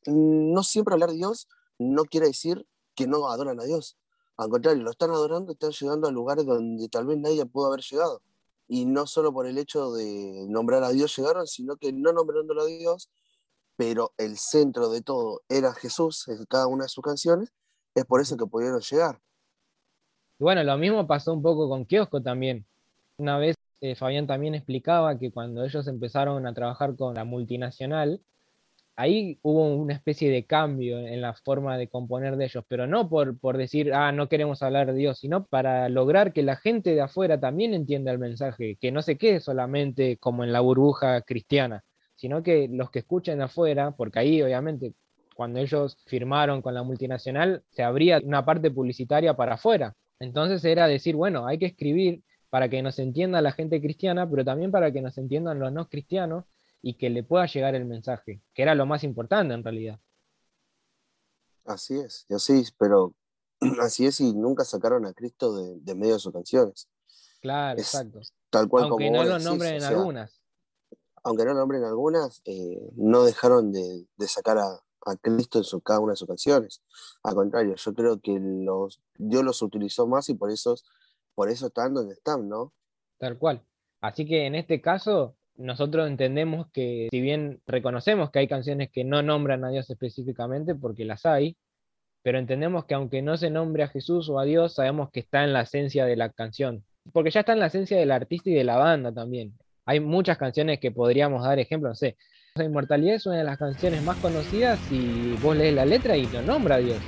no 0.07 0.65
siempre 0.65 0.95
hablar 0.95 1.11
de 1.11 1.19
Dios 1.19 1.47
no 1.79 2.03
quiere 2.05 2.27
decir 2.27 2.67
que 2.97 3.07
no 3.07 3.31
adoran 3.31 3.61
a 3.61 3.65
Dios. 3.65 3.97
Al 4.37 4.51
contrario, 4.51 4.83
lo 4.83 4.91
están 4.91 5.11
adorando, 5.11 5.53
están 5.53 5.71
llegando 5.71 6.09
a 6.09 6.11
lugares 6.11 6.47
donde 6.47 6.89
tal 6.89 7.07
vez 7.07 7.17
nadie 7.19 7.47
pudo 7.47 7.67
haber 7.67 7.85
llegado. 7.85 8.23
Y 8.67 8.87
no 8.87 9.07
solo 9.07 9.33
por 9.33 9.47
el 9.47 9.57
hecho 9.57 9.93
de 9.93 10.47
nombrar 10.49 10.83
a 10.83 10.91
Dios 10.91 11.17
llegaron, 11.17 11.47
sino 11.47 11.77
que 11.77 11.93
no 11.93 12.13
nombrándolo 12.13 12.63
a 12.63 12.67
Dios, 12.67 13.09
pero 13.77 14.13
el 14.19 14.39
centro 14.39 14.91
de 14.91 15.03
todo 15.03 15.43
era 15.49 15.73
Jesús 15.75 16.29
en 16.29 16.45
cada 16.47 16.67
una 16.67 16.85
de 16.85 16.89
sus 16.89 17.03
canciones, 17.03 17.53
es 17.95 18.05
por 18.05 18.21
eso 18.21 18.37
que 18.37 18.47
pudieron 18.47 18.81
llegar. 18.81 19.21
bueno, 20.39 20.63
lo 20.65 20.77
mismo 20.79 21.07
pasó 21.07 21.33
un 21.33 21.43
poco 21.43 21.69
con 21.69 21.85
Kiosco 21.85 22.23
también. 22.23 22.67
Una 23.19 23.39
vez 23.39 23.57
eh, 23.81 23.95
Fabián 23.95 24.27
también 24.27 24.55
explicaba 24.55 25.19
que 25.19 25.31
cuando 25.31 25.65
ellos 25.65 25.87
empezaron 25.89 26.47
a 26.47 26.55
trabajar 26.55 26.97
con 26.97 27.15
la 27.15 27.25
multinacional, 27.25 28.21
ahí 28.97 29.39
hubo 29.43 29.75
una 29.75 29.95
especie 29.95 30.31
de 30.31 30.47
cambio 30.47 30.99
en 30.99 31.21
la 31.21 31.35
forma 31.35 31.77
de 31.77 31.89
componer 31.89 32.37
de 32.37 32.47
ellos, 32.47 32.65
pero 32.69 32.87
no 32.87 33.09
por, 33.09 33.39
por 33.39 33.57
decir, 33.57 33.93
ah, 33.93 34.13
no 34.13 34.29
queremos 34.29 34.63
hablar 34.63 34.87
de 34.89 34.95
Dios, 34.95 35.19
sino 35.19 35.47
para 35.47 35.89
lograr 35.89 36.33
que 36.33 36.43
la 36.43 36.57
gente 36.57 36.95
de 36.95 37.03
afuera 37.03 37.39
también 37.41 37.75
entienda 37.75 38.13
el 38.13 38.19
mensaje, 38.19 38.77
que 38.81 38.93
no 38.93 39.03
se 39.03 39.19
quede 39.19 39.41
solamente 39.41 40.17
como 40.19 40.45
en 40.45 40.53
la 40.53 40.61
burbuja 40.61 41.23
cristiana, 41.23 41.85
sino 42.25 42.43
que 42.43 42.69
los 42.69 42.91
que 42.91 43.01
escuchen 43.01 43.43
afuera, 43.43 43.91
porque 43.91 44.19
ahí 44.19 44.41
obviamente 44.41 44.95
cuando 45.37 45.59
ellos 45.59 45.99
firmaron 46.07 46.63
con 46.63 46.73
la 46.73 46.83
multinacional, 46.83 47.63
se 47.69 47.83
abría 47.83 48.19
una 48.25 48.47
parte 48.47 48.71
publicitaria 48.71 49.37
para 49.37 49.57
afuera. 49.57 49.95
Entonces 50.19 50.65
era 50.65 50.89
decir, 50.89 51.17
bueno, 51.17 51.47
hay 51.47 51.59
que 51.59 51.67
escribir 51.67 52.23
para 52.49 52.71
que 52.71 52.81
nos 52.81 52.99
entienda 52.99 53.43
la 53.43 53.53
gente 53.53 53.79
cristiana, 53.79 54.27
pero 54.27 54.43
también 54.43 54.71
para 54.71 54.91
que 54.91 55.03
nos 55.03 55.19
entiendan 55.19 55.59
los 55.59 55.71
no 55.71 55.87
cristianos 55.87 56.47
y 56.81 56.95
que 56.95 57.11
le 57.11 57.25
pueda 57.25 57.45
llegar 57.45 57.75
el 57.75 57.85
mensaje, 57.85 58.41
que 58.55 58.63
era 58.63 58.75
lo 58.75 58.87
más 58.87 59.05
importante 59.05 59.53
en 59.53 59.63
realidad. 59.63 60.01
Así 61.67 61.99
es, 61.99 62.25
yo 62.31 62.39
sí, 62.39 62.65
pero 62.79 63.15
así 63.83 64.07
es 64.07 64.19
y 64.23 64.33
nunca 64.33 64.65
sacaron 64.65 65.05
a 65.05 65.13
Cristo 65.13 65.77
de, 65.83 65.95
medio 65.95 66.15
de 66.15 66.21
sus 66.21 66.33
canciones. 66.33 66.89
Claro, 67.43 67.79
exacto. 67.79 68.21
Tal 68.49 68.67
cual 68.67 68.85
aunque 68.85 69.11
no 69.11 69.25
lo 69.25 69.39
nombren 69.39 69.75
en 69.75 69.85
algunas. 69.85 70.44
Aunque 71.25 71.45
no 71.45 71.55
nombren 71.55 71.83
en 71.83 71.89
algunas, 71.89 72.43
eh, 72.45 72.91
no 72.97 73.25
dejaron 73.25 73.73
de, 73.73 74.07
sacar 74.27 74.59
a, 74.59 74.81
Cristo 75.21 75.59
en 75.59 75.65
su, 75.65 75.81
cada 75.83 76.01
una 76.01 76.13
de 76.13 76.17
sus 76.17 76.29
canciones. 76.29 76.83
Al 77.23 77.35
contrario, 77.35 77.75
yo 77.75 77.95
creo 77.95 78.21
que 78.21 78.39
los, 78.41 79.03
Dios 79.17 79.45
los 79.45 79.61
utilizó 79.61 80.07
más 80.07 80.29
y 80.31 80.35
por 80.35 80.51
eso, 80.51 80.77
por 81.35 81.51
eso 81.51 81.67
están 81.67 81.93
donde 81.93 82.15
están, 82.15 82.49
¿no? 82.49 82.73
Tal 83.19 83.37
cual. 83.37 83.63
Así 84.01 84.27
que 84.27 84.47
en 84.47 84.55
este 84.55 84.81
caso, 84.81 85.37
nosotros 85.57 86.09
entendemos 86.09 86.67
que 86.73 87.09
si 87.11 87.21
bien 87.21 87.61
reconocemos 87.67 88.31
que 88.31 88.41
hay 88.41 88.49
canciones 88.49 88.91
que 88.91 89.05
no 89.05 89.23
nombran 89.23 89.65
a 89.65 89.71
Dios 89.71 89.89
específicamente, 89.91 90.75
porque 90.75 91.05
las 91.05 91.27
hay, 91.27 91.57
pero 92.23 92.39
entendemos 92.39 92.87
que 92.87 92.95
aunque 92.95 93.23
no 93.23 93.37
se 93.37 93.51
nombre 93.51 93.83
a 93.83 93.89
Jesús 93.89 94.29
o 94.31 94.39
a 94.39 94.45
Dios, 94.45 94.75
sabemos 94.75 95.11
que 95.11 95.21
está 95.21 95.45
en 95.45 95.53
la 95.53 95.63
esencia 95.63 96.07
de 96.07 96.17
la 96.17 96.31
canción, 96.31 96.85
porque 97.13 97.31
ya 97.31 97.41
está 97.41 97.53
en 97.53 97.61
la 97.61 97.67
esencia 97.67 97.99
del 97.99 98.11
artista 98.11 98.51
y 98.51 98.55
de 98.55 98.65
la 98.65 98.77
banda 98.77 99.13
también. 99.13 99.59
Hay 99.87 100.01
muchas 100.01 100.39
canciones 100.39 100.81
que 100.81 100.91
podríamos 100.91 101.43
dar 101.45 101.59
ejemplo, 101.59 101.91
no 101.91 101.95
sé, 101.95 102.17
la 102.57 102.65
Inmortalidad 102.65 103.17
es 103.17 103.27
una 103.27 103.39
de 103.39 103.45
las 103.45 103.59
canciones 103.59 104.03
más 104.03 104.17
conocidas 104.19 104.81
y 104.91 105.35
vos 105.43 105.57
lees 105.57 105.75
la 105.75 105.85
letra 105.85 106.17
y 106.17 106.27
no 106.27 106.41
nombra 106.41 106.77
a 106.77 106.79
Dios, 106.79 106.99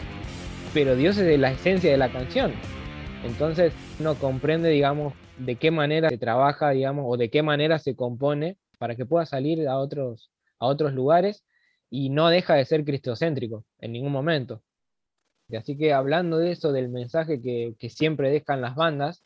pero 0.75 0.97
Dios 0.97 1.17
es 1.19 1.25
de 1.25 1.39
la 1.39 1.53
esencia 1.53 1.91
de 1.91 1.97
la 1.97 2.11
canción. 2.11 2.53
Entonces 3.25 3.73
no 3.99 4.17
comprende, 4.17 4.69
digamos, 4.71 5.15
de 5.39 5.57
qué 5.57 5.71
manera 5.71 6.09
se 6.09 6.19
trabaja, 6.19 6.71
digamos, 6.71 7.05
o 7.09 7.17
de 7.17 7.31
qué 7.31 7.43
manera 7.43 7.79
se 7.79 7.95
compone 7.95 8.57
para 8.79 8.97
que 8.97 9.07
pueda 9.07 9.25
salir 9.25 9.69
a 9.69 9.79
otros, 9.79 10.31
a 10.59 10.67
otros 10.67 10.93
lugares 10.93 11.45
y 11.91 12.11
no 12.11 12.29
deja 12.29 12.55
de 12.55 12.65
ser 12.65 12.85
cristocéntrico 12.85 13.65
en 13.79 13.93
ningún 13.93 14.13
momento. 14.13 14.63
Así 15.57 15.79
que 15.79 15.93
hablando 15.93 16.39
de 16.39 16.53
eso, 16.53 16.73
del 16.73 16.89
mensaje 16.89 17.41
que, 17.41 17.77
siempre 17.89 18.31
dejan 18.31 18.61
las 18.61 18.75
bandas, 18.75 19.25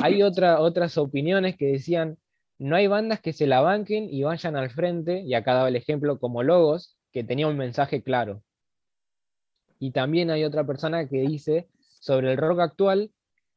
hay 0.00 0.22
otra, 0.22 0.60
otras 0.60 0.96
opiniones 0.96 1.56
que 1.56 1.66
decían, 1.66 2.18
no 2.60 2.76
hay 2.76 2.86
bandas 2.86 3.20
que 3.20 3.32
se 3.32 3.46
la 3.46 3.60
banquen 3.60 4.08
y 4.12 4.22
vayan 4.22 4.56
al 4.56 4.70
frente, 4.70 5.22
y 5.22 5.34
acá 5.34 5.54
daba 5.54 5.68
el 5.68 5.76
ejemplo 5.76 6.18
como 6.18 6.42
Logos, 6.42 6.96
que 7.10 7.24
tenía 7.24 7.48
un 7.48 7.56
mensaje 7.56 8.02
claro. 8.02 8.42
Y 9.78 9.92
también 9.92 10.30
hay 10.30 10.44
otra 10.44 10.64
persona 10.64 11.08
que 11.08 11.22
dice 11.22 11.68
sobre 12.00 12.32
el 12.32 12.36
rock 12.36 12.60
actual, 12.60 13.10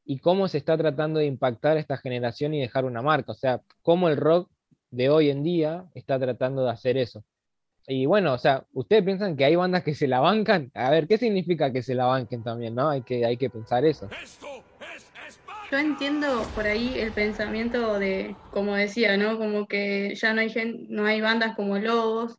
y 0.06 0.20
cómo 0.20 0.48
se 0.48 0.58
está 0.58 0.78
tratando 0.78 1.20
de 1.20 1.26
impactar 1.26 1.78
esta 1.78 1.98
generación 1.98 2.54
y 2.54 2.62
dejar 2.62 2.86
una 2.86 3.02
marca. 3.02 3.32
O 3.32 3.36
sea, 3.36 3.62
cómo 3.82 4.10
el 4.10 4.18
rock 4.18 4.50
de 4.92 5.10
hoy 5.10 5.30
en 5.30 5.44
día 5.44 5.86
está 5.96 6.20
tratando 6.20 6.64
de 6.64 6.72
hacer 6.72 6.98
eso. 6.98 7.24
Y 7.88 8.06
bueno, 8.06 8.34
o 8.34 8.38
sea, 8.38 8.66
¿ustedes 8.74 9.04
piensan 9.04 9.36
que 9.36 9.44
hay 9.46 9.56
bandas 9.56 9.84
que 9.84 9.96
se 9.96 10.08
la 10.08 10.22
bancan? 10.22 10.72
A 10.74 10.90
ver, 10.90 11.08
¿qué 11.08 11.18
significa 11.18 11.74
que 11.74 11.82
se 11.82 11.96
la 11.96 12.06
banquen 12.06 12.44
también, 12.44 12.76
no? 12.76 12.90
Hay 12.90 13.02
que, 13.02 13.26
hay 13.26 13.36
que 13.36 13.50
pensar 13.50 13.84
eso. 13.86 14.10
Yo 15.74 15.80
entiendo 15.80 16.44
por 16.54 16.68
ahí 16.68 17.00
el 17.00 17.14
pensamiento 17.14 17.98
de, 17.98 18.36
como 18.52 18.76
decía, 18.76 19.18
¿no? 19.18 19.40
Como 19.40 19.68
que 19.68 20.14
ya 20.14 20.32
no 20.32 20.42
hay, 20.42 20.52
gente, 20.52 20.86
no 20.88 21.04
hay 21.08 21.20
bandas 21.20 21.56
como 21.56 21.80
Lobos, 21.80 22.38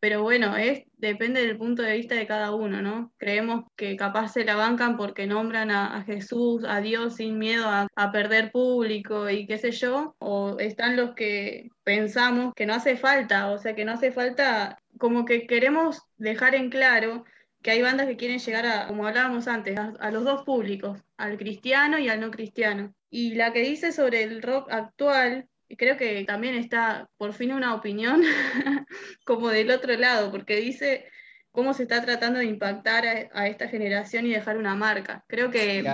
pero 0.00 0.22
bueno, 0.22 0.54
es, 0.54 0.82
depende 0.98 1.40
del 1.40 1.56
punto 1.56 1.80
de 1.80 1.96
vista 1.96 2.14
de 2.14 2.26
cada 2.26 2.54
uno, 2.54 2.82
¿no? 2.82 3.10
Creemos 3.16 3.64
que 3.74 3.96
capaz 3.96 4.34
se 4.34 4.44
la 4.44 4.54
bancan 4.54 4.98
porque 4.98 5.26
nombran 5.26 5.70
a, 5.70 6.04
Jesús, 6.04 6.62
a 6.68 6.82
Dios 6.82 7.16
sin 7.16 7.38
miedo 7.38 7.64
a, 7.66 8.12
perder 8.12 8.52
público 8.52 9.30
y 9.30 9.46
qué 9.46 9.56
sé 9.56 9.70
yo, 9.70 10.14
o 10.18 10.58
están 10.58 10.94
los 10.94 11.14
que 11.14 11.70
pensamos 11.84 12.52
que 12.54 12.66
no 12.66 12.74
hace 12.74 12.98
falta, 12.98 13.50
o 13.50 13.56
sea, 13.56 13.74
que 13.74 13.86
no 13.86 13.92
hace 13.92 14.12
falta, 14.12 14.76
como 14.98 15.24
que 15.24 15.46
queremos 15.46 16.02
dejar 16.18 16.54
en 16.54 16.68
claro 16.68 17.24
que 17.62 17.70
hay 17.70 17.82
bandas 17.82 18.06
que 18.06 18.16
quieren 18.16 18.38
llegar 18.38 18.66
a, 18.66 18.86
como 18.86 19.06
hablábamos 19.06 19.48
antes, 19.48 19.78
a 19.78 20.10
los 20.10 20.24
dos 20.24 20.44
públicos, 20.44 21.00
al 21.16 21.36
cristiano 21.38 21.98
y 21.98 22.08
al 22.08 22.20
no 22.20 22.30
cristiano. 22.30 22.94
Y 23.10 23.34
la 23.34 23.52
que 23.52 23.62
dice 23.62 23.92
sobre 23.92 24.22
el 24.22 24.42
rock 24.42 24.70
actual, 24.70 25.48
creo 25.76 25.96
que 25.96 26.24
también 26.24 26.54
está 26.54 27.08
por 27.16 27.32
fin 27.32 27.52
una 27.52 27.74
opinión 27.74 28.22
como 29.24 29.48
del 29.48 29.70
otro 29.70 29.96
lado, 29.96 30.30
porque 30.30 30.56
dice 30.56 31.06
cómo 31.50 31.74
se 31.74 31.82
está 31.82 32.00
tratando 32.04 32.38
de 32.38 32.44
impactar 32.44 33.28
a, 33.32 33.48
esta 33.48 33.66
generación 33.66 34.26
y 34.26 34.30
dejar 34.30 34.58
una 34.58 34.76
marca. 34.76 35.24
Creo 35.26 35.50
que, 35.50 35.84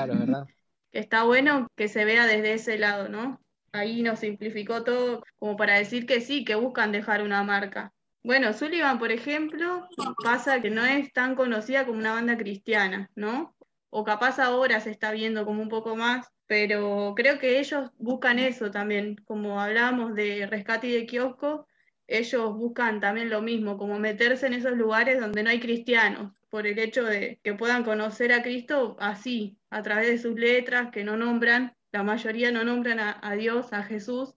está 0.93 1.25
bueno 1.25 1.69
que 1.75 1.89
se 1.89 2.05
vea 2.05 2.27
desde 2.27 2.53
ese 2.53 2.79
lado, 2.79 3.09
¿no? 3.09 3.41
Ahí 3.73 4.03
nos 4.03 4.21
simplificó 4.21 4.85
todo 4.85 5.25
como 5.37 5.57
para 5.57 5.79
decir 5.79 6.05
que 6.05 6.21
sí, 6.21 6.45
que 6.45 6.55
buscan 6.55 6.93
dejar 6.93 7.23
una 7.23 7.43
marca. 7.43 7.94
Bueno, 8.25 8.55
Sullivan, 8.55 8.99
por 8.99 9.13
ejemplo, 9.13 9.87
pasa 10.23 10.63
que 10.63 10.71
no 10.71 10.83
es 10.83 11.13
tan 11.13 11.35
conocida 11.35 11.85
como 11.85 11.99
una 11.99 12.15
banda 12.15 12.39
cristiana, 12.39 13.11
¿no? 13.15 13.55
O 13.91 14.03
capaz 14.03 14.39
ahora 14.39 14.81
se 14.81 14.91
está 14.91 15.13
viendo 15.13 15.45
como 15.45 15.61
un 15.61 15.69
poco 15.69 15.95
más, 15.95 16.27
pero 16.47 17.13
creo 17.15 17.39
que 17.39 17.59
ellos 17.61 17.91
buscan 17.99 18.39
eso 18.39 18.71
también, 18.71 19.17
como 19.27 19.61
hablábamos 19.61 20.15
de 20.15 20.47
rescate 20.47 20.87
y 20.87 20.93
de 20.93 21.05
kiosco, 21.05 21.67
ellos 22.07 22.55
buscan 22.57 22.99
también 22.99 23.29
lo 23.29 23.43
mismo, 23.43 23.77
como 23.77 23.99
meterse 23.99 24.47
en 24.47 24.55
esos 24.55 24.73
lugares 24.73 25.21
donde 25.21 25.43
no 25.43 25.51
hay 25.51 25.61
cristianos, 25.61 26.33
por 26.49 26.67
el 26.67 26.79
hecho 26.79 27.05
de 27.05 27.41
que 27.45 27.53
puedan 27.53 27.85
conocer 27.85 28.33
a 28.33 28.43
Cristo 28.43 28.97
así, 29.01 29.59
a 29.69 29.83
través 29.83 30.09
de 30.09 30.19
sus 30.19 30.35
letras, 30.41 30.91
que 30.93 31.05
no 31.05 31.19
nombran, 31.19 31.77
la 31.93 32.03
mayoría 32.03 32.51
no 32.51 32.65
nombran 32.65 33.01
a, 33.01 33.33
Dios, 33.35 33.75
a 33.75 33.83
Jesús, 33.83 34.35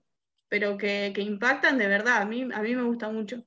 pero 0.50 0.76
que, 0.76 1.10
impactan 1.16 1.78
de 1.78 1.88
verdad, 1.88 2.20
a 2.20 2.26
mí, 2.26 2.46
a 2.52 2.60
mí 2.60 2.76
me 2.76 2.82
gusta 2.82 3.08
mucho. 3.08 3.44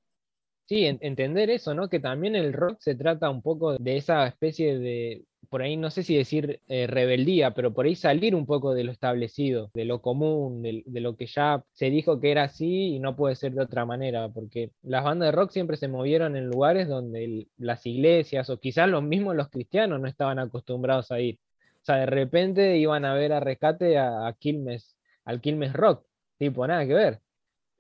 Sí, 0.72 0.86
entender 0.86 1.50
eso, 1.50 1.74
¿no? 1.74 1.90
Que 1.90 2.00
también 2.00 2.34
el 2.34 2.54
rock 2.54 2.78
se 2.80 2.96
trata 2.96 3.30
un 3.30 3.42
poco 3.42 3.78
de 3.78 3.98
esa 3.98 4.26
especie 4.26 4.80
de, 4.80 5.26
por 5.50 5.62
ahí 5.62 5.76
no 5.76 5.92
sé 5.92 6.02
si 6.02 6.16
decir 6.16 6.62
eh, 6.70 6.88
rebeldía, 6.88 7.54
pero 7.54 7.74
por 7.74 7.86
ahí 7.86 7.96
salir 7.98 8.36
un 8.36 8.46
poco 8.46 8.74
de 8.74 8.86
lo 8.86 8.94
establecido, 8.94 9.70
de 9.74 9.84
lo 9.84 10.02
común, 10.02 10.62
de, 10.62 10.84
lo 11.02 11.18
que 11.18 11.26
ya 11.26 11.66
se 11.74 11.90
dijo 11.90 12.22
que 12.22 12.32
era 12.32 12.44
así 12.44 12.96
y 12.96 13.00
no 13.00 13.18
puede 13.18 13.36
ser 13.36 13.52
de 13.52 13.64
otra 13.64 13.86
manera, 13.86 14.30
porque 14.30 14.72
las 14.82 15.04
bandas 15.04 15.28
de 15.28 15.32
rock 15.34 15.52
siempre 15.52 15.76
se 15.76 15.90
movieron 15.90 16.38
en 16.38 16.48
lugares 16.48 16.88
donde 16.88 17.48
las 17.58 17.86
iglesias 17.86 18.50
o 18.50 18.58
quizás 18.62 18.88
los 18.88 19.04
mismos 19.04 19.36
los 19.36 19.50
cristianos 19.50 20.00
no 20.00 20.08
estaban 20.08 20.40
acostumbrados 20.40 21.12
a 21.12 21.20
ir. 21.20 21.38
O 21.82 21.86
sea, 21.86 21.98
de 21.98 22.06
repente 22.06 22.78
iban 22.78 23.04
a 23.04 23.14
ver 23.14 23.34
a 23.34 23.42
rescate 23.42 23.98
a, 23.98 24.34
Quilmes, 24.40 24.96
al 25.26 25.42
Quilmes 25.42 25.74
Rock, 25.74 26.06
tipo, 26.38 26.66
nada 26.66 26.86
que 26.88 26.94
ver. 26.94 27.20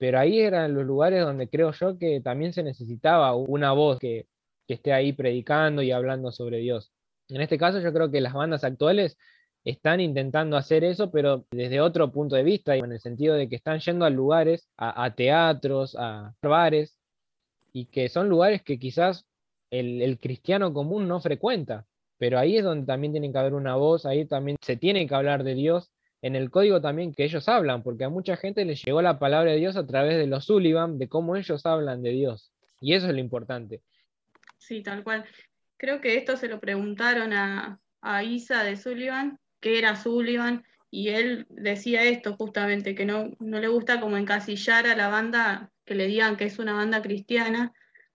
Pero 0.01 0.17
ahí 0.17 0.39
eran 0.39 0.73
los 0.73 0.83
lugares 0.83 1.23
donde 1.23 1.47
creo 1.47 1.71
yo 1.73 1.99
que 1.99 2.21
también 2.21 2.53
se 2.53 2.63
necesitaba 2.63 3.35
una 3.35 3.71
voz 3.71 3.99
que, 3.99 4.25
esté 4.67 4.93
ahí 4.93 5.13
predicando 5.13 5.83
y 5.83 5.91
hablando 5.91 6.31
sobre 6.31 6.57
Dios. 6.57 6.91
En 7.27 7.41
este 7.41 7.57
caso 7.57 7.79
yo 7.81 7.93
creo 7.93 8.09
que 8.09 8.21
las 8.21 8.33
bandas 8.33 8.63
actuales 8.63 9.17
están 9.63 9.99
intentando 9.99 10.57
hacer 10.57 10.83
eso, 10.85 11.11
pero 11.11 11.45
desde 11.51 11.81
otro 11.81 12.11
punto 12.11 12.35
de 12.35 12.41
vista, 12.43 12.75
en 12.75 12.91
el 12.91 12.99
sentido 12.99 13.35
de 13.35 13.47
que 13.47 13.57
están 13.57 13.79
yendo 13.79 14.05
a 14.05 14.09
lugares, 14.09 14.67
a, 14.77 15.13
teatros, 15.13 15.95
a 15.99 16.33
bares, 16.41 16.97
y 17.71 17.85
que 17.85 18.09
son 18.09 18.27
lugares 18.29 18.63
que 18.63 18.79
quizás 18.79 19.27
el, 19.69 20.17
cristiano 20.19 20.73
común 20.73 21.07
no 21.07 21.19
frecuenta, 21.19 21.85
pero 22.17 22.39
ahí 22.39 22.57
es 22.57 22.63
donde 22.63 22.87
también 22.87 23.11
tiene 23.11 23.31
que 23.31 23.37
haber 23.37 23.53
una 23.53 23.75
voz, 23.75 24.07
ahí 24.07 24.25
también 24.25 24.57
se 24.61 24.77
tiene 24.77 25.05
que 25.05 25.13
hablar 25.13 25.43
de 25.43 25.53
Dios, 25.53 25.91
en 26.21 26.35
el 26.35 26.51
código 26.51 26.81
también 26.81 27.13
que 27.13 27.23
ellos 27.23 27.47
hablan, 27.49 27.83
porque 27.83 28.03
a 28.03 28.09
mucha 28.09 28.37
gente 28.37 28.63
les 28.65 28.83
llegó 28.83 29.01
la 29.01 29.19
palabra 29.19 29.51
de 29.51 29.57
Dios 29.57 29.75
a 29.75 29.87
través 29.87 30.17
de 30.17 30.27
los 30.27 30.45
Sullivan, 30.45 30.97
de 30.97 31.09
cómo 31.09 31.35
ellos 31.35 31.65
hablan 31.65 32.03
de 32.03 32.11
Dios. 32.11 32.51
Y 32.79 32.93
eso 32.93 33.07
es 33.07 33.13
lo 33.13 33.19
importante. 33.19 33.81
Sí, 34.57 34.83
tal 34.83 35.03
cual. 35.03 35.25
Creo 35.77 35.99
que 35.99 36.15
esto 36.17 36.37
se 36.37 36.47
lo 36.47 36.59
preguntaron 36.59 37.33
a, 37.33 37.79
Isa 38.23 38.63
de 38.63 38.77
Sullivan, 38.77 39.39
que 39.59 39.77
era 39.77 39.95
Sullivan, 39.95 40.63
y 40.89 41.09
él 41.09 41.45
decía 41.49 42.03
esto 42.03 42.35
justamente, 42.35 42.95
que 42.95 43.05
no, 43.05 43.31
no 43.39 43.59
le 43.59 43.67
gusta 43.67 43.99
como 43.99 44.17
encasillar 44.17 44.87
a 44.87 44.95
la 44.95 45.07
banda, 45.07 45.71
que 45.85 45.95
le 45.95 46.07
digan 46.07 46.35
que 46.35 46.45
es 46.45 46.59
una 46.59 46.73
banda 46.73 47.01
cristiana, 47.01 47.73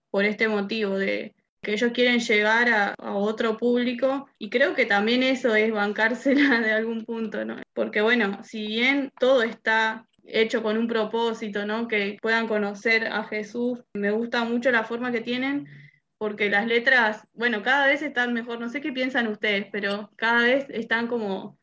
por 0.09 0.25
este 0.25 0.47
motivo 0.47 0.97
de, 0.97 1.35
que 1.67 1.73
ellos 1.73 1.91
quieren 1.91 2.21
llegar 2.21 2.69
a, 2.69 2.95
otro 3.13 3.57
público 3.57 4.29
y 4.39 4.49
creo 4.49 4.73
que 4.73 4.85
también 4.85 5.21
eso 5.21 5.53
es 5.53 5.69
bancársela 5.69 6.61
de 6.61 6.71
algún 6.71 7.03
punto, 7.03 7.43
¿no? 7.43 7.57
Porque 7.73 7.99
bueno, 7.99 8.41
si 8.41 8.65
bien 8.67 9.11
todo 9.19 9.43
está 9.43 10.07
hecho 10.23 10.63
con 10.63 10.77
un 10.77 10.87
propósito, 10.87 11.65
¿no? 11.65 11.89
Que 11.89 12.17
puedan 12.21 12.47
conocer 12.47 13.07
a 13.07 13.25
Jesús, 13.25 13.83
me 13.93 14.11
gusta 14.11 14.45
mucho 14.45 14.71
la 14.71 14.85
forma 14.85 15.11
que 15.11 15.19
tienen 15.19 15.67
porque 16.17 16.49
las 16.49 16.65
letras, 16.67 17.27
bueno, 17.33 17.61
cada 17.63 17.85
vez 17.85 18.01
están 18.01 18.33
mejor, 18.33 18.61
no 18.61 18.69
sé 18.69 18.79
qué 18.79 18.93
piensan 18.93 19.27
ustedes, 19.27 19.67
pero 19.69 20.09
cada 20.15 20.43
vez 20.43 20.67
están 20.69 21.07
como... 21.07 21.59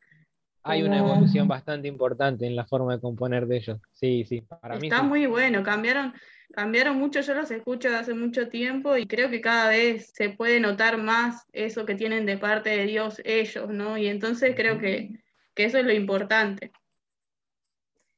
Hay 0.64 0.82
una 0.82 0.98
evolución 0.98 1.48
bastante 1.48 1.88
importante 1.88 2.46
en 2.46 2.56
la 2.56 2.66
forma 2.66 2.94
de 2.94 3.00
componer 3.00 3.46
de 3.46 3.56
ellos. 3.56 3.80
Sí, 3.92 4.26
sí, 4.26 4.42
para 4.42 4.76
mí. 4.76 4.88
Está 4.88 5.02
muy 5.02 5.24
bueno, 5.24 5.62
cambiaron, 5.62 6.12
cambiaron 6.54 6.96
mucho, 6.96 7.20
yo 7.20 7.34
los 7.34 7.50
escucho 7.50 7.88
hace 7.94 8.14
mucho 8.14 8.48
tiempo 8.48 8.96
y 8.96 9.06
creo 9.06 9.28
que 9.28 9.40
cada 9.40 9.70
vez 9.70 10.12
se 10.14 10.30
puede 10.30 10.60
notar 10.60 10.98
más 10.98 11.44
eso 11.52 11.84
que 11.84 11.96
tienen 11.96 12.26
de 12.26 12.38
parte 12.38 12.70
de 12.70 12.86
Dios 12.86 13.20
ellos, 13.24 13.68
¿no? 13.68 13.98
Y 13.98 14.06
entonces 14.06 14.54
creo 14.56 14.78
que, 14.78 15.10
eso 15.56 15.78
es 15.78 15.84
lo 15.84 15.92
importante. 15.92 16.72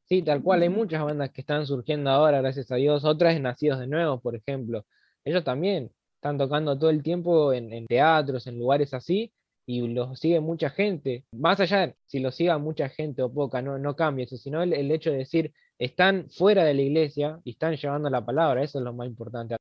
Sí, 0.05 0.23
tal 0.23 0.43
cual, 0.43 0.63
hay 0.63 0.69
muchas 0.69 1.03
bandas 1.03 1.31
que 1.31 1.41
están 1.41 1.67
surgiendo 1.67 2.11
ahora, 2.11 2.41
gracias 2.41 2.71
a 2.71 2.77
Dios, 2.77 3.05
otras 3.05 3.41
nacidos 3.41 3.81
de 3.81 3.87
nuevo, 3.87 4.21
por 4.21 4.37
ejemplo. 4.37 4.87
Ellos 5.25 5.43
también 5.43 5.91
están 6.15 6.39
tocando 6.39 6.79
todo 6.79 6.91
el 6.91 7.03
tiempo 7.03 7.53
en, 7.53 7.73
en 7.73 7.87
teatros, 7.87 8.47
en 8.47 8.59
lugares 8.59 8.95
así, 8.95 9.33
y 9.67 9.89
los 9.89 10.19
sigue 10.21 10.41
mucha 10.41 10.71
gente. 10.71 11.25
Más 11.33 11.59
allá 11.59 11.89
de 11.89 11.97
si 12.07 12.21
lo 12.21 12.31
siga 12.31 12.59
mucha 12.59 12.89
gente 12.89 13.23
o 13.23 13.33
poca, 13.33 13.63
no, 13.63 13.79
no 13.79 13.97
cambia 13.97 14.25
eso, 14.25 14.37
sino 14.37 14.63
el, 14.63 14.73
el, 14.73 14.91
hecho 14.93 15.11
de 15.11 15.19
decir, 15.19 15.53
están 15.79 16.29
fuera 16.31 16.65
de 16.65 16.75
la 16.75 16.83
iglesia 16.83 17.41
y 17.45 17.53
están 17.53 17.77
llevando 17.77 18.11
la 18.11 18.25
palabra, 18.25 18.63
eso 18.63 18.79
es 18.79 18.85
lo 18.85 18.93
más 18.93 19.07
importante. 19.07 19.57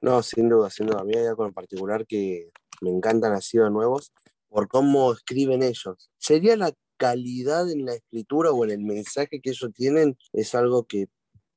No, 0.00 0.22
sin 0.22 0.48
duda, 0.48 0.70
sin 0.70 0.86
duda. 0.86 1.00
A 1.00 1.04
mí 1.04 1.14
hay 1.16 1.26
algo 1.26 1.46
en 1.46 1.52
particular 1.52 2.06
que 2.06 2.50
me 2.80 2.90
encantan 2.90 3.32
Nacidos 3.32 3.72
Nuevos 3.72 4.12
por 4.48 4.68
cómo 4.68 5.12
escriben 5.12 5.62
ellos. 5.62 6.10
Sería 6.18 6.56
la 6.56 6.72
calidad 6.96 7.70
en 7.70 7.84
la 7.84 7.94
escritura 7.94 8.50
o 8.52 8.64
en 8.64 8.70
el 8.70 8.80
mensaje 8.80 9.40
que 9.40 9.50
ellos 9.50 9.70
tienen, 9.74 10.16
es 10.32 10.54
algo 10.54 10.84
que 10.84 11.06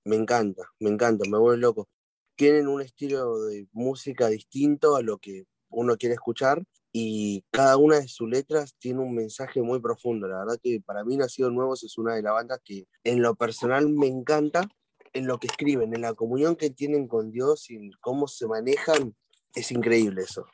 me 0.04 0.16
encanta, 0.16 0.64
me 0.80 0.90
encanta, 0.90 1.30
me 1.30 1.38
vuelve 1.38 1.62
loco. 1.62 1.90
Tienen 2.36 2.68
un 2.68 2.82
estilo 2.82 3.46
de 3.46 3.68
música 3.72 4.28
distinto 4.28 4.96
a 4.96 5.02
lo 5.02 5.18
que 5.20 5.46
uno 5.70 5.98
quiere 5.98 6.16
escuchar 6.16 6.64
y 6.94 7.44
cada 7.52 7.78
una 7.78 8.00
de 8.00 8.08
sus 8.08 8.30
letras 8.30 8.76
tiene 8.78 9.00
un 9.00 9.16
mensaje 9.16 9.62
muy 9.62 9.80
profundo. 9.80 10.28
La 10.28 10.40
verdad 10.40 10.60
que 10.62 10.82
para 10.82 11.04
mí 11.06 11.16
Nacidos 11.16 11.54
Nuevos 11.54 11.84
es 11.84 11.98
una 11.98 12.16
de 12.16 12.22
las 12.22 12.34
bandas 12.34 12.60
que 12.64 12.86
en 13.04 13.22
lo 13.22 13.36
personal 13.36 13.88
me 13.90 14.08
encanta, 14.08 14.68
en 15.14 15.28
lo 15.28 15.38
que 15.38 15.48
escriben, 15.48 15.94
en 15.94 16.02
la 16.02 16.14
comunión 16.14 16.56
que 16.56 16.70
tienen 16.70 17.08
con 17.08 17.32
Dios 17.32 17.70
y 17.70 17.92
cómo 18.02 18.28
se 18.28 18.48
manejan, 18.48 19.16
es 19.56 19.72
increíble 19.72 20.22
eso. 20.24 20.46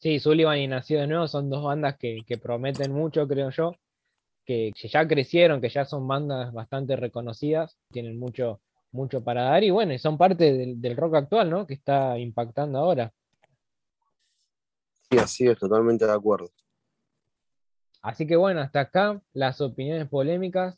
Sí, 0.00 0.20
Sullivan 0.20 0.58
y 0.58 0.68
Nacido 0.68 1.00
de 1.00 1.06
Nuevo 1.06 1.28
son 1.28 1.48
dos 1.48 1.64
bandas 1.64 1.96
que, 1.98 2.22
prometen 2.42 2.92
mucho, 2.92 3.26
creo 3.26 3.50
yo, 3.50 3.72
que, 4.44 4.72
ya 4.74 5.08
crecieron, 5.08 5.62
que 5.62 5.70
ya 5.70 5.86
son 5.86 6.06
bandas 6.06 6.52
bastante 6.52 6.94
reconocidas, 6.96 7.78
tienen 7.90 8.18
mucho, 8.18 8.60
mucho 8.90 9.24
para 9.24 9.44
dar 9.44 9.64
y 9.64 9.70
bueno, 9.70 9.96
son 9.98 10.18
parte 10.18 10.52
del, 10.52 10.80
del 10.80 10.96
rock 10.96 11.14
actual, 11.14 11.48
¿no? 11.48 11.66
Que 11.66 11.72
está 11.72 12.18
impactando 12.18 12.78
ahora 12.78 13.14
así 15.18 15.46
es, 15.46 15.58
totalmente 15.58 16.06
de 16.06 16.12
acuerdo. 16.12 16.50
Así 18.04 18.26
que 18.26 18.36
bueno, 18.36 18.60
hasta 18.60 18.80
acá 18.80 19.22
las 19.32 19.62
opiniones 19.62 20.06
polémicas. 20.08 20.76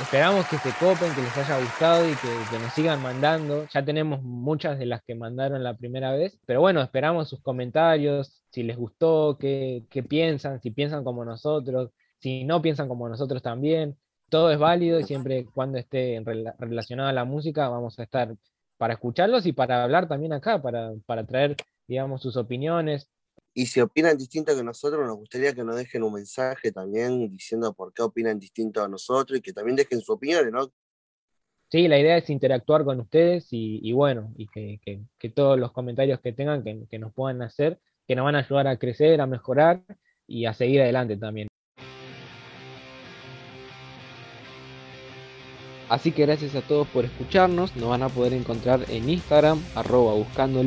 Esperamos 0.00 0.46
que 0.46 0.58
se 0.58 0.70
copen, 0.78 1.12
que 1.12 1.22
les 1.22 1.36
haya 1.36 1.58
gustado 1.58 2.08
y 2.08 2.14
que, 2.14 2.58
nos 2.60 2.72
sigan 2.72 3.02
mandando. 3.02 3.66
Ya 3.74 3.84
tenemos 3.84 4.22
muchas 4.22 4.78
de 4.78 4.86
las 4.86 5.02
que 5.02 5.16
mandaron 5.16 5.64
la 5.64 5.76
primera 5.76 6.12
vez, 6.12 6.38
pero 6.46 6.60
bueno, 6.60 6.80
esperamos 6.80 7.28
sus 7.28 7.40
comentarios, 7.42 8.44
si 8.52 8.62
les 8.62 8.76
gustó, 8.76 9.36
qué, 9.40 9.84
piensan, 10.08 10.60
si 10.62 10.70
piensan 10.70 11.02
como 11.02 11.24
nosotros, 11.24 11.90
si 12.20 12.44
no 12.44 12.62
piensan 12.62 12.86
como 12.86 13.08
nosotros 13.08 13.42
también. 13.42 13.98
Todo 14.28 14.52
es 14.52 14.58
válido 14.60 15.00
y 15.00 15.04
siempre 15.04 15.46
cuando 15.52 15.78
esté 15.78 16.22
relacionado 16.60 17.08
a 17.08 17.12
la 17.12 17.24
música 17.24 17.68
vamos 17.68 17.98
a 17.98 18.04
estar 18.04 18.36
para 18.76 18.94
escucharlos 18.94 19.46
y 19.46 19.52
para 19.52 19.82
hablar 19.82 20.06
también 20.06 20.32
acá, 20.32 20.62
para, 20.62 20.92
para 21.06 21.26
traer, 21.26 21.56
digamos, 21.88 22.22
sus 22.22 22.36
opiniones, 22.36 23.08
y 23.54 23.66
si 23.66 23.80
opinan 23.80 24.16
distinto 24.16 24.54
que 24.54 24.62
nosotros, 24.62 25.06
nos 25.06 25.16
gustaría 25.16 25.54
que 25.54 25.64
nos 25.64 25.76
dejen 25.76 26.02
un 26.02 26.14
mensaje 26.14 26.72
también 26.72 27.28
diciendo 27.30 27.72
por 27.74 27.92
qué 27.92 28.02
opinan 28.02 28.38
distinto 28.38 28.82
a 28.82 28.88
nosotros 28.88 29.38
y 29.38 29.42
que 29.42 29.52
también 29.52 29.76
dejen 29.76 30.00
su 30.00 30.12
opinión, 30.12 30.50
¿no? 30.50 30.72
Sí, 31.70 31.86
la 31.86 31.98
idea 31.98 32.16
es 32.16 32.30
interactuar 32.30 32.84
con 32.84 33.00
ustedes 33.00 33.48
y, 33.50 33.92
bueno, 33.92 34.32
y 34.36 34.46
que, 34.48 35.30
todos 35.34 35.58
los 35.58 35.72
comentarios 35.72 36.20
que 36.20 36.32
tengan 36.32 36.64
que, 36.64 36.86
que 36.90 36.98
nos 36.98 37.12
puedan 37.12 37.42
hacer, 37.42 37.78
que 38.06 38.16
nos 38.16 38.24
van 38.24 38.36
a 38.36 38.38
ayudar 38.38 38.66
a 38.68 38.78
crecer, 38.78 39.20
a 39.20 39.26
mejorar 39.26 39.82
y 40.26 40.46
a 40.46 40.54
seguir 40.54 40.80
adelante 40.80 41.18
también. 41.18 41.48
Así 45.88 46.12
que 46.12 46.26
gracias 46.26 46.54
a 46.54 46.60
todos 46.60 46.86
por 46.88 47.06
escucharnos, 47.06 47.74
nos 47.76 47.88
van 47.88 48.02
a 48.02 48.10
poder 48.10 48.34
encontrar 48.34 48.84
en 48.88 49.08
Instagram, 49.08 49.62
arroba 49.74 50.12
buscando 50.12 50.62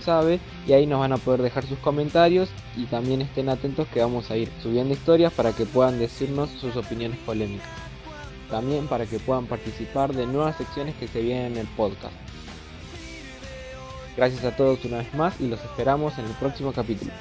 sabe, 0.00 0.40
y 0.66 0.72
ahí 0.72 0.86
nos 0.86 0.98
van 0.98 1.12
a 1.12 1.18
poder 1.18 1.42
dejar 1.42 1.64
sus 1.66 1.78
comentarios 1.78 2.48
y 2.76 2.86
también 2.86 3.22
estén 3.22 3.48
atentos 3.48 3.86
que 3.88 4.00
vamos 4.00 4.30
a 4.30 4.36
ir 4.36 4.50
subiendo 4.60 4.94
historias 4.94 5.32
para 5.32 5.52
que 5.52 5.66
puedan 5.66 6.00
decirnos 6.00 6.50
sus 6.60 6.74
opiniones 6.76 7.18
polémicas. 7.18 7.68
También 8.50 8.88
para 8.88 9.06
que 9.06 9.20
puedan 9.20 9.46
participar 9.46 10.12
de 10.12 10.26
nuevas 10.26 10.56
secciones 10.56 10.96
que 10.96 11.06
se 11.06 11.22
vienen 11.22 11.52
en 11.52 11.58
el 11.58 11.66
podcast. 11.68 12.14
Gracias 14.16 14.44
a 14.44 14.56
todos 14.56 14.84
una 14.84 14.98
vez 14.98 15.14
más 15.14 15.40
y 15.40 15.46
los 15.48 15.62
esperamos 15.64 16.18
en 16.18 16.24
el 16.24 16.32
próximo 16.32 16.72
capítulo. 16.72 17.12